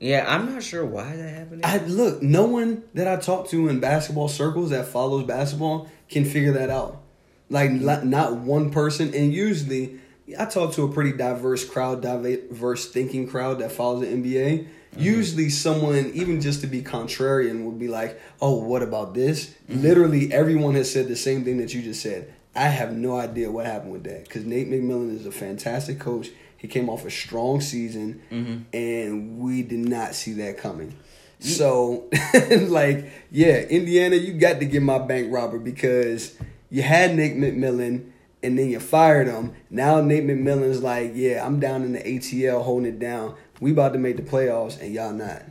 Yeah, 0.00 0.24
I'm 0.28 0.52
not 0.52 0.62
sure 0.62 0.84
why 0.84 1.14
that 1.16 1.28
happened. 1.34 1.64
I 1.64 1.78
look, 1.86 2.22
no 2.22 2.44
one 2.46 2.82
that 2.94 3.06
I 3.08 3.16
talk 3.16 3.48
to 3.50 3.68
in 3.68 3.80
basketball 3.80 4.28
circles 4.28 4.70
that 4.70 4.86
follows 4.88 5.24
basketball 5.24 5.88
can 6.10 6.24
figure 6.24 6.52
that 6.52 6.68
out. 6.68 7.00
Like 7.48 7.70
not, 7.70 8.04
not 8.04 8.34
one 8.36 8.70
person, 8.70 9.14
and 9.14 9.32
usually 9.32 10.00
I 10.38 10.46
talk 10.46 10.72
to 10.74 10.84
a 10.84 10.88
pretty 10.92 11.12
diverse 11.12 11.68
crowd, 11.68 12.00
diverse 12.00 12.90
thinking 12.90 13.28
crowd 13.28 13.58
that 13.58 13.72
follows 13.72 14.00
the 14.00 14.06
NBA. 14.06 14.64
Mm-hmm. 14.64 15.00
Usually, 15.00 15.50
someone 15.50 16.12
even 16.14 16.40
just 16.40 16.62
to 16.62 16.66
be 16.66 16.82
contrarian 16.82 17.64
would 17.64 17.78
be 17.78 17.88
like, 17.88 18.20
"Oh, 18.40 18.56
what 18.56 18.82
about 18.82 19.14
this?" 19.14 19.54
Literally, 19.68 20.32
everyone 20.32 20.74
has 20.76 20.90
said 20.90 21.08
the 21.08 21.16
same 21.16 21.44
thing 21.44 21.58
that 21.58 21.74
you 21.74 21.82
just 21.82 22.00
said. 22.00 22.32
I 22.56 22.68
have 22.68 22.92
no 22.92 23.18
idea 23.18 23.50
what 23.50 23.66
happened 23.66 23.92
with 23.92 24.04
that 24.04 24.24
because 24.24 24.44
Nate 24.44 24.70
McMillan 24.70 25.14
is 25.18 25.26
a 25.26 25.32
fantastic 25.32 25.98
coach. 25.98 26.30
He 26.56 26.68
came 26.68 26.88
off 26.88 27.04
a 27.04 27.10
strong 27.10 27.60
season, 27.60 28.22
mm-hmm. 28.30 28.62
and 28.72 29.38
we 29.38 29.62
did 29.62 29.80
not 29.80 30.14
see 30.14 30.32
that 30.34 30.56
coming. 30.56 30.96
So, 31.40 32.08
like, 32.68 33.10
yeah, 33.30 33.60
Indiana, 33.60 34.16
you 34.16 34.32
got 34.32 34.60
to 34.60 34.64
get 34.64 34.82
my 34.82 34.98
bank 34.98 35.30
robber 35.30 35.58
because 35.58 36.34
you 36.70 36.82
had 36.82 37.14
Nate 37.14 37.36
McMillan 37.36 38.12
and 38.44 38.58
then 38.58 38.70
you 38.70 38.78
fired 38.78 39.26
him. 39.26 39.54
Now 39.70 40.00
Nate 40.00 40.24
McMillan's 40.24 40.82
like, 40.82 41.12
yeah, 41.14 41.44
I'm 41.44 41.58
down 41.58 41.82
in 41.82 41.92
the 41.92 42.00
ATL 42.00 42.62
holding 42.62 42.86
it 42.92 42.98
down. 42.98 43.34
We 43.60 43.72
about 43.72 43.92
to 43.94 43.98
make 43.98 44.16
the 44.16 44.22
playoffs 44.22 44.80
and 44.80 44.92
y'all 44.92 45.12
not. 45.12 45.42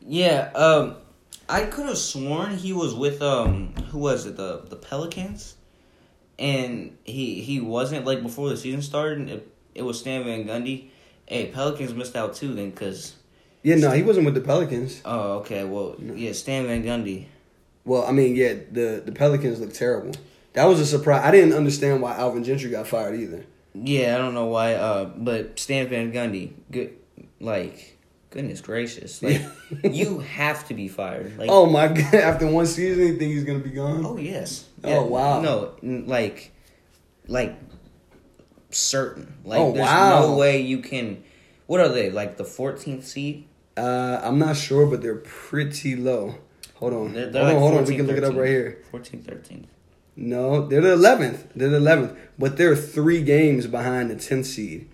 Yeah, 0.00 0.50
um, 0.54 0.96
I 1.48 1.62
could 1.62 1.86
have 1.86 1.98
sworn 1.98 2.56
he 2.56 2.72
was 2.72 2.94
with 2.94 3.22
um, 3.22 3.72
who 3.90 3.98
was 3.98 4.26
it? 4.26 4.36
The 4.36 4.62
the 4.68 4.76
Pelicans, 4.76 5.56
and 6.38 6.96
he 7.04 7.40
he 7.40 7.60
wasn't 7.60 8.04
like 8.04 8.22
before 8.22 8.48
the 8.48 8.56
season 8.56 8.82
started. 8.82 9.28
It, 9.28 9.52
it 9.74 9.82
was 9.82 9.98
Stan 9.98 10.24
Van 10.24 10.44
Gundy. 10.44 10.90
Hey, 11.26 11.46
Pelicans 11.46 11.92
missed 11.92 12.14
out 12.14 12.34
too 12.34 12.54
then, 12.54 12.70
cause 12.72 13.14
Yeah, 13.62 13.76
no, 13.76 13.90
he 13.90 14.02
wasn't 14.02 14.26
with 14.26 14.34
the 14.34 14.40
Pelicans. 14.40 15.02
oh 15.04 15.38
okay, 15.38 15.64
well 15.64 15.96
yeah, 16.00 16.32
Stan 16.32 16.66
Van 16.66 16.84
Gundy. 16.84 17.26
Well, 17.84 18.04
I 18.04 18.12
mean, 18.12 18.36
yeah, 18.36 18.54
the 18.70 19.02
the 19.04 19.12
Pelicans 19.12 19.60
look 19.60 19.72
terrible. 19.72 20.12
That 20.56 20.64
was 20.64 20.80
a 20.80 20.86
surprise. 20.86 21.22
I 21.22 21.30
didn't 21.30 21.52
understand 21.52 22.00
why 22.00 22.16
Alvin 22.16 22.42
Gentry 22.42 22.70
got 22.70 22.86
fired 22.86 23.20
either. 23.20 23.44
Yeah, 23.74 24.14
I 24.14 24.18
don't 24.18 24.32
know 24.32 24.46
why. 24.46 24.72
Uh, 24.74 25.04
but 25.04 25.58
Stan 25.58 25.86
Van 25.88 26.10
Gundy, 26.12 26.54
good, 26.70 26.94
like 27.40 27.98
goodness 28.30 28.62
gracious, 28.62 29.22
like 29.22 29.42
you 29.84 30.20
have 30.20 30.66
to 30.68 30.74
be 30.74 30.88
fired. 30.88 31.36
Like 31.38 31.50
Oh 31.52 31.66
my 31.66 31.88
god! 31.92 32.14
After 32.14 32.46
one 32.46 32.64
season, 32.66 33.06
you 33.06 33.18
think 33.18 33.32
he's 33.34 33.44
gonna 33.44 33.58
be 33.58 33.68
gone? 33.70 34.04
Oh 34.04 34.16
yes. 34.16 34.64
Oh, 34.82 35.04
wow. 35.04 35.40
No, 35.42 35.74
like, 35.82 36.52
like, 37.26 37.56
certain. 38.70 39.34
Like, 39.44 39.58
Oh, 39.60 39.72
there's 39.72 39.86
wow. 39.86 40.20
no 40.20 40.36
way 40.36 40.60
you 40.62 40.78
can. 40.78 41.22
What 41.66 41.80
are 41.80 41.88
they? 41.88 42.10
Like 42.10 42.36
the 42.36 42.44
14th 42.44 43.02
seed? 43.04 43.46
Uh, 43.76 44.20
I'm 44.22 44.38
not 44.38 44.56
sure, 44.56 44.86
but 44.86 45.02
they're 45.02 45.16
pretty 45.16 45.96
low. 45.96 46.36
Hold 46.76 46.92
on, 46.94 47.12
They're, 47.12 47.30
they're 47.30 47.42
hold 47.42 47.46
like 47.54 47.56
on, 47.56 47.60
hold 47.60 47.74
on. 47.74 47.84
We 47.84 47.96
14, 47.96 47.96
can 47.98 48.06
look 48.06 48.16
it 48.16 48.24
up 48.24 48.36
right 48.36 48.48
here. 48.48 48.82
14th, 48.92 49.22
13th. 49.24 49.64
No, 50.16 50.66
they're 50.66 50.80
the 50.80 50.92
eleventh. 50.92 51.48
They're 51.54 51.68
the 51.68 51.76
eleventh, 51.76 52.16
but 52.38 52.56
they're 52.56 52.74
three 52.76 53.22
games 53.22 53.66
behind 53.66 54.10
the 54.10 54.16
tenth 54.16 54.46
seed, 54.46 54.88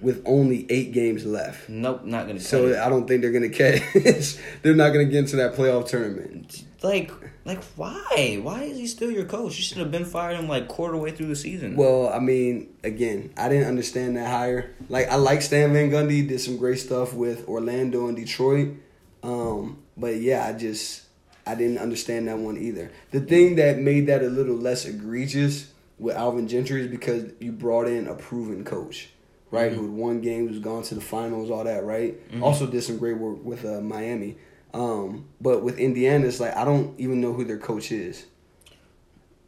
with 0.00 0.22
only 0.24 0.66
eight 0.70 0.92
games 0.92 1.26
left. 1.26 1.68
Nope, 1.68 2.04
not 2.04 2.26
gonna. 2.28 2.40
So 2.40 2.62
cut 2.62 2.72
it. 2.72 2.78
I 2.78 2.88
don't 2.88 3.06
think 3.08 3.22
they're 3.22 3.32
gonna 3.32 3.48
catch. 3.48 3.82
they're 4.62 4.74
not 4.74 4.90
gonna 4.90 5.06
get 5.06 5.18
into 5.18 5.36
that 5.36 5.54
playoff 5.54 5.88
tournament. 5.88 6.64
like, 6.82 7.10
like, 7.44 7.62
why? 7.74 8.38
Why 8.40 8.62
is 8.62 8.78
he 8.78 8.86
still 8.86 9.10
your 9.10 9.24
coach? 9.24 9.56
You 9.56 9.64
should 9.64 9.78
have 9.78 9.90
been 9.90 10.04
fired 10.04 10.36
him 10.38 10.48
like 10.48 10.68
quarter 10.68 10.96
way 10.96 11.10
through 11.10 11.26
the 11.26 11.36
season. 11.36 11.74
Well, 11.74 12.08
I 12.08 12.20
mean, 12.20 12.72
again, 12.84 13.32
I 13.36 13.48
didn't 13.48 13.66
understand 13.66 14.16
that 14.16 14.28
hire. 14.30 14.74
Like, 14.88 15.08
I 15.08 15.16
like 15.16 15.42
Stan 15.42 15.72
Van 15.72 15.90
Gundy. 15.90 16.26
Did 16.28 16.40
some 16.40 16.56
great 16.56 16.78
stuff 16.78 17.14
with 17.14 17.48
Orlando 17.48 18.06
and 18.06 18.16
Detroit. 18.16 18.76
Um, 19.24 19.82
but 19.96 20.16
yeah, 20.16 20.46
I 20.46 20.52
just 20.52 21.02
I 21.46 21.54
didn't 21.54 21.78
understand 21.78 22.28
that 22.28 22.38
one 22.38 22.56
either. 22.56 22.90
The 23.10 23.20
thing 23.20 23.56
that 23.56 23.78
made 23.78 24.06
that 24.06 24.22
a 24.22 24.28
little 24.28 24.56
less 24.56 24.84
egregious 24.84 25.72
with 25.98 26.16
Alvin 26.16 26.48
Gentry 26.48 26.82
is 26.82 26.88
because 26.88 27.32
you 27.40 27.52
brought 27.52 27.86
in 27.88 28.06
a 28.06 28.14
proven 28.14 28.64
coach, 28.64 29.08
right? 29.50 29.72
Who 29.72 29.82
had 29.82 29.90
won 29.90 30.20
games, 30.20 30.50
who's 30.50 30.60
gone 30.60 30.82
to 30.84 30.94
the 30.94 31.00
finals, 31.00 31.50
all 31.50 31.64
that, 31.64 31.84
right? 31.84 32.14
Also 32.40 32.66
did 32.66 32.82
some 32.82 32.98
great 32.98 33.18
work 33.18 33.44
with 33.44 33.64
uh, 33.64 33.80
Miami. 33.80 34.36
Um, 34.74 35.26
but 35.40 35.62
with 35.62 35.78
Indiana, 35.78 36.26
it's 36.26 36.40
like 36.40 36.56
I 36.56 36.64
don't 36.64 36.98
even 36.98 37.20
know 37.20 37.32
who 37.32 37.44
their 37.44 37.58
coach 37.58 37.92
is, 37.92 38.24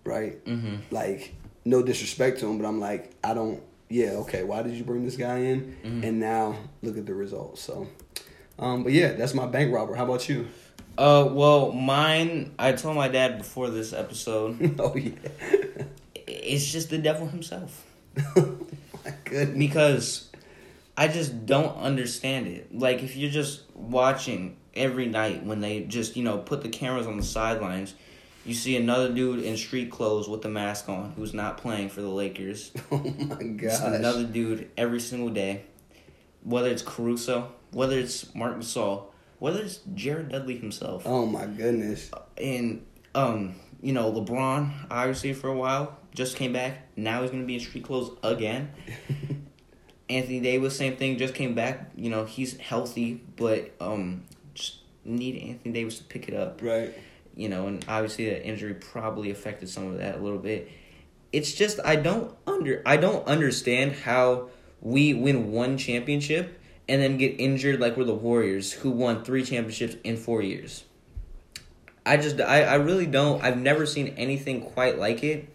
right? 0.05 0.45
mm-hmm. 0.45 0.77
like 0.91 1.35
no 1.65 1.83
disrespect 1.83 2.41
to 2.41 2.47
him, 2.47 2.59
but 2.59 2.67
I'm 2.67 2.81
like, 2.81 3.13
I 3.23 3.35
don't. 3.35 3.63
Yeah, 3.89 4.11
okay. 4.23 4.43
Why 4.43 4.63
did 4.63 4.75
you 4.75 4.85
bring 4.85 5.05
this 5.05 5.17
guy 5.17 5.39
in? 5.39 5.77
Mhm. 5.85 6.05
And 6.05 6.21
now 6.21 6.57
look 6.83 6.99
at 6.99 7.07
the 7.07 7.15
results. 7.15 7.63
So, 7.63 7.87
um, 8.59 8.83
but 8.83 8.93
yeah, 8.93 9.13
that's 9.13 9.35
my 9.35 9.47
bank 9.47 9.73
robber. 9.73 9.95
How 9.95 10.05
about 10.05 10.29
you? 10.29 10.49
Uh, 10.97 11.29
well, 11.31 11.73
mine. 11.73 12.55
I 12.59 12.73
told 12.73 12.97
my 12.97 13.09
dad 13.09 13.39
before 13.39 13.71
this 13.71 13.93
episode. 13.93 14.77
oh 14.81 14.95
yeah. 14.97 15.13
it's 16.15 16.71
just 16.71 16.91
the 16.91 16.99
devil 16.99 17.27
himself. 17.27 17.85
my 18.37 19.13
goodness. 19.25 19.59
because 19.59 20.31
I 20.97 21.09
just 21.09 21.47
don't 21.47 21.77
understand 21.77 22.47
it. 22.47 22.77
Like 22.77 23.03
if 23.03 23.17
you're 23.17 23.31
just 23.31 23.63
watching 23.75 24.57
every 24.75 25.07
night 25.07 25.45
when 25.45 25.61
they 25.61 25.81
just 25.81 26.17
you 26.17 26.23
know 26.23 26.39
put 26.39 26.63
the 26.63 26.69
cameras 26.69 27.07
on 27.07 27.17
the 27.17 27.25
sidelines, 27.25 27.95
you 28.45 28.55
see 28.55 28.77
another 28.77 29.13
dude 29.13 29.43
in 29.43 29.57
street 29.57 29.91
clothes 29.91 30.29
with 30.29 30.45
a 30.45 30.49
mask 30.49 30.89
on 30.89 31.13
who's 31.17 31.35
not 31.35 31.59
playing 31.59 31.89
for 31.89 32.03
the 32.03 32.09
Lakers. 32.09 32.73
Oh 32.93 32.99
my 32.99 33.43
gosh. 33.43 33.81
another 33.83 34.25
dude 34.25 34.71
every 34.77 35.01
single 35.01 35.31
day, 35.31 35.65
whether 36.43 36.69
it's 36.69 36.83
Caruso, 36.83 37.53
whether 37.73 37.99
it's 37.99 38.33
Marc 38.35 38.59
Gasol, 38.59 39.07
whether 39.39 39.61
it's 39.63 39.81
Jared 39.95 40.31
Dudley 40.31 40.57
himself, 40.59 41.03
Oh 41.07 41.27
my 41.27 41.47
goodness. 41.47 42.11
and 42.37 42.85
um 43.15 43.55
you 43.83 43.93
know 43.93 44.11
LeBron 44.13 44.73
obviously 44.91 45.33
for 45.35 45.49
a 45.49 45.57
while 45.57 45.99
just 46.15 46.37
came 46.37 46.53
back. 46.53 46.79
Now 46.97 47.23
he's 47.23 47.31
gonna 47.31 47.45
be 47.45 47.55
in 47.55 47.61
street 47.61 47.85
clothes 47.85 48.17
again. 48.23 48.71
Anthony 50.09 50.41
Davis, 50.41 50.77
same 50.77 50.97
thing, 50.97 51.17
just 51.17 51.35
came 51.35 51.55
back. 51.55 51.91
You 51.97 52.11
know, 52.11 52.25
he's 52.25 52.59
healthy, 52.59 53.23
but 53.37 53.73
um, 53.81 54.25
just 54.55 54.79
need 55.05 55.43
Anthony 55.43 55.73
Davis 55.73 55.99
to 55.99 56.05
pick 56.05 56.29
it 56.29 56.35
up. 56.35 56.61
Right. 56.63 56.97
You 57.35 57.49
know, 57.49 57.67
and 57.67 57.85
obviously 57.89 58.29
that 58.31 58.45
injury 58.47 58.75
probably 58.75 59.31
affected 59.31 59.69
some 59.69 59.87
of 59.89 59.99
that 59.99 60.17
a 60.17 60.19
little 60.19 60.39
bit. 60.39 60.71
It's 61.33 61.53
just 61.53 61.81
I 61.85 61.97
don't 61.97 62.33
under 62.47 62.83
I 62.87 62.97
don't 62.97 63.27
understand 63.27 63.93
how 63.93 64.51
we 64.81 65.15
win 65.15 65.51
one 65.51 65.79
championship 65.79 66.61
and 66.89 67.01
then 67.01 67.17
get 67.17 67.41
injured 67.41 67.81
like 67.81 67.97
we're 67.97 68.05
the 68.05 68.15
Warriors 68.15 68.73
who 68.73 68.91
won 68.91 69.25
three 69.25 69.45
championships 69.45 69.97
in 70.05 70.17
four 70.17 70.43
years. 70.43 70.85
I 72.07 72.17
just 72.17 72.41
I, 72.41 72.65
I 72.65 72.75
really 72.75 73.07
don't. 73.07 73.43
I've 73.43 73.59
never 73.59 73.87
seen 73.87 74.09
anything 74.17 74.61
quite 74.61 74.99
like 74.99 75.25
it 75.25 75.49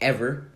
ever. 0.00 0.48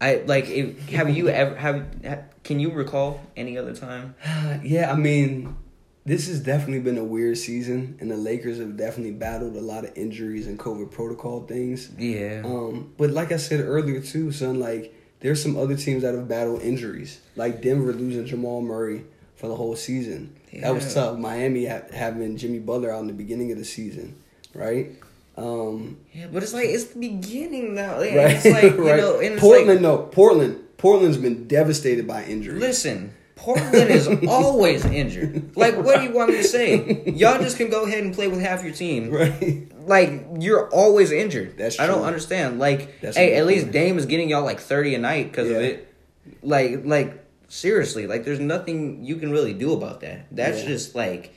I 0.00 0.22
like. 0.26 0.48
If, 0.48 0.88
have 0.90 1.10
you 1.10 1.28
ever 1.28 1.56
have? 1.56 1.86
ha- 2.04 2.22
Can 2.44 2.60
you 2.60 2.70
recall 2.70 3.20
any 3.36 3.58
other 3.58 3.74
time? 3.74 4.14
yeah, 4.62 4.92
I 4.92 4.94
mean, 4.94 5.56
this 6.04 6.28
has 6.28 6.38
definitely 6.38 6.80
been 6.80 6.98
a 6.98 7.04
weird 7.04 7.36
season, 7.36 7.96
and 8.00 8.10
the 8.10 8.16
Lakers 8.16 8.58
have 8.58 8.76
definitely 8.76 9.12
battled 9.12 9.56
a 9.56 9.60
lot 9.60 9.84
of 9.84 9.96
injuries 9.96 10.46
and 10.46 10.56
COVID 10.56 10.92
protocol 10.92 11.44
things. 11.44 11.90
Yeah. 11.98 12.42
Um, 12.44 12.94
but 12.96 13.10
like 13.10 13.32
I 13.32 13.38
said 13.38 13.60
earlier 13.60 14.00
too, 14.00 14.30
son, 14.30 14.60
like 14.60 14.94
there's 15.20 15.42
some 15.42 15.56
other 15.56 15.76
teams 15.76 16.02
that 16.02 16.14
have 16.14 16.28
battled 16.28 16.62
injuries, 16.62 17.20
like 17.36 17.60
Denver 17.62 17.92
losing 17.92 18.26
Jamal 18.26 18.60
Murray 18.62 19.04
for 19.36 19.48
the 19.48 19.56
whole 19.56 19.76
season. 19.76 20.34
That 20.60 20.74
was 20.74 20.94
tough. 20.94 21.18
Miami 21.18 21.66
ha- 21.66 21.82
having 21.92 22.36
Jimmy 22.36 22.58
Butler 22.58 22.90
out 22.92 23.00
in 23.00 23.06
the 23.06 23.12
beginning 23.12 23.52
of 23.52 23.58
the 23.58 23.64
season, 23.64 24.16
right? 24.54 24.92
Um, 25.36 25.98
yeah, 26.12 26.26
but 26.32 26.42
it's 26.42 26.52
like 26.52 26.66
it's 26.68 26.86
the 26.86 26.98
beginning 27.00 27.74
now. 27.74 28.00
Yeah, 28.00 28.24
right, 28.24 28.36
It's 28.36 28.44
like 28.46 28.62
you 28.74 28.88
right. 28.90 28.96
know, 28.98 29.36
Portland, 29.38 29.68
like, 29.68 29.80
no, 29.80 29.98
Portland. 29.98 30.64
Portland's 30.78 31.16
been 31.16 31.46
devastated 31.48 32.06
by 32.06 32.24
injuries. 32.24 32.60
Listen, 32.60 33.12
Portland 33.38 33.90
is 33.90 34.08
always 34.28 34.84
injured. 34.84 35.56
Like, 35.56 35.76
what 35.76 35.98
do 35.98 36.02
you 36.02 36.12
want 36.12 36.30
me 36.30 36.36
to 36.36 36.44
say? 36.44 37.04
Y'all 37.06 37.40
just 37.40 37.56
can 37.56 37.70
go 37.70 37.84
ahead 37.84 38.04
and 38.04 38.12
play 38.14 38.28
with 38.28 38.40
half 38.40 38.62
your 38.62 38.74
team. 38.74 39.10
Right. 39.10 39.66
Like, 39.86 40.22
you're 40.38 40.68
always 40.68 41.12
injured. 41.12 41.56
That's 41.56 41.76
true. 41.76 41.84
I 41.84 41.88
don't 41.88 42.02
understand. 42.04 42.58
Like, 42.58 43.00
That's 43.00 43.16
hey, 43.16 43.36
at 43.36 43.46
least 43.46 43.66
point. 43.66 43.72
Dame 43.72 43.98
is 43.98 44.06
getting 44.06 44.28
y'all 44.28 44.44
like 44.44 44.60
thirty 44.60 44.94
a 44.94 44.98
night 44.98 45.30
because 45.30 45.48
of 45.50 45.56
it. 45.56 45.94
Like, 46.42 46.80
like 46.84 47.24
seriously, 47.48 48.06
like, 48.06 48.24
there's 48.24 48.40
nothing 48.40 49.04
you 49.04 49.16
can 49.16 49.30
really 49.30 49.54
do 49.54 49.72
about 49.72 50.00
that. 50.00 50.26
That's 50.30 50.60
Yeah. 50.62 50.66
just 50.68 50.94
like, 50.94 51.32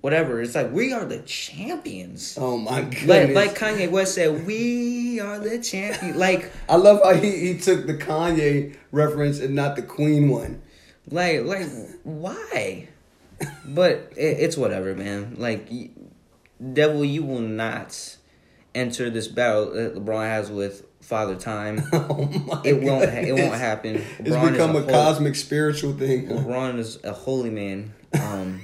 whatever. 0.00 0.40
It's 0.40 0.54
like 0.54 0.72
we 0.72 0.92
are 0.92 1.04
the 1.04 1.18
champions. 1.20 2.38
Oh 2.40 2.56
my 2.56 2.82
god! 2.82 3.06
Like, 3.06 3.34
like 3.34 3.58
Kanye 3.58 3.90
West 3.90 4.14
said, 4.14 4.46
we 4.46 5.20
are 5.20 5.38
the 5.38 5.58
champions. 5.58 6.16
Like, 6.16 6.50
I 6.68 6.76
love 6.76 7.00
how 7.04 7.14
he, 7.14 7.52
he 7.52 7.58
took 7.58 7.86
the 7.86 7.94
Kanye 7.94 8.76
reference 8.90 9.40
and 9.40 9.54
not 9.54 9.76
the 9.76 9.82
Queen 9.82 10.28
one. 10.28 10.62
Like, 11.10 11.42
like, 11.44 11.68
why? 12.04 12.88
But 13.64 14.12
it, 14.16 14.38
it's 14.40 14.56
whatever, 14.56 14.94
man. 14.94 15.34
Like, 15.38 15.68
devil, 16.72 17.04
you 17.04 17.24
will 17.24 17.40
not 17.40 18.16
enter 18.74 19.10
this 19.10 19.28
battle 19.28 19.72
that 19.72 19.94
LeBron 19.94 20.24
has 20.24 20.50
with 20.50 20.84
Father 21.00 21.34
Time. 21.36 21.82
Oh 21.92 22.24
my 22.46 22.62
It 22.64 22.80
won't. 22.82 23.10
Ha- 23.10 23.16
it 23.18 23.32
won't 23.32 23.54
happen. 23.54 23.96
It's 24.18 24.28
become 24.30 24.76
a, 24.76 24.78
is 24.78 24.84
hol- 24.84 24.92
cosmic 24.92 25.34
spiritual 25.34 25.92
thing. 25.94 26.28
LeBron 26.28 26.78
is 26.78 27.02
a 27.04 27.12
holy 27.12 27.50
man, 27.50 27.92
um, 28.14 28.60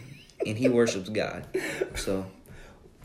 and 0.46 0.56
he 0.56 0.68
worships 0.68 1.08
God. 1.08 1.44
So 1.96 2.26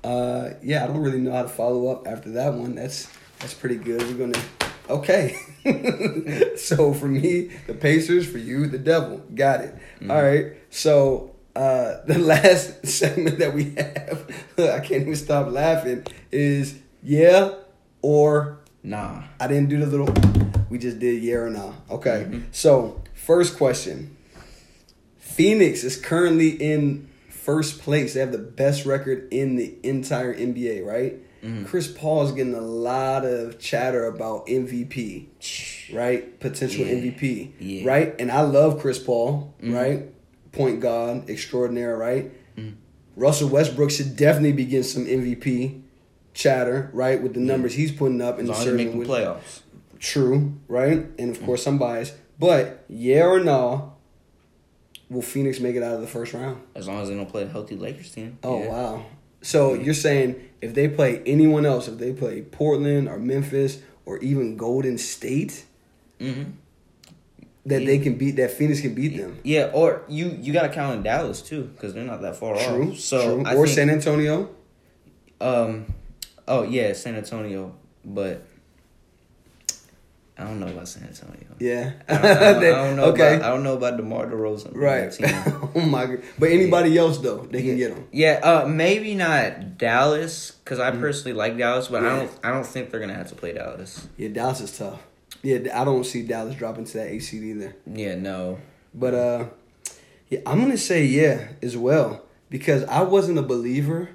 Uh, 0.03 0.51
yeah, 0.61 0.84
I 0.84 0.88
don't 0.88 0.97
really 1.01 1.19
know 1.19 1.31
how 1.31 1.43
to 1.43 1.49
follow 1.49 1.88
up 1.88 2.07
after 2.07 2.31
that 2.34 2.53
one. 2.53 2.75
That's 2.75 3.07
that's 3.39 3.53
pretty 3.53 3.77
good. 3.77 4.01
We're 4.03 4.27
gonna 4.27 4.43
okay. 4.89 5.36
so 6.57 6.93
for 6.93 7.07
me, 7.07 7.51
the 7.67 7.73
Pacers. 7.73 8.29
For 8.29 8.38
you, 8.38 8.67
the 8.67 8.77
Devil. 8.77 9.23
Got 9.34 9.61
it. 9.61 9.75
All 10.09 10.21
right. 10.21 10.53
So 10.69 11.34
uh, 11.55 11.97
the 12.05 12.19
last 12.19 12.86
segment 12.88 13.39
that 13.39 13.53
we 13.53 13.75
have, 13.75 14.29
I 14.57 14.79
can't 14.79 15.01
even 15.01 15.15
stop 15.15 15.51
laughing. 15.51 16.05
Is 16.31 16.79
yeah 17.01 17.51
or 18.01 18.59
nah. 18.81 19.23
I 19.39 19.47
didn't 19.47 19.69
do 19.69 19.79
the 19.79 19.86
little. 19.86 20.13
We 20.69 20.77
just 20.79 20.99
did 20.99 21.21
yeah 21.23 21.36
or 21.36 21.49
nah. 21.49 21.73
Okay. 21.89 22.41
So 22.51 23.01
first 23.13 23.57
question. 23.57 24.17
Phoenix 25.17 25.84
is 25.84 25.99
currently 25.99 26.49
in 26.49 27.09
first 27.29 27.81
place. 27.81 28.13
They 28.13 28.19
have 28.19 28.31
the 28.31 28.38
best 28.38 28.86
record 28.86 29.27
in 29.31 29.55
the 29.55 29.75
entire 29.84 30.34
NBA. 30.34 30.86
Right. 30.86 31.19
Mm-hmm. 31.43 31.65
Chris 31.65 31.87
Paul 31.91 32.23
is 32.25 32.31
getting 32.31 32.53
a 32.55 32.61
lot 32.61 33.25
of 33.25 33.59
chatter 33.59 34.05
about 34.05 34.47
MVP. 34.47 35.27
Right. 35.93 36.39
Potential 36.39 36.85
Yeah. 36.85 36.93
MVP. 36.93 37.51
Yeah. 37.59 37.87
Right. 37.87 38.15
And 38.17 38.31
I 38.31 38.41
love 38.41 38.79
Chris 38.79 38.97
Paul. 38.97 39.53
Mm-hmm. 39.61 39.73
Right. 39.73 40.03
Point 40.53 40.79
guard 40.79 41.29
extraordinaire. 41.29 41.97
Right. 41.97 42.31
Mm-hmm. 42.57 42.75
Russell 43.15 43.49
Westbrook 43.49 43.91
should 43.91 44.15
definitely 44.15 44.53
be 44.53 44.65
getting 44.65 44.83
some 44.83 45.05
MVP 45.05 45.81
chatter. 46.33 46.89
Right. 46.93 47.21
With 47.21 47.33
the 47.33 47.39
numbers 47.41 47.73
he's 47.73 47.91
putting 47.91 48.21
up 48.21 48.39
and 48.39 48.49
As 48.49 48.57
the 48.59 48.65
long 48.65 48.73
as 48.73 48.77
they 48.77 48.85
make 48.85 48.95
with- 48.95 49.07
the 49.07 49.13
playoffs. 49.13 49.59
True, 49.99 50.53
right? 50.67 51.05
And 51.17 51.29
of 51.33 51.41
course, 51.45 51.65
I'm 51.65 51.77
biased. 51.77 52.13
But 52.37 52.83
yeah 52.89 53.25
or 53.25 53.39
no, 53.39 53.93
will 55.09 55.21
Phoenix 55.21 55.59
make 55.61 55.75
it 55.77 55.83
out 55.83 55.95
of 55.95 56.01
the 56.01 56.07
first 56.07 56.33
round? 56.33 56.61
As 56.75 56.87
long 56.89 57.01
as 57.01 57.07
they 57.07 57.15
don't 57.15 57.29
play 57.29 57.43
a 57.43 57.47
healthy 57.47 57.75
Lakers 57.77 58.11
team. 58.11 58.37
Oh 58.43 58.63
Yeah. 58.63 58.69
wow! 58.69 59.05
So 59.41 59.73
you're 59.75 59.93
saying 59.93 60.35
if 60.64 60.74
they 60.74 60.88
play 60.88 61.22
anyone 61.26 61.66
else, 61.66 61.88
if 61.88 61.97
they 61.97 62.14
play 62.14 62.41
Portland 62.41 63.07
or 63.09 63.18
Memphis 63.20 63.80
or 64.05 64.18
even 64.20 64.55
Golden 64.57 64.97
State, 64.97 65.66
Mhm. 66.20 66.53
that 67.66 67.86
they 67.86 67.97
can 67.99 68.16
beat 68.16 68.36
that 68.38 68.51
Phoenix 68.51 68.82
can 68.82 68.93
beat 68.93 69.18
them. 69.18 69.38
Yeah, 69.43 69.72
or 69.74 70.01
you 70.07 70.38
you 70.41 70.51
got 70.53 70.64
to 70.64 70.70
count 70.70 70.97
in 70.97 71.03
Dallas 71.03 71.41
too 71.41 71.64
because 71.76 71.93
they're 71.93 72.03
not 72.03 72.22
that 72.22 72.36
far 72.38 72.55
True, 72.57 72.91
off. 72.91 72.99
So 72.99 73.38
true. 73.38 73.43
I 73.45 73.55
or 73.55 73.66
think, 73.66 73.76
San 73.76 73.89
Antonio. 73.89 74.49
Um, 75.41 75.93
oh 76.47 76.64
yeah, 76.64 76.93
San 76.93 77.16
Antonio, 77.16 77.76
but 78.05 78.45
I 80.43 80.47
don't 80.47 80.59
know 80.59 80.67
about 80.67 80.87
San 80.87 81.03
Antonio. 81.07 81.37
Yeah. 81.59 81.93
I 82.09 82.13
don't, 82.13 82.25
I 82.25 82.33
don't- 82.33 82.63
I 82.63 82.69
don't 82.87 82.95
know. 82.97 83.03
okay. 83.05 83.35
About, 83.37 83.45
I 83.45 83.49
don't 83.53 83.63
know 83.63 83.73
about 83.77 83.97
DeMar 83.97 84.27
DeRozan. 84.27 84.75
right. 84.75 85.11
oh 85.75 85.81
my 85.81 86.05
god! 86.05 86.23
But 86.37 86.51
anybody 86.51 86.97
else 86.97 87.17
though, 87.19 87.37
they 87.49 87.61
can 87.61 87.77
get 87.77 87.95
them. 87.95 88.07
Yeah, 88.11 88.39
uh, 88.43 88.67
maybe 88.67 89.15
not 89.15 89.77
Dallas 89.77 90.51
because 90.51 90.79
I 90.79 90.91
personally 90.91 91.33
like 91.33 91.57
Dallas, 91.57 91.87
but 91.87 92.05
I 92.05 92.17
don't. 92.19 92.31
I 92.43 92.49
don't 92.51 92.65
think 92.65 92.91
they're 92.91 92.99
gonna 92.99 93.13
have 93.15 93.29
to 93.29 93.35
play 93.35 93.53
Dallas. 93.53 94.07
Yeah, 94.17 94.29
Dallas 94.29 94.59
is 94.61 94.77
tough. 94.77 95.01
Yeah, 95.41 95.57
I 95.79 95.83
don't 95.83 96.05
see 96.05 96.23
Dallas 96.23 96.55
dropping 96.55 96.85
to 96.85 96.93
that 96.99 97.21
seed 97.21 97.43
either. 97.43 97.75
Yeah, 97.91 98.15
no. 98.15 98.59
But 98.93 99.13
uh, 99.13 99.45
yeah, 100.29 100.39
I'm 100.45 100.59
gonna 100.59 100.77
say 100.77 101.05
yeah 101.05 101.49
as 101.61 101.75
well 101.77 102.23
because 102.49 102.83
I 102.85 103.01
wasn't 103.03 103.39
a 103.39 103.43
believer 103.43 104.09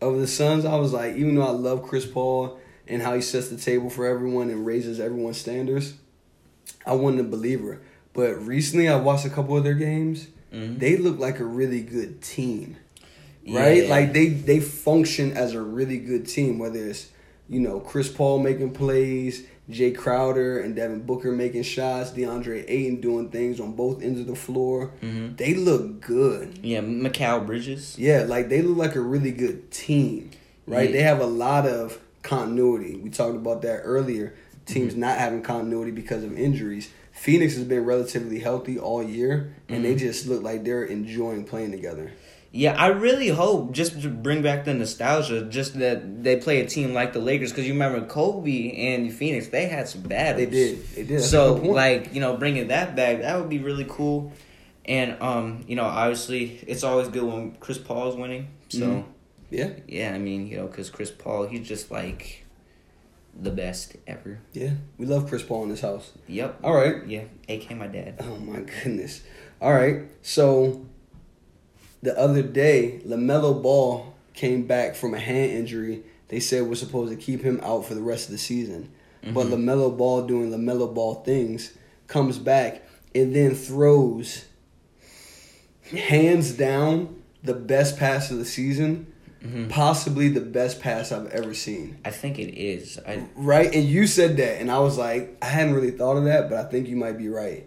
of 0.00 0.18
the 0.18 0.26
Suns. 0.26 0.64
I 0.64 0.76
was 0.76 0.92
like, 0.92 1.16
even 1.16 1.34
though 1.34 1.46
I 1.46 1.50
love 1.50 1.82
Chris 1.82 2.04
Paul 2.06 2.58
and 2.88 3.02
how 3.02 3.14
he 3.14 3.20
sets 3.20 3.48
the 3.48 3.56
table 3.56 3.90
for 3.90 4.06
everyone 4.06 4.50
and 4.50 4.64
raises 4.66 5.00
everyone's 5.00 5.38
standards, 5.38 5.94
I 6.86 6.92
wasn't 6.94 7.20
a 7.20 7.24
believer. 7.24 7.80
But 8.12 8.44
recently, 8.46 8.88
I 8.88 8.96
watched 8.96 9.26
a 9.26 9.30
couple 9.30 9.56
of 9.56 9.64
their 9.64 9.74
games. 9.74 10.28
Mhm. 10.52 10.78
They 10.78 10.96
look 10.96 11.18
like 11.18 11.38
a 11.40 11.44
really 11.44 11.80
good 11.82 12.22
team, 12.22 12.76
right? 13.48 13.84
Yeah. 13.84 13.90
Like 13.90 14.12
they 14.12 14.28
they 14.28 14.60
function 14.60 15.32
as 15.32 15.52
a 15.54 15.60
really 15.60 15.98
good 15.98 16.26
team. 16.26 16.58
Whether 16.58 16.86
it's 16.88 17.08
you 17.48 17.60
know 17.60 17.80
Chris 17.80 18.08
Paul 18.08 18.38
making 18.38 18.70
plays, 18.70 19.44
Jae 19.70 19.94
Crowder 19.94 20.60
and 20.60 20.74
Devin 20.76 21.02
Booker 21.02 21.32
making 21.32 21.64
shots, 21.64 22.10
DeAndre 22.12 22.64
Ayton 22.68 23.00
doing 23.00 23.28
things 23.30 23.60
on 23.60 23.72
both 23.72 24.02
ends 24.02 24.20
of 24.20 24.26
the 24.28 24.36
floor. 24.36 24.92
Mhm. 25.02 25.36
They 25.36 25.54
look 25.54 26.00
good. 26.00 26.60
Yeah, 26.62 26.80
Mikal 26.80 27.44
Bridges. 27.44 27.96
Yeah, 27.98 28.24
like 28.26 28.48
they 28.48 28.62
look 28.62 28.78
like 28.78 28.94
a 28.96 29.00
really 29.00 29.32
good 29.32 29.70
team, 29.72 30.30
right? 30.66 30.88
Yeah. 30.88 30.96
They 30.96 31.02
have 31.02 31.20
a 31.20 31.26
lot 31.26 31.66
of 31.66 31.98
continuity. 32.26 32.96
We 32.96 33.10
talked 33.10 33.36
about 33.36 33.62
that 33.62 33.80
earlier. 33.84 34.34
Teams 34.66 34.92
Mm-hmm. 34.92 35.00
not 35.00 35.18
having 35.18 35.42
continuity 35.42 35.92
because 35.92 36.24
of 36.24 36.36
injuries. 36.38 36.90
Phoenix 37.12 37.54
has 37.54 37.64
been 37.64 37.84
relatively 37.84 38.40
healthy 38.40 38.78
all 38.78 39.02
year, 39.02 39.54
and 39.68 39.84
they 39.84 39.90
Mm-hmm. 39.90 39.98
just 39.98 40.26
look 40.26 40.42
like 40.42 40.64
they're 40.64 40.84
enjoying 40.84 41.44
playing 41.44 41.70
together. 41.70 42.12
Yeah, 42.52 42.72
I 42.76 42.88
really 42.88 43.28
hope 43.28 43.72
just 43.72 44.00
to 44.02 44.08
bring 44.08 44.40
back 44.42 44.64
the 44.64 44.72
nostalgia, 44.74 45.42
just 45.44 45.78
that 45.78 46.22
they 46.24 46.36
play 46.36 46.60
a 46.60 46.66
team 46.66 46.94
like 46.94 47.12
the 47.12 47.18
Lakers 47.18 47.52
because 47.52 47.66
you 47.66 47.74
remember 47.74 48.04
Kobe 48.06 48.72
and 48.72 49.12
Phoenix, 49.12 49.48
they 49.48 49.66
had 49.66 49.88
some 49.88 50.00
battles. 50.02 50.44
They 50.46 50.50
did. 50.50 50.86
They 50.94 51.02
did. 51.04 51.18
That's 51.18 51.30
so 51.30 51.54
like 51.54 52.14
you 52.14 52.20
know, 52.20 52.36
bringing 52.36 52.68
that 52.68 52.96
back, 52.96 53.20
that 53.20 53.38
would 53.38 53.50
be 53.50 53.58
really 53.58 53.84
cool. 53.88 54.32
And 54.86 55.20
um, 55.20 55.64
you 55.68 55.76
know, 55.76 55.84
obviously, 55.84 56.58
it's 56.66 56.82
always 56.82 57.08
good 57.08 57.24
when 57.24 57.52
Chris 57.60 57.76
Paul's 57.78 58.16
winning. 58.16 58.48
So 58.70 58.78
Mhm. 58.86 59.04
Yeah, 59.50 59.70
yeah, 59.86 60.12
I 60.14 60.18
mean, 60.18 60.46
you 60.46 60.58
know, 60.58 60.66
because 60.66 60.90
Chris 60.90 61.10
Paul, 61.10 61.46
he's 61.46 61.66
just 61.66 61.90
like 61.90 62.44
the 63.38 63.50
best 63.50 63.96
ever. 64.06 64.40
yeah, 64.52 64.70
we 64.98 65.06
love 65.06 65.28
Chris 65.28 65.42
Paul 65.42 65.64
in 65.64 65.68
this 65.68 65.80
house. 65.80 66.12
Yep. 66.26 66.60
All 66.64 66.74
right. 66.74 67.06
Yeah, 67.06 67.24
AK 67.48 67.76
my 67.76 67.86
dad. 67.86 68.16
Oh 68.20 68.36
my 68.36 68.60
goodness. 68.60 69.22
All 69.60 69.72
right. 69.72 70.02
So 70.22 70.86
the 72.02 72.18
other 72.18 72.42
day, 72.42 73.00
LaMelo 73.06 73.62
Ball 73.62 74.14
came 74.34 74.66
back 74.66 74.94
from 74.94 75.14
a 75.14 75.18
hand 75.18 75.52
injury. 75.52 76.02
They 76.28 76.40
said 76.40 76.64
we're 76.64 76.74
supposed 76.74 77.12
to 77.12 77.16
keep 77.16 77.42
him 77.42 77.60
out 77.62 77.86
for 77.86 77.94
the 77.94 78.02
rest 78.02 78.26
of 78.26 78.32
the 78.32 78.38
season. 78.38 78.92
But 79.22 79.46
mm-hmm. 79.46 79.68
LaMelo 79.68 79.96
Ball 79.96 80.26
doing 80.26 80.50
LaMelo 80.50 80.92
Ball 80.92 81.16
things 81.16 81.72
comes 82.06 82.38
back 82.38 82.82
and 83.14 83.34
then 83.34 83.54
throws 83.54 84.44
hands 85.90 86.52
down 86.52 87.22
the 87.42 87.54
best 87.54 87.96
pass 87.96 88.30
of 88.30 88.38
the 88.38 88.44
season, 88.44 89.12
Mm-hmm. 89.44 89.68
possibly 89.68 90.28
the 90.28 90.40
best 90.40 90.80
pass 90.80 91.12
I've 91.12 91.28
ever 91.28 91.54
seen. 91.54 91.98
I 92.04 92.10
think 92.10 92.38
it 92.38 92.58
is. 92.58 92.98
I 93.06 93.26
Right? 93.36 93.72
And 93.72 93.84
you 93.84 94.06
said 94.06 94.38
that, 94.38 94.60
and 94.60 94.70
I 94.70 94.78
was 94.80 94.98
like, 94.98 95.36
I 95.40 95.46
hadn't 95.46 95.74
really 95.74 95.92
thought 95.92 96.16
of 96.16 96.24
that, 96.24 96.48
but 96.48 96.58
I 96.58 96.64
think 96.64 96.88
you 96.88 96.96
might 96.96 97.18
be 97.18 97.28
right. 97.28 97.66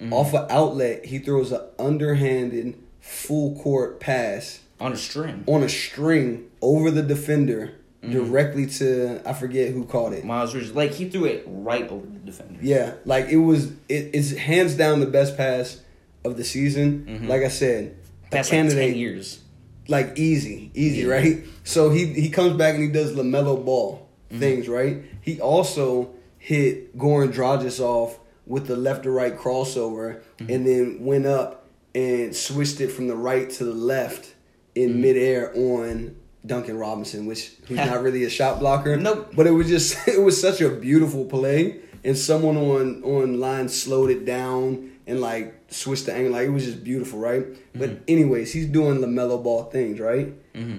Mm-hmm. 0.00 0.12
Off 0.12 0.32
an 0.32 0.46
outlet, 0.48 1.04
he 1.04 1.18
throws 1.18 1.52
an 1.52 1.60
underhanded 1.78 2.78
full 3.00 3.60
court 3.60 4.00
pass 4.00 4.60
on 4.80 4.92
a 4.92 4.96
string. 4.96 5.44
on 5.46 5.62
a 5.62 5.68
string 5.68 6.48
over 6.62 6.90
the 6.90 7.02
defender 7.02 7.74
mm-hmm. 8.02 8.12
directly 8.12 8.66
to 8.66 9.20
I 9.26 9.32
forget 9.32 9.72
who 9.72 9.84
caught 9.84 10.12
it. 10.12 10.24
Miles 10.24 10.52
Bridges, 10.52 10.74
like 10.74 10.92
he 10.92 11.08
threw 11.08 11.24
it 11.24 11.44
right 11.46 11.88
over 11.88 12.06
the 12.06 12.18
defender. 12.20 12.58
Yeah, 12.62 12.94
like 13.04 13.28
it 13.28 13.38
was. 13.38 13.72
It's 13.88 14.32
hands 14.32 14.74
down 14.76 15.00
the 15.00 15.06
best 15.06 15.36
pass 15.36 15.80
of 16.24 16.36
the 16.36 16.44
season. 16.44 17.26
Like 17.28 17.42
I 17.42 17.48
said, 17.48 17.96
a 18.26 18.30
Past 18.30 18.50
like 18.50 18.58
candidate 18.58 18.90
ten 18.90 18.98
years. 18.98 19.40
Like 19.88 20.18
easy, 20.18 20.70
easy, 20.74 21.00
Yeah. 21.02 21.14
right? 21.14 21.44
So 21.64 21.90
he 21.90 22.06
he 22.06 22.28
comes 22.30 22.56
back 22.56 22.74
and 22.74 22.82
he 22.84 22.90
does 22.90 23.12
Lamelo 23.14 23.64
Ball 23.64 24.06
Mm-hmm. 24.30 24.40
things, 24.40 24.68
right? 24.68 25.02
He 25.22 25.40
also 25.40 26.10
hit 26.36 26.96
Goran 26.98 27.32
Dragic 27.32 27.80
off 27.80 28.18
with 28.46 28.66
the 28.66 28.76
left 28.76 29.04
to 29.04 29.10
right 29.10 29.36
crossover, 29.36 30.20
Mm-hmm. 30.38 30.52
and 30.52 30.66
then 30.66 31.04
went 31.04 31.24
up 31.26 31.66
and 31.94 32.36
switched 32.36 32.80
it 32.82 32.88
from 32.92 33.08
the 33.08 33.16
right 33.16 33.48
to 33.50 33.64
the 33.64 33.72
left 33.74 34.34
in 34.74 34.90
Mm-hmm. 34.90 35.00
midair 35.00 35.52
on 35.56 36.14
Duncan 36.46 36.76
Robinson, 36.78 37.26
which 37.26 37.52
who's 37.66 37.78
not 37.78 38.02
really 38.06 38.24
a 38.24 38.30
shot 38.30 38.58
blocker. 38.60 38.96
Nope. 38.96 39.32
But 39.34 39.46
it 39.46 39.52
was 39.52 39.66
just 39.68 39.96
it 40.16 40.20
was 40.20 40.38
such 40.40 40.60
a 40.60 40.68
beautiful 40.68 41.24
play, 41.24 41.80
and 42.04 42.16
someone 42.16 42.56
on 42.58 43.02
on 43.04 43.40
line 43.40 43.68
slowed 43.70 44.10
it 44.10 44.24
down 44.26 44.90
and 45.08 45.20
like 45.20 45.54
switch 45.68 46.04
the 46.04 46.12
angle. 46.14 46.32
Like 46.32 46.46
it 46.46 46.50
was 46.50 46.64
just 46.66 46.84
beautiful, 46.84 47.18
right? 47.18 47.44
But 47.74 47.90
Mm-hmm. 47.90 48.02
anyways, 48.08 48.52
he's 48.52 48.66
doing 48.66 48.98
Lamelo 48.98 49.42
Ball 49.42 49.64
things, 49.64 49.98
right? 49.98 50.32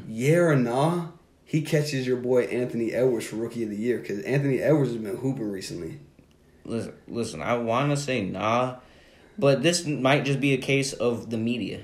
Yeah 0.08 0.36
or 0.38 0.56
nah? 0.56 1.08
He 1.46 1.62
catches 1.64 2.06
your 2.06 2.18
boy 2.18 2.44
Anthony 2.44 2.94
Edwards 2.94 3.26
for 3.28 3.38
Rookie 3.38 3.64
of 3.64 3.70
the 3.72 3.76
Year 3.76 3.98
because 4.00 4.22
Anthony 4.22 4.60
Edwards 4.62 4.92
has 4.92 5.02
been 5.02 5.18
hooping 5.18 5.52
recently. 5.52 6.00
Listen, 6.64 6.94
listen. 7.08 7.42
I 7.42 7.58
want 7.58 7.90
to 7.92 7.98
say 7.98 8.22
nah, 8.24 8.76
but 9.38 9.64
this 9.64 9.86
might 9.86 10.26
just 10.26 10.40
be 10.40 10.54
a 10.54 10.58
case 10.58 10.94
of 10.94 11.30
the 11.32 11.38
media. 11.38 11.82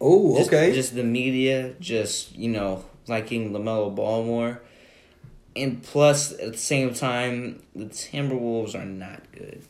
Oh, 0.00 0.36
Just, 0.36 0.48
okay. 0.50 0.72
Just 0.74 0.94
the 0.94 1.04
media, 1.04 1.74
just 1.80 2.34
you 2.36 2.50
know, 2.50 2.84
liking 3.08 3.52
Lamelo 3.52 3.94
Ball 3.94 4.24
more, 4.24 4.62
and 5.54 5.82
plus 5.82 6.32
at 6.32 6.52
the 6.52 6.58
same 6.58 6.94
time, 6.94 7.62
the 7.74 7.86
Timberwolves 7.86 8.74
are 8.74 8.84
not 8.86 9.20
good. 9.32 9.62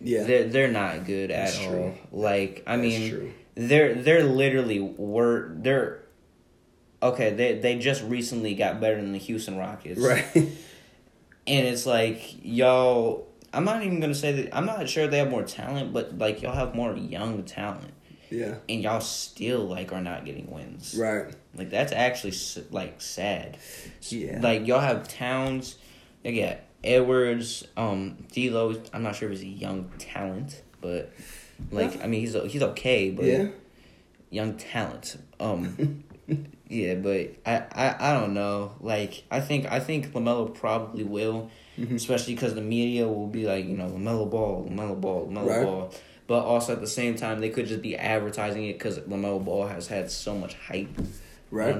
Yeah, 0.00 0.24
They're 0.24 0.44
they're 0.48 0.70
not 0.70 1.04
good 1.06 1.30
at 1.30 1.46
That's 1.46 1.58
all. 1.60 1.70
true. 1.70 1.94
Like 2.12 2.62
I 2.66 2.76
That's 2.76 2.88
mean, 2.88 3.10
true. 3.10 3.32
they're 3.54 3.94
they're 3.94 4.24
literally 4.24 4.80
were 4.80 5.52
they're 5.56 6.00
okay. 7.02 7.32
They 7.34 7.58
they 7.58 7.78
just 7.78 8.02
recently 8.04 8.54
got 8.54 8.80
better 8.80 8.96
than 8.96 9.12
the 9.12 9.18
Houston 9.18 9.56
Rockets, 9.56 10.00
right. 10.00 10.24
And 11.46 11.66
it's 11.66 11.84
like 11.86 12.36
y'all. 12.42 13.28
I'm 13.52 13.64
not 13.64 13.82
even 13.84 14.00
gonna 14.00 14.14
say 14.14 14.32
that. 14.32 14.56
I'm 14.56 14.66
not 14.66 14.88
sure 14.88 15.06
they 15.06 15.18
have 15.18 15.30
more 15.30 15.42
talent, 15.44 15.92
but 15.92 16.16
like 16.18 16.40
y'all 16.42 16.54
have 16.54 16.74
more 16.74 16.96
young 16.96 17.42
talent, 17.44 17.92
yeah, 18.30 18.54
and 18.68 18.82
y'all 18.82 19.00
still 19.02 19.60
like 19.60 19.92
are 19.92 20.00
not 20.00 20.24
getting 20.24 20.50
wins. 20.50 20.96
right. 20.98 21.32
Like 21.54 21.70
that's 21.70 21.92
actually 21.92 22.32
like 22.70 23.00
sad. 23.00 23.58
Yeah. 24.08 24.40
Like 24.42 24.66
y'all 24.66 24.80
have 24.80 25.06
Towns, 25.06 25.76
you 26.24 26.42
got 26.42 26.56
Edwards, 26.84 27.66
um, 27.76 28.16
D'Lo. 28.32 28.80
I'm 28.92 29.02
not 29.02 29.16
sure 29.16 29.30
if 29.30 29.40
he's 29.40 29.42
a 29.56 29.58
young 29.60 29.90
talent, 29.98 30.62
but 30.80 31.12
like 31.70 32.02
I 32.02 32.06
mean 32.06 32.20
he's 32.20 32.34
he's 32.52 32.62
okay, 32.62 33.10
but 33.10 33.24
Yeah, 33.24 33.48
young 34.30 34.56
talent. 34.56 35.16
Um, 35.40 36.04
yeah, 36.68 36.94
but 36.96 37.34
I, 37.46 37.62
I 37.72 37.96
I 38.10 38.12
don't 38.20 38.34
know. 38.34 38.72
Like 38.80 39.24
I 39.30 39.40
think 39.40 39.66
I 39.70 39.80
think 39.80 40.12
Lamelo 40.12 40.52
probably 40.54 41.04
will, 41.04 41.50
Mm-hmm. 41.78 41.96
especially 41.96 42.34
because 42.36 42.54
the 42.54 42.60
media 42.60 43.08
will 43.08 43.26
be 43.26 43.46
like 43.46 43.64
you 43.66 43.76
know 43.76 43.88
Lamelo 43.88 44.30
Ball, 44.30 44.68
Lamelo 44.70 45.00
Ball, 45.00 45.26
Lamelo 45.26 45.46
Right. 45.48 45.64
Ball. 45.64 45.92
But 46.26 46.44
also 46.44 46.72
at 46.72 46.80
the 46.80 46.86
same 46.86 47.16
time, 47.16 47.40
they 47.40 47.50
could 47.50 47.66
just 47.66 47.82
be 47.82 47.96
advertising 47.96 48.64
it 48.66 48.74
because 48.74 48.98
Lamelo 49.00 49.44
Ball 49.44 49.66
has 49.66 49.88
had 49.88 50.10
so 50.10 50.34
much 50.34 50.54
hype. 50.54 50.88
right. 51.50 51.76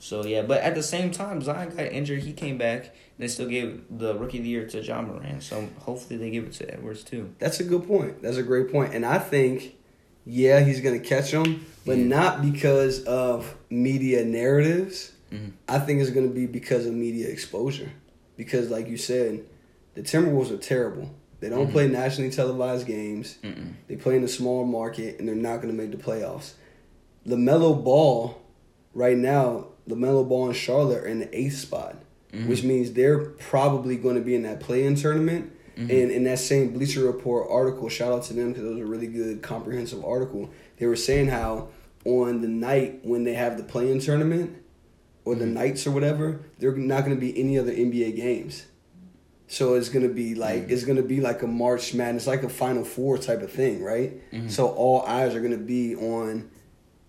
So 0.00 0.24
yeah, 0.24 0.42
but 0.42 0.62
at 0.62 0.74
the 0.74 0.82
same 0.82 1.10
time, 1.12 1.40
Zion 1.42 1.68
got 1.76 1.86
injured. 1.92 2.22
He 2.22 2.32
came 2.32 2.58
back. 2.58 2.86
And 2.86 2.92
They 3.18 3.28
still 3.28 3.46
gave 3.48 3.82
the 3.90 4.16
rookie 4.18 4.38
of 4.38 4.44
the 4.44 4.50
year 4.50 4.66
to 4.66 4.80
Ja 4.82 5.00
Morant. 5.02 5.42
So 5.42 5.68
hopefully 5.78 6.18
they 6.18 6.30
give 6.30 6.44
it 6.44 6.52
to 6.54 6.72
Edwards 6.72 7.04
too. 7.04 7.32
That's 7.38 7.60
a 7.60 7.64
good 7.64 7.86
point. 7.86 8.22
That's 8.22 8.38
a 8.38 8.42
great 8.42 8.72
point. 8.72 8.94
And 8.94 9.04
I 9.04 9.18
think, 9.18 9.76
yeah, 10.24 10.60
he's 10.60 10.80
going 10.80 11.00
to 11.00 11.06
catch 11.06 11.30
him, 11.30 11.66
but 11.84 11.98
Yeah. 11.98 12.04
not 12.06 12.40
because 12.42 13.04
of 13.04 13.54
media 13.68 14.24
narratives. 14.24 15.12
Mhm. 15.30 15.52
I 15.68 15.78
think 15.78 16.00
it's 16.00 16.10
going 16.10 16.26
to 16.28 16.34
be 16.34 16.46
because 16.46 16.86
of 16.86 16.94
media 16.94 17.28
exposure. 17.28 17.90
Because, 18.38 18.70
like 18.70 18.88
you 18.88 18.96
said, 18.96 19.44
the 19.94 20.00
Timberwolves 20.02 20.50
are 20.50 20.56
terrible. 20.56 21.10
They 21.40 21.50
don't 21.50 21.68
Mhm. 21.68 21.72
play 21.72 21.88
nationally 21.88 22.30
televised 22.30 22.86
games. 22.86 23.36
Mm-mm. 23.44 23.74
They 23.86 23.96
play 23.96 24.16
in 24.16 24.24
a 24.24 24.28
small 24.28 24.64
market, 24.64 25.18
and 25.18 25.28
they're 25.28 25.34
not 25.34 25.60
going 25.62 25.74
to 25.74 25.78
make 25.82 25.90
the 25.90 25.98
playoffs. 26.02 26.52
Lamelo 27.26 27.82
Ball, 27.84 28.36
right 28.94 29.16
now, 29.16 29.66
Lamelo 29.88 30.28
Ball 30.28 30.46
and 30.48 30.56
Charlotte 30.56 31.04
are 31.04 31.06
in 31.06 31.20
the 31.20 31.36
eighth 31.38 31.56
spot, 31.56 31.96
Mhm. 32.32 32.48
which 32.48 32.62
means 32.62 32.92
they're 32.92 33.18
probably 33.18 33.96
going 33.96 34.14
to 34.16 34.20
be 34.20 34.34
in 34.34 34.42
that 34.42 34.60
play-in 34.60 34.94
tournament. 34.94 35.50
Mhm. 35.76 35.90
And 36.02 36.10
in 36.10 36.24
that 36.24 36.38
same 36.38 36.70
Bleacher 36.72 37.04
Report 37.04 37.46
article, 37.50 37.88
shout 37.88 38.12
out 38.12 38.24
to 38.24 38.34
them 38.34 38.48
because 38.52 38.64
it 38.64 38.70
was 38.70 38.78
a 38.80 38.86
really 38.86 39.06
good, 39.06 39.42
comprehensive 39.42 40.04
article. 40.04 40.50
They 40.78 40.86
were 40.86 40.96
saying 40.96 41.28
how 41.28 41.68
on 42.04 42.40
the 42.40 42.48
night 42.48 43.00
when 43.02 43.24
they 43.24 43.34
have 43.34 43.56
the 43.56 43.62
play-in 43.62 43.98
tournament 44.00 44.50
or 45.24 45.34
the 45.34 45.46
nights 45.46 45.86
or 45.86 45.90
whatever, 45.90 46.40
they're 46.58 46.74
not 46.76 47.04
going 47.04 47.14
to 47.16 47.20
be 47.20 47.38
any 47.38 47.58
other 47.58 47.72
NBA 47.72 48.10
games. 48.12 48.66
So 49.52 49.74
it's 49.74 49.88
gonna 49.88 50.06
be 50.08 50.36
like 50.36 50.70
it's 50.70 50.84
gonna 50.84 51.02
be 51.02 51.20
like 51.20 51.42
a 51.42 51.46
March 51.48 51.92
Madness, 51.92 52.28
like 52.28 52.44
a 52.44 52.48
Final 52.48 52.84
Four 52.84 53.18
type 53.18 53.42
of 53.42 53.50
thing, 53.50 53.82
right? 53.82 54.12
So 54.46 54.68
all 54.68 55.02
eyes 55.02 55.34
are 55.34 55.40
gonna 55.40 55.56
be 55.56 55.96
on 55.96 56.48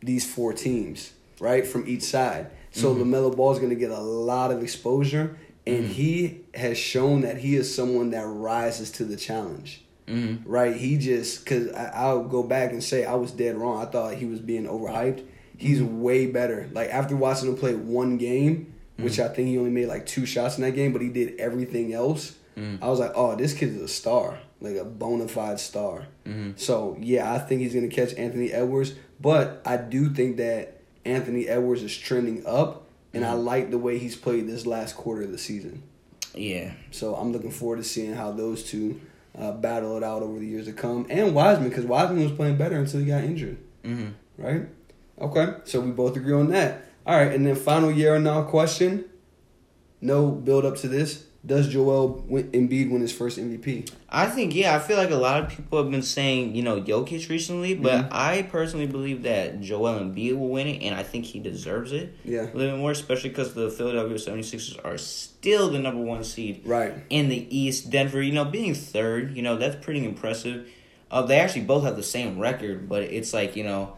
these 0.03 0.25
four 0.25 0.51
teams, 0.51 1.11
right, 1.39 1.67
from 1.67 1.87
each 1.87 2.01
side. 2.01 2.47
So 2.71 2.93
mm-hmm. 2.93 3.13
Lamelo 3.13 3.35
Ball 3.35 3.53
is 3.53 3.59
gonna 3.59 3.75
get 3.75 3.91
a 3.91 3.99
lot 3.99 4.51
of 4.51 4.63
exposure, 4.63 5.37
and 5.67 5.83
mm-hmm. 5.83 5.93
he 5.93 6.41
has 6.55 6.77
shown 6.77 7.21
that 7.21 7.37
he 7.37 7.55
is 7.55 7.73
someone 7.73 8.11
that 8.11 8.25
rises 8.25 8.91
to 8.93 9.05
the 9.05 9.15
challenge, 9.15 9.83
Mm-hmm. 10.07 10.49
right? 10.49 10.75
He 10.75 10.97
just 10.97 11.45
because 11.45 11.71
I'll 11.73 12.23
go 12.23 12.43
back 12.43 12.71
and 12.71 12.83
say 12.83 13.05
I 13.05 13.15
was 13.15 13.31
dead 13.31 13.55
wrong. 13.55 13.81
I 13.81 13.85
thought 13.85 14.15
he 14.15 14.25
was 14.25 14.39
being 14.39 14.65
overhyped. 14.65 15.23
He's 15.57 15.79
mm-hmm. 15.79 16.01
way 16.01 16.25
better. 16.25 16.69
Like 16.73 16.89
after 16.89 17.15
watching 17.15 17.47
him 17.49 17.55
play 17.55 17.75
one 17.75 18.17
game, 18.17 18.73
which 18.97 19.19
I 19.19 19.27
think 19.29 19.47
he 19.47 19.57
only 19.57 19.69
made 19.69 19.87
like 19.87 20.05
two 20.05 20.25
shots 20.25 20.57
in 20.57 20.63
that 20.63 20.71
game, 20.71 20.91
but 20.91 21.01
he 21.01 21.09
did 21.09 21.39
everything 21.39 21.93
else. 21.93 22.35
I 22.81 22.89
was 22.89 22.99
like, 22.99 23.13
oh, 23.15 23.35
this 23.35 23.53
kid 23.53 23.69
is 23.69 23.81
a 23.81 23.87
star, 23.87 24.37
like 24.59 24.75
a 24.75 24.83
bona 24.83 25.27
fide 25.27 25.59
star. 25.59 26.07
Mm-hmm. 26.25 26.51
So 26.57 26.97
yeah, 26.99 27.33
I 27.33 27.39
think 27.39 27.61
he's 27.61 27.73
gonna 27.73 27.87
catch 27.87 28.13
Anthony 28.15 28.51
Edwards, 28.51 28.93
but 29.19 29.61
I 29.65 29.77
do 29.77 30.09
think 30.09 30.37
that 30.37 30.80
Anthony 31.05 31.47
Edwards 31.47 31.83
is 31.83 31.95
trending 31.97 32.45
up, 32.45 32.83
and 33.13 33.25
I 33.25 33.33
like 33.33 33.71
the 33.71 33.77
way 33.77 33.97
he's 33.97 34.15
played 34.15 34.47
this 34.47 34.65
last 34.65 34.95
quarter 34.95 35.23
of 35.23 35.31
the 35.31 35.37
season. 35.37 35.83
Yeah. 36.33 36.71
So 36.91 37.15
I'm 37.15 37.31
looking 37.31 37.51
forward 37.51 37.77
to 37.77 37.83
seeing 37.83 38.13
how 38.13 38.31
those 38.31 38.63
two 38.63 39.01
uh, 39.37 39.51
battle 39.53 39.97
it 39.97 40.03
out 40.03 40.21
over 40.23 40.39
the 40.39 40.45
years 40.45 40.65
to 40.65 40.73
come, 40.73 41.07
and 41.09 41.33
Wiseman 41.35 41.69
because 41.69 41.85
Wiseman 41.85 42.23
was 42.23 42.31
playing 42.31 42.57
better 42.57 42.77
until 42.77 42.99
he 42.99 43.05
got 43.07 43.23
injured, 43.23 43.57
Mm-hmm. 43.83 44.09
right? 44.41 44.61
Okay, 45.19 45.53
so 45.65 45.79
we 45.81 45.91
both 45.91 46.15
agree 46.17 46.33
on 46.33 46.49
that. 46.49 46.83
All 47.05 47.15
right, 47.17 47.33
and 47.33 47.45
then 47.45 47.55
final 47.55 47.91
year 47.91 48.15
or 48.15 48.19
now 48.19 48.43
question. 48.43 49.05
No 50.01 50.31
build 50.31 50.65
up 50.65 50.77
to 50.77 50.87
this. 50.87 51.25
Does 51.43 51.69
Joel 51.69 52.23
Embiid 52.29 52.91
win 52.91 53.01
his 53.01 53.11
first 53.11 53.39
MVP? 53.39 53.89
I 54.09 54.27
think 54.27 54.53
yeah. 54.53 54.75
I 54.75 54.79
feel 54.79 54.97
like 54.97 55.09
a 55.09 55.15
lot 55.15 55.41
of 55.43 55.49
people 55.49 55.81
have 55.81 55.89
been 55.89 56.03
saying 56.03 56.53
you 56.55 56.61
know 56.61 56.79
Jokic 56.79 57.29
recently, 57.29 57.73
but 57.73 58.03
Mhm. 58.05 58.07
I 58.11 58.41
personally 58.43 58.85
believe 58.85 59.23
that 59.23 59.59
Joel 59.59 59.99
Embiid 59.99 60.37
will 60.37 60.49
win 60.49 60.67
it, 60.67 60.83
and 60.83 60.93
I 60.93 61.01
think 61.01 61.25
he 61.25 61.39
deserves 61.39 61.93
it 61.93 62.13
Yeah, 62.23 62.41
a 62.43 62.53
little 62.55 62.73
bit 62.73 62.77
more, 62.77 62.91
especially 62.91 63.29
because 63.29 63.55
the 63.55 63.71
Philadelphia 63.71 64.17
76ers 64.19 64.77
are 64.85 64.99
still 64.99 65.69
the 65.71 65.79
number 65.79 66.01
one 66.03 66.23
seed 66.23 66.61
right. 66.63 66.93
in 67.09 67.29
the 67.29 67.47
East. 67.55 67.89
Denver, 67.89 68.21
you 68.21 68.33
know, 68.33 68.45
being 68.45 68.75
third, 68.75 69.35
you 69.35 69.41
know, 69.41 69.57
that's 69.57 69.83
pretty 69.83 70.05
impressive. 70.05 70.67
Uh, 71.09 71.23
they 71.23 71.39
actually 71.39 71.61
both 71.63 71.83
have 71.83 71.95
the 71.95 72.03
same 72.03 72.37
record, 72.37 72.87
but 72.87 73.01
it's 73.01 73.33
like 73.33 73.55
you 73.55 73.63
know, 73.63 73.93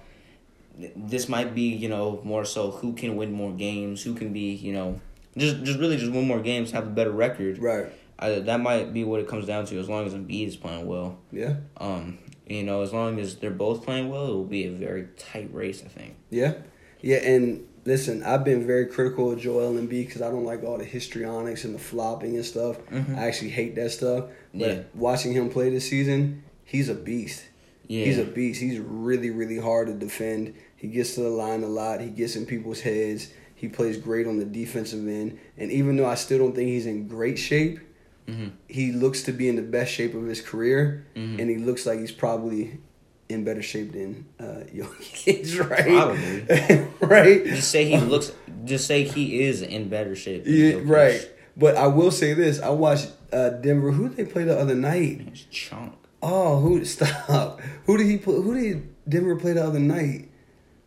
this 0.95 1.27
might 1.27 1.53
be 1.53 1.63
you 1.73 1.89
know 1.89 2.21
more 2.23 2.45
so 2.45 2.71
who 2.71 2.93
can 2.93 3.17
win 3.17 3.33
more 3.33 3.51
games, 3.51 4.01
who 4.01 4.13
can 4.13 4.31
be 4.31 4.53
you 4.53 4.71
know 4.71 5.01
just 5.37 5.63
just 5.63 5.79
really 5.79 5.97
just 5.97 6.11
win 6.11 6.27
more 6.27 6.41
games, 6.41 6.71
have 6.71 6.87
a 6.87 6.89
better 6.91 7.11
record. 7.11 7.57
Right. 7.59 7.87
I, 8.19 8.39
that 8.39 8.59
might 8.61 8.93
be 8.93 9.03
what 9.03 9.19
it 9.19 9.27
comes 9.27 9.45
down 9.47 9.65
to. 9.65 9.79
As 9.79 9.89
long 9.89 10.05
as 10.05 10.13
Embiid 10.13 10.47
is 10.47 10.55
playing 10.55 10.85
well, 10.87 11.17
Yeah. 11.31 11.55
um, 11.77 12.19
you 12.47 12.63
know, 12.63 12.81
as 12.81 12.93
long 12.93 13.19
as 13.19 13.35
they're 13.37 13.49
both 13.51 13.83
playing 13.83 14.09
well, 14.09 14.27
it 14.27 14.33
will 14.33 14.45
be 14.45 14.65
a 14.65 14.71
very 14.71 15.07
tight 15.17 15.49
race. 15.53 15.81
I 15.83 15.87
think. 15.89 16.15
Yeah. 16.29 16.53
Yeah, 17.01 17.17
and 17.17 17.67
listen, 17.85 18.23
I've 18.23 18.45
been 18.45 18.65
very 18.65 18.85
critical 18.85 19.31
of 19.31 19.39
Joel 19.39 19.73
Embiid 19.73 20.07
because 20.07 20.21
I 20.21 20.29
don't 20.29 20.45
like 20.45 20.63
all 20.63 20.77
the 20.77 20.85
histrionics 20.85 21.65
and 21.65 21.75
the 21.75 21.79
flopping 21.79 22.35
and 22.35 22.45
stuff. 22.45 22.77
Mhm. 22.89 23.17
I 23.17 23.27
actually 23.27 23.49
hate 23.49 23.75
that 23.75 23.91
stuff. 23.91 24.25
But 24.53 24.69
Yeah. 24.69 24.79
watching 24.95 25.33
him 25.33 25.49
play 25.49 25.69
this 25.69 25.89
season, 25.89 26.43
he's 26.63 26.87
a 26.87 26.93
beast. 26.95 27.43
Yeah, 27.87 28.05
He's 28.05 28.17
a 28.19 28.23
beast. 28.23 28.61
He's 28.61 28.79
really, 28.79 29.29
really 29.31 29.57
hard 29.57 29.87
to 29.87 29.93
defend. 29.93 30.53
He 30.77 30.87
gets 30.87 31.15
to 31.15 31.21
the 31.21 31.29
line 31.29 31.63
a 31.63 31.67
lot. 31.67 31.99
He 31.99 32.07
gets 32.09 32.37
in 32.37 32.45
people's 32.45 32.79
heads. 32.79 33.33
He 33.63 33.69
plays 33.69 33.95
great 33.97 34.27
on 34.27 34.39
the 34.39 34.43
defensive 34.43 35.07
end. 35.07 35.39
And 35.57 35.71
even 35.71 35.95
though 35.95 36.05
I 36.05 36.15
still 36.15 36.37
don't 36.37 36.53
think 36.53 36.67
he's 36.67 36.85
in 36.85 37.07
great 37.07 37.39
shape, 37.39 37.79
Mhm. 38.27 38.51
he 38.67 38.91
looks 38.91 39.23
to 39.23 39.31
be 39.31 39.47
in 39.47 39.55
the 39.55 39.61
best 39.61 39.89
shape 39.93 40.13
of 40.15 40.25
his 40.27 40.41
career. 40.41 41.05
Mhm. 41.15 41.39
And 41.39 41.49
he 41.49 41.55
looks 41.55 41.85
like 41.85 41.99
he's 42.01 42.11
probably 42.11 42.71
in 43.29 43.45
better 43.45 43.61
shape 43.61 43.93
than 43.93 44.25
uh, 44.37 44.63
Jokic, 44.75 45.69
right? 45.69 45.85
Probably. 45.85 46.85
right? 47.07 47.45
Just 47.45 47.71
say 47.71 47.85
he 47.85 47.95
looks 47.97 48.33
just 48.65 48.85
say 48.85 49.03
he 49.03 49.43
is 49.43 49.61
in 49.61 49.87
better 49.87 50.13
shape. 50.13 50.43
Yeah, 50.45 50.81
right. 50.83 51.25
But 51.55 51.77
I 51.77 51.87
will 51.87 52.11
say 52.11 52.33
this: 52.33 52.59
I 52.59 52.69
watched 52.71 53.11
uh, 53.31 53.49
Denver. 53.51 53.91
Who 53.91 54.09
did 54.09 54.17
they 54.17 54.25
play 54.25 54.43
the 54.43 54.59
other 54.59 54.75
night? 54.75 55.21
It's 55.27 55.45
chunk. 55.49 55.93
Oh, 56.21 56.59
who? 56.59 56.83
Stop. 56.95 57.61
Who 57.85 57.97
did 57.97 58.07
he 58.07 58.17
play? 58.17 58.35
Who 58.35 58.53
did 58.59 58.89
Denver 59.07 59.37
play 59.37 59.53
the 59.53 59.63
other 59.63 59.79
night? 59.79 60.27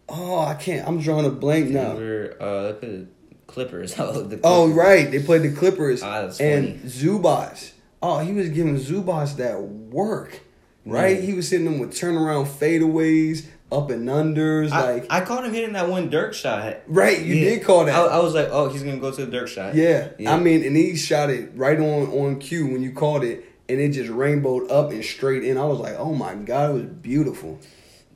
Oh, 0.09 0.40
I 0.40 0.54
can't. 0.54 0.86
I'm 0.86 1.00
drawing 1.00 1.26
a 1.26 1.30
blank 1.30 1.70
now. 1.70 1.92
Uh, 1.92 2.68
at 2.70 2.80
the 2.80 3.07
Clippers. 3.46 3.94
Oh, 3.98 4.30
Oh, 4.44 4.68
right. 4.68 5.11
They 5.11 5.20
played 5.22 5.42
the 5.42 5.52
Clippers. 5.52 6.02
Ah, 6.02 6.22
that's 6.22 6.40
and. 6.40 6.80
Zubac. 6.84 7.72
Oh, 8.02 8.18
he 8.20 8.32
was 8.32 8.48
giving 8.50 8.76
Zubac 8.76 9.36
that 9.36 9.61
work. 9.62 10.40
Right? 10.84 11.20
He 11.20 11.32
was 11.32 11.50
hitting 11.50 11.64
them 11.64 11.80
with 11.80 11.90
turnaround 11.92 12.46
fadeaways, 12.46 13.46
up 13.72 13.90
and 13.90 14.09
unders. 14.09 14.70
I, 14.70 14.92
like, 14.92 15.07
I 15.11 15.20
caught 15.24 15.44
him 15.44 15.52
hitting 15.52 15.72
that 15.72 15.88
one 15.88 16.11
Dirk 16.11 16.32
shot. 16.32 16.76
right. 16.86 17.20
You 17.20 17.34
Yeah. 17.34 17.50
did 17.57 17.64
call 17.64 17.86
that. 17.86 17.94
I, 17.96 18.02
I 18.04 18.18
was 18.20 18.34
like, 18.34 18.48
oh, 18.52 18.68
he's 18.68 18.84
gonna 18.84 18.98
go 18.98 19.11
to 19.11 19.24
the 19.26 19.30
Dirk 19.32 19.48
shot. 19.48 19.74
yeah. 19.74 20.11
Yeah. 20.20 20.32
I 20.32 20.38
mean, 20.38 20.62
and 20.64 20.76
he 20.76 20.94
shot 20.94 21.30
it 21.30 21.50
right 21.57 21.76
on, 21.80 22.07
on 22.12 22.38
cue 22.38 22.66
when 22.68 22.82
you 22.82 22.92
called 22.92 23.24
it, 23.24 23.44
and 23.68 23.80
it 23.80 23.88
just 23.90 24.11
rainbowed 24.11 24.70
up 24.70 24.92
and 24.92 25.04
straight 25.04 25.42
in. 25.42 25.59
I 25.59 25.64
was 25.64 25.80
like, 25.80 25.96
oh 25.98 26.14
my 26.14 26.36
God, 26.36 26.70
it 26.70 26.74
was 26.74 26.84
beautiful. 26.84 27.59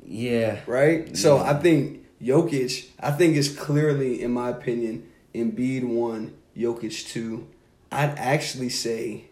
Yeah. 0.04 0.60
right? 0.66 1.16
So 1.16 1.36
Yeah. 1.36 1.50
I 1.50 1.54
think 1.54 2.04
Jokic, 2.22 2.86
I 3.00 3.10
think 3.12 3.36
it's 3.36 3.48
clearly, 3.48 4.22
in 4.22 4.32
my 4.32 4.50
opinion, 4.50 5.04
Embiid 5.34 5.84
one, 5.84 6.34
Jokic 6.56 7.08
two. 7.08 7.46
I'd 7.92 8.18
actually 8.18 8.68
say 8.68 9.24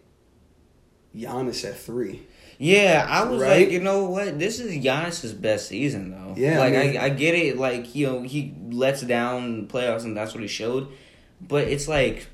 Giannis 1.15 1.67
at 1.67 1.77
three. 1.77 2.23
Yeah, 2.57 3.05
I 3.07 3.23
was 3.23 3.41
Right? 3.41 3.61
like, 3.63 3.71
you 3.71 3.79
know 3.79 4.05
what? 4.05 4.37
This 4.37 4.59
is 4.59 4.83
Giannis's 4.83 5.33
best 5.33 5.67
season, 5.69 6.11
though. 6.11 6.33
Yeah, 6.35 6.59
like 6.59 6.73
I, 6.73 7.05
I, 7.05 7.09
get 7.09 7.33
it. 7.35 7.57
Like 7.57 7.95
you 7.95 8.07
know, 8.07 8.21
he 8.23 8.53
lets 8.69 9.01
down 9.01 9.67
playoffs, 9.67 10.03
and 10.03 10.15
that's 10.17 10.33
what 10.33 10.41
he 10.41 10.47
showed. 10.47 10.89
But 11.39 11.69
it's 11.69 11.87
like, 11.87 12.27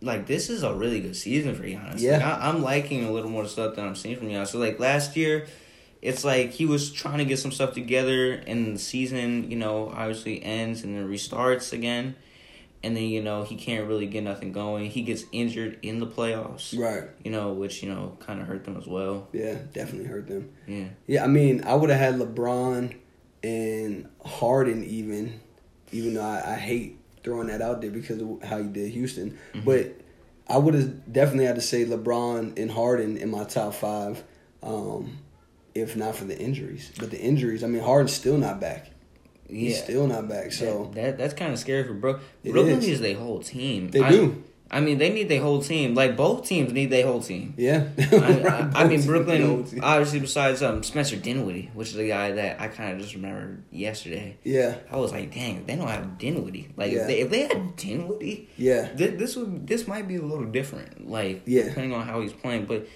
like 0.00 0.26
this 0.26 0.48
is 0.48 0.62
a 0.62 0.72
really 0.72 1.00
good 1.00 1.16
season 1.16 1.54
for 1.54 1.62
Giannis. 1.64 2.00
Yeah. 2.00 2.12
Like, 2.18 2.22
I, 2.24 2.48
I'm 2.48 2.62
liking 2.62 3.04
a 3.04 3.10
little 3.12 3.30
more 3.30 3.44
stuff 3.46 3.74
than 3.76 3.84
I'm 3.86 3.94
seeing 3.96 4.16
from 4.16 4.28
Giannis. 4.28 4.48
So 4.48 4.58
like 4.58 4.78
last 4.78 5.16
year, 5.16 5.46
it's 6.02 6.24
like 6.24 6.52
he 6.52 6.66
was 6.66 6.92
trying 6.92 7.18
to 7.18 7.24
get 7.24 7.38
some 7.38 7.52
stuff 7.52 7.74
together, 7.74 8.32
and 8.32 8.76
the 8.76 8.78
season, 8.78 9.50
you 9.50 9.56
know, 9.56 9.92
obviously 9.94 10.42
ends 10.42 10.84
and 10.84 10.96
then 10.96 11.08
restarts 11.08 11.72
again. 11.72 12.14
And 12.80 12.96
then 12.96 13.02
you 13.04 13.20
know 13.22 13.42
he 13.42 13.56
can't 13.56 13.88
really 13.88 14.06
get 14.06 14.22
nothing 14.22 14.52
going. 14.52 14.88
He 14.88 15.02
gets 15.02 15.24
injured 15.32 15.80
in 15.82 15.98
the 15.98 16.06
playoffs 16.06 16.78
Right. 16.78 17.08
you 17.24 17.30
know, 17.32 17.52
which 17.52 17.82
you 17.82 17.88
know 17.92 18.16
kind 18.20 18.40
of 18.40 18.46
hurt 18.46 18.64
them 18.64 18.76
as 18.76 18.86
well. 18.86 19.26
Yeah, 19.32 19.56
definitely 19.72 20.06
hurt 20.06 20.28
them. 20.28 20.52
Yeah, 20.68 20.84
Yeah, 21.08 21.24
I 21.24 21.26
mean, 21.26 21.64
I 21.64 21.74
would 21.74 21.90
have 21.90 21.98
had 21.98 22.14
LeBron 22.20 22.94
and 23.42 24.08
Harden 24.24 24.84
even, 24.84 25.40
even 25.90 26.14
though 26.14 26.22
I, 26.22 26.52
I 26.52 26.54
hate 26.54 27.00
throwing 27.24 27.48
that 27.48 27.60
out 27.60 27.80
there 27.80 27.90
because 27.90 28.22
of 28.22 28.42
how 28.44 28.58
he 28.62 28.68
did 28.68 28.92
Houston. 28.92 29.36
But 29.64 29.94
I 30.48 30.56
would 30.58 30.74
have 30.74 31.12
definitely 31.12 31.46
had 31.46 31.56
to 31.56 31.60
say 31.60 31.84
LeBron 31.84 32.56
and 32.60 32.70
Harden 32.70 33.16
in 33.16 33.28
my 33.30 33.42
top 33.42 33.74
five, 33.74 34.22
um, 34.62 35.18
if 35.74 35.96
not 35.96 36.16
for 36.16 36.24
the 36.24 36.38
injuries. 36.38 36.90
But 36.98 37.10
the 37.10 37.20
injuries, 37.20 37.62
I 37.64 37.66
mean, 37.66 37.82
Harden's 37.82 38.12
still 38.12 38.38
not 38.38 38.60
back. 38.60 38.90
yeah. 39.48 39.54
He's 39.68 39.82
still 39.82 40.06
not 40.06 40.28
back. 40.28 40.52
So 40.52 40.90
that, 40.94 40.94
that 40.94 41.18
that's 41.18 41.34
kind 41.34 41.52
of 41.52 41.58
scary 41.58 41.84
for 41.84 41.94
Brook. 41.94 42.20
Brooklyn 42.44 42.78
is. 42.78 42.86
needs 42.86 43.00
their 43.00 43.16
whole 43.16 43.40
team. 43.40 43.90
they 43.90 44.00
I, 44.00 44.10
do. 44.10 44.42
I 44.70 44.80
mean, 44.80 44.98
they 44.98 45.08
need 45.10 45.30
their 45.30 45.40
whole 45.40 45.62
team. 45.62 45.94
Like 45.94 46.14
both 46.14 46.46
teams 46.46 46.74
need 46.74 46.90
their 46.90 47.06
whole 47.06 47.22
team. 47.22 47.54
Yeah. 47.56 47.88
I, 47.98 48.70
I, 48.74 48.82
I 48.82 48.84
mean, 48.90 49.02
Brooklyn 49.06 49.66
obviously 49.82 50.20
besides 50.20 50.62
um 50.62 50.82
Spencer 50.82 51.16
Dinwiddie, 51.16 51.70
which 51.72 51.88
is 51.88 51.96
a 51.96 52.06
guy 52.06 52.32
that 52.32 52.60
I 52.60 52.68
kind 52.68 52.92
of 52.92 53.00
just 53.00 53.14
remembered 53.14 53.62
yesterday. 53.70 54.36
Yeah. 54.44 54.76
I 54.90 54.98
was 54.98 55.10
like, 55.12 55.32
dang, 55.32 55.64
they 55.64 55.76
don't 55.76 55.88
have 55.88 56.18
Dinwiddie. 56.18 56.74
Like 56.76 56.92
Yeah. 56.92 57.00
if, 57.00 57.06
they, 57.06 57.20
if 57.20 57.30
they 57.30 57.40
had 57.46 57.76
Dinwiddie, 57.76 58.50
Yeah. 58.58 58.90
this, 58.94 59.18
this 59.18 59.36
would 59.36 59.66
this 59.66 59.88
might 59.88 60.06
be 60.06 60.16
a 60.16 60.22
little 60.22 60.44
different. 60.44 61.08
Like 61.08 61.44
Yeah. 61.46 61.62
depending 61.64 61.94
on 61.94 62.06
how 62.06 62.20
he's 62.20 62.34
playing, 62.34 62.66
but 62.66 62.86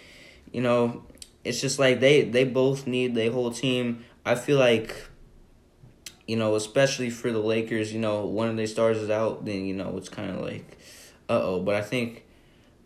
you 0.52 0.60
know, 0.60 1.02
it's 1.44 1.60
just 1.60 1.78
like 1.78 2.00
they 2.00 2.22
they 2.22 2.44
both 2.44 2.86
need 2.86 3.14
their 3.14 3.30
whole 3.32 3.50
team. 3.50 4.04
I 4.24 4.34
feel 4.34 4.58
like 4.58 4.94
you 6.26 6.36
know, 6.36 6.54
especially 6.54 7.10
for 7.10 7.32
the 7.32 7.38
Lakers, 7.40 7.92
you 7.92 7.98
know, 7.98 8.24
one 8.26 8.48
of 8.48 8.56
their 8.56 8.66
stars 8.66 8.98
is 8.98 9.10
out, 9.10 9.44
then 9.44 9.64
you 9.66 9.74
know 9.74 9.96
it's 9.96 10.08
kind 10.08 10.30
of 10.30 10.40
like, 10.40 10.78
uh 11.28 11.40
oh. 11.42 11.60
But 11.60 11.74
I 11.74 11.82
think, 11.82 12.24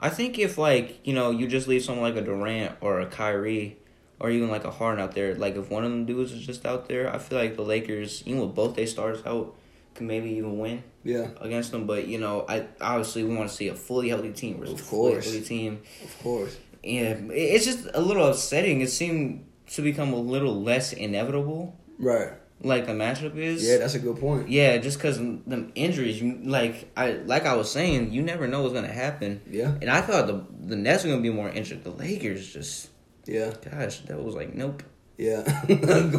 I 0.01 0.09
think 0.09 0.39
if 0.39 0.57
like 0.59 1.07
you 1.07 1.13
know 1.13 1.31
you 1.31 1.47
just 1.47 1.69
leave 1.69 1.85
someone 1.85 2.05
like 2.15 2.21
a 2.21 2.25
Durant 2.25 2.77
or 2.81 3.01
a 3.01 3.07
Kyrie. 3.07 3.79
Or 4.19 4.31
even 4.31 4.49
like 4.49 4.65
a 4.65 4.71
Harden 4.71 4.99
out 5.05 5.15
there, 5.15 5.35
like 5.35 5.57
if 5.57 5.69
one 5.69 5.85
of 5.85 5.91
them 5.91 6.07
dudes 6.07 6.33
is 6.33 6.47
just 6.47 6.65
out 6.65 6.89
there, 6.89 7.15
I 7.15 7.19
feel 7.19 7.37
like 7.39 7.55
the 7.55 7.61
Lakers, 7.61 8.23
even 8.25 8.41
with 8.41 8.55
both 8.55 8.75
their 8.75 8.87
stars 8.87 9.21
out, 9.27 9.55
can 9.95 10.07
maybe 10.07 10.31
even 10.31 10.59
win 10.59 10.83
Yeah. 11.05 11.29
against 11.39 11.71
them. 11.71 11.87
But 11.87 12.09
you 12.09 12.19
know, 12.19 12.47
I 12.49 12.65
obviously 12.81 13.25
we 13.25 13.37
want 13.37 13.51
to 13.51 13.55
see 13.55 13.69
a 13.69 13.75
fully 13.75 14.09
healthy 14.09 14.33
team 14.33 14.57
versus 14.57 14.73
Of 14.73 14.81
a 14.81 14.85
fully 14.85 15.13
healthy 15.13 15.43
team. 15.43 15.83
Of 16.03 16.19
course. 16.23 16.57
Yeah, 16.87 17.17
it's 17.31 17.65
just 17.65 17.89
a 17.95 18.01
little 18.01 18.27
upsetting. 18.27 18.81
It 18.81 18.91
seemed 18.91 19.45
to 19.75 19.83
become 19.83 20.13
a 20.13 20.21
little 20.21 20.63
less 20.63 20.93
inevitable, 20.93 21.75
Right. 21.99 22.31
like 22.63 22.87
the 22.87 22.93
matchup 22.93 23.37
is. 23.37 23.67
Yeah, 23.67 23.79
that's 23.79 23.95
a 23.95 23.99
good 23.99 24.19
point. 24.21 24.49
Yeah, 24.49 24.77
just 24.79 24.97
because 24.99 25.19
the 25.19 25.71
injuries, 25.75 26.21
you 26.23 26.39
like 26.45 26.91
I 26.97 27.13
like 27.27 27.45
I 27.47 27.55
was 27.57 27.71
saying, 27.71 28.13
you 28.13 28.23
never 28.23 28.47
know 28.47 28.63
what's 28.63 28.75
gonna 28.75 28.87
happen. 29.07 29.41
Yeah. 29.51 29.73
And 29.81 29.91
I 29.91 30.01
thought 30.01 30.27
the 30.29 30.45
the 30.67 30.77
Nets 30.77 31.03
were 31.05 31.11
gonna 31.11 31.23
be 31.23 31.31
more 31.31 31.49
injured. 31.51 31.83
The 31.85 31.91
Lakers 31.91 32.53
just, 32.53 32.91
Yeah. 33.27 33.53
gosh, 33.71 34.01
that 34.07 34.23
was 34.23 34.35
like 34.35 34.55
nope. 34.55 34.83
Yeah, 35.19 35.43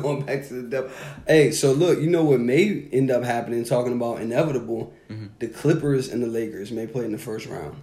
going 0.02 0.24
back 0.26 0.48
to 0.48 0.54
the 0.56 0.64
depth. 0.64 0.92
Hey, 1.28 1.52
so 1.52 1.72
look, 1.72 2.00
you 2.02 2.10
know 2.10 2.24
what 2.24 2.40
may 2.40 2.88
end 2.92 3.12
up 3.12 3.24
happening? 3.24 3.64
Talking 3.64 3.94
about 3.94 4.22
inevitable, 4.22 4.92
Mm-hmm. 5.10 5.28
the 5.40 5.48
Clippers 5.48 6.10
and 6.10 6.22
the 6.22 6.28
Lakers 6.28 6.72
may 6.72 6.88
play 6.88 7.06
in 7.06 7.12
the 7.14 7.18
first 7.20 7.46
round. 7.46 7.78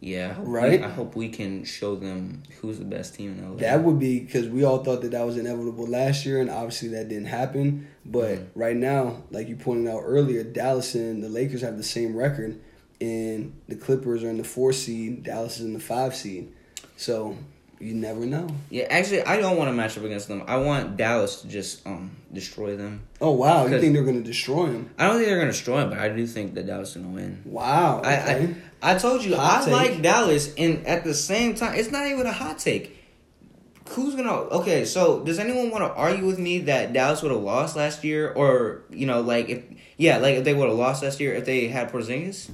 Yeah, 0.00 0.28
I 0.30 0.32
hope 0.34 0.46
we- 0.46 0.52
Right? 0.54 0.82
I 0.82 0.88
hope 0.88 1.16
we 1.16 1.28
can 1.28 1.64
show 1.64 1.96
them 1.96 2.42
who's 2.60 2.78
the 2.78 2.84
best 2.84 3.14
team 3.16 3.36
in 3.38 3.44
LA. 3.44 3.56
That 3.56 3.82
would 3.82 3.98
be 3.98 4.20
because 4.20 4.48
we 4.48 4.62
all 4.62 4.84
thought 4.84 5.02
that 5.02 5.10
that 5.10 5.26
was 5.26 5.36
inevitable 5.36 5.86
last 5.88 6.24
year, 6.24 6.40
and 6.40 6.48
obviously 6.48 6.88
that 6.90 7.08
didn't 7.08 7.26
happen. 7.26 7.88
But 8.06 8.34
Mm-hmm. 8.38 8.58
right 8.60 8.76
now, 8.76 9.24
like 9.30 9.48
you 9.48 9.56
pointed 9.56 9.90
out 9.90 10.02
earlier, 10.04 10.44
Dallas 10.44 10.94
and 10.94 11.22
the 11.22 11.28
Lakers 11.28 11.62
have 11.62 11.76
the 11.76 11.82
same 11.82 12.14
record, 12.16 12.58
and 13.00 13.52
the 13.68 13.74
Clippers 13.76 14.22
are 14.22 14.30
in 14.30 14.38
the 14.38 14.44
four 14.44 14.72
seed. 14.72 15.24
Dallas 15.24 15.58
is 15.58 15.64
in 15.66 15.72
the 15.74 15.80
five 15.80 16.14
seed. 16.14 16.52
So 16.96 17.36
you 17.80 17.94
never 17.94 18.26
know. 18.26 18.48
Yeah, 18.70 18.86
actually, 18.90 19.22
I 19.22 19.40
don't 19.40 19.56
want 19.56 19.68
to 19.68 19.72
match 19.72 19.96
up 19.96 20.04
against 20.04 20.28
them. 20.28 20.42
I 20.46 20.56
want 20.56 20.96
Dallas 20.96 21.42
to 21.42 21.48
just 21.48 21.86
um 21.86 22.10
destroy 22.32 22.76
them. 22.76 23.02
Oh 23.20 23.32
wow, 23.32 23.66
you 23.66 23.80
think 23.80 23.94
they're 23.94 24.02
going 24.04 24.22
to 24.22 24.26
destroy 24.28 24.66
them? 24.66 24.90
I 24.98 25.06
don't 25.06 25.16
think 25.16 25.26
they're 25.28 25.38
gonna 25.38 25.52
destroy 25.52 25.80
them, 25.80 25.90
but 25.90 25.98
I 25.98 26.08
do 26.08 26.26
think 26.26 26.54
that 26.54 26.66
Dallas 26.66 26.90
is 26.90 26.96
gonna 27.02 27.08
win. 27.14 27.42
Wow. 27.44 28.00
I, 28.04 28.16
Okay. 28.34 28.54
I 28.82 28.92
I 28.94 28.98
told 28.98 29.24
you 29.24 29.34
Hot 29.36 29.62
I 29.62 29.64
take. 29.64 29.72
like 29.74 30.02
Dallas, 30.02 30.54
and 30.56 30.86
at 30.86 31.02
the 31.04 31.14
same 31.14 31.54
time, 31.54 31.74
it's 31.76 31.90
not 31.90 32.06
even 32.06 32.26
a 32.26 32.32
hot 32.32 32.58
take. 32.58 32.96
Who's 33.90 34.14
gonna? 34.14 34.32
Okay, 34.32 34.84
so 34.84 35.20
does 35.24 35.38
anyone 35.38 35.70
want 35.70 35.82
to 35.82 35.90
argue 35.92 36.26
with 36.26 36.38
me 36.38 36.58
that 36.60 36.92
Dallas 36.92 37.22
would 37.22 37.32
have 37.32 37.40
lost 37.40 37.74
last 37.76 38.04
year, 38.04 38.30
or 38.30 38.82
you 38.90 39.06
know, 39.06 39.20
like 39.22 39.48
if 39.48 39.62
yeah, 39.96 40.18
like 40.18 40.36
if 40.36 40.44
they 40.44 40.52
would 40.54 40.68
have 40.68 40.76
lost 40.76 41.02
last 41.02 41.20
year 41.20 41.34
if 41.34 41.44
they 41.46 41.68
had 41.68 41.90
Porzingis? 41.90 42.50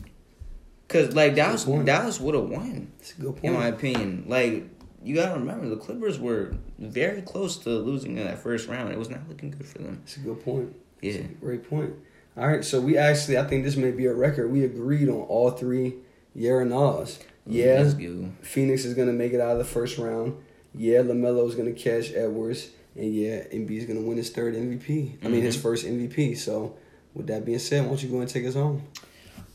Because 0.86 1.14
like 1.14 1.34
Dallas. 1.34 1.64
Dallas 1.64 2.20
would 2.20 2.34
have 2.36 2.44
won, 2.48 2.92
That's 2.98 3.12
a 3.18 3.20
good 3.20 3.32
point. 3.36 3.44
in 3.46 3.52
my 3.54 3.66
opinion. 3.66 4.24
Like 4.28 4.64
you 5.04 5.14
gotta 5.14 5.38
remember, 5.38 5.68
the 5.68 5.76
Clippers 5.76 6.18
were 6.18 6.54
very 6.78 7.22
close 7.22 7.58
to 7.58 7.70
losing 7.70 8.16
in 8.16 8.24
that 8.24 8.38
first 8.42 8.68
round. 8.68 8.90
It 8.92 8.98
was 8.98 9.10
not 9.10 9.28
looking 9.28 9.50
good 9.50 9.66
for 9.66 9.78
them. 9.78 10.00
It's 10.04 10.16
a 10.16 10.20
good 10.20 10.42
point. 10.44 10.74
Yeah. 11.02 11.22
Great 11.40 11.68
point. 11.68 11.92
All 12.36 12.48
right, 12.48 12.64
so 12.64 12.80
we 12.80 12.96
actually, 12.96 13.38
I 13.38 13.44
think 13.44 13.64
this 13.64 13.76
may 13.76 13.90
be 13.92 14.06
a 14.06 14.14
record. 14.14 14.50
We 14.50 14.64
agreed 14.64 15.08
on 15.08 15.20
all 15.20 15.50
three 15.50 15.94
and. 16.34 17.18
Yeah, 17.46 17.82
go. 17.82 18.30
Phoenix 18.40 18.84
is 18.84 18.94
to 19.08 19.12
make 19.14 19.32
it 19.32 19.40
out 19.40 19.52
of 19.52 19.58
the 19.58 19.64
first 19.64 19.98
round. 19.98 20.34
Yeah, 20.74 21.00
LaMelo 21.00 21.46
is 21.48 21.54
to 21.72 21.78
catch 21.80 22.10
Edwards. 22.12 22.70
And 22.96 23.14
yeah, 23.14 23.44
Embiid 23.52 23.70
is 23.78 23.84
to 24.02 24.06
win 24.08 24.16
his 24.16 24.30
third 24.30 24.54
MVP. 24.54 25.18
I 25.22 25.28
mean, 25.28 25.42
his 25.42 25.56
Mhm. 25.56 25.60
first 25.60 25.84
MVP. 25.86 26.34
So, 26.36 26.74
with 27.12 27.26
that 27.26 27.44
being 27.44 27.58
said, 27.58 27.82
why 27.82 27.88
don't 27.88 28.02
you 28.02 28.08
go 28.08 28.20
and 28.20 28.28
take 28.28 28.46
us 28.46 28.54
home? 28.54 28.82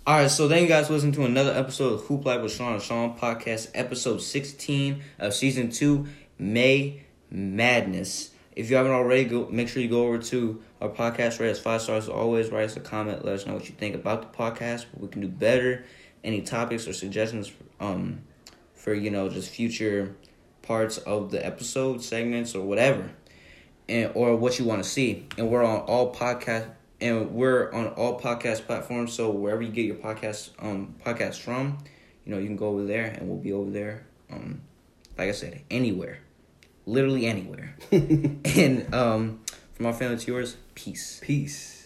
All 0.10 0.16
right, 0.16 0.32
so 0.32 0.50
thank 0.50 0.64
you 0.64 0.68
guys 0.68 0.88
for 0.88 0.94
listening 0.94 1.12
to 1.12 1.26
another 1.26 1.52
episode 1.52 1.94
of 1.94 2.02
Hoop 2.08 2.26
Life 2.26 2.42
with 2.42 2.52
Shaun 2.52 2.74
and 2.74 2.82
Shaun 2.82 3.16
podcast, 3.16 3.70
episode 3.76 4.24
16 4.24 5.04
of 5.20 5.36
season 5.36 5.70
two, 5.70 6.08
May 6.40 7.04
Madness. 7.30 8.32
If 8.56 8.72
you 8.72 8.78
haven't 8.78 8.94
already, 8.94 9.26
go 9.26 9.48
make 9.52 9.68
sure 9.68 9.84
you 9.84 9.88
go 9.88 10.08
over 10.08 10.18
to 10.18 10.64
our 10.82 10.90
podcast, 10.90 11.40
rate 11.40 11.52
us 11.52 11.60
five 11.60 11.84
stars 11.84 12.06
as 12.06 12.10
always, 12.10 12.50
write 12.50 12.64
us 12.64 12.76
a 12.76 12.80
comment, 12.80 13.24
let 13.24 13.36
us 13.36 13.46
know 13.46 13.54
what 13.54 13.70
you 13.70 13.76
think 13.76 13.94
about 13.94 14.24
the 14.24 14.36
podcast, 14.36 14.88
what 14.94 15.04
we 15.04 15.08
can 15.10 15.22
do 15.22 15.28
better, 15.28 15.86
any 16.24 16.42
topics 16.42 16.88
or 16.88 16.94
suggestions 16.94 17.52
um, 17.80 18.24
for, 18.74 18.96
you 18.96 19.12
know, 19.12 19.30
just 19.30 19.52
future 19.52 20.16
parts 20.64 20.98
of 20.98 21.30
the 21.30 21.46
episode, 21.46 22.02
segments, 22.02 22.56
or 22.56 22.66
whatever 22.66 23.12
and 23.88 24.12
or 24.16 24.36
what 24.36 24.58
you 24.58 24.66
want 24.66 24.84
to 24.84 24.90
see. 24.90 25.28
And 25.38 25.50
we're 25.50 25.64
on 25.64 25.82
all 25.82 26.12
podcast 26.12 26.72
and 27.02 27.32
we're 27.32 27.72
on 27.72 27.88
all 27.90 28.20
podcast 28.20 28.66
platforms. 28.66 29.14
So 29.14 29.30
wherever 29.30 29.62
you 29.62 29.72
get 29.72 29.86
your 29.86 29.96
podcast 29.96 30.50
um 30.60 30.96
podcast 31.06 31.40
from, 31.40 31.78
you 32.26 32.34
know, 32.34 32.40
you 32.40 32.48
can 32.48 32.58
go 32.58 32.68
over 32.70 32.86
there 32.86 33.06
and 33.06 33.28
we'll 33.28 33.38
be 33.38 33.54
over 33.54 33.70
there. 33.70 34.06
Um 34.32 34.62
like 35.18 35.30
I 35.30 35.34
said, 35.34 35.62
anywhere. 35.70 36.20
Literally 36.86 37.26
anywhere. 37.26 37.76
and 37.92 38.94
um 38.94 39.42
from 39.74 39.86
our 39.86 39.94
family 39.94 40.18
to 40.18 40.32
yours, 40.32 40.58
peace. 40.76 41.20
Peace. 41.24 41.79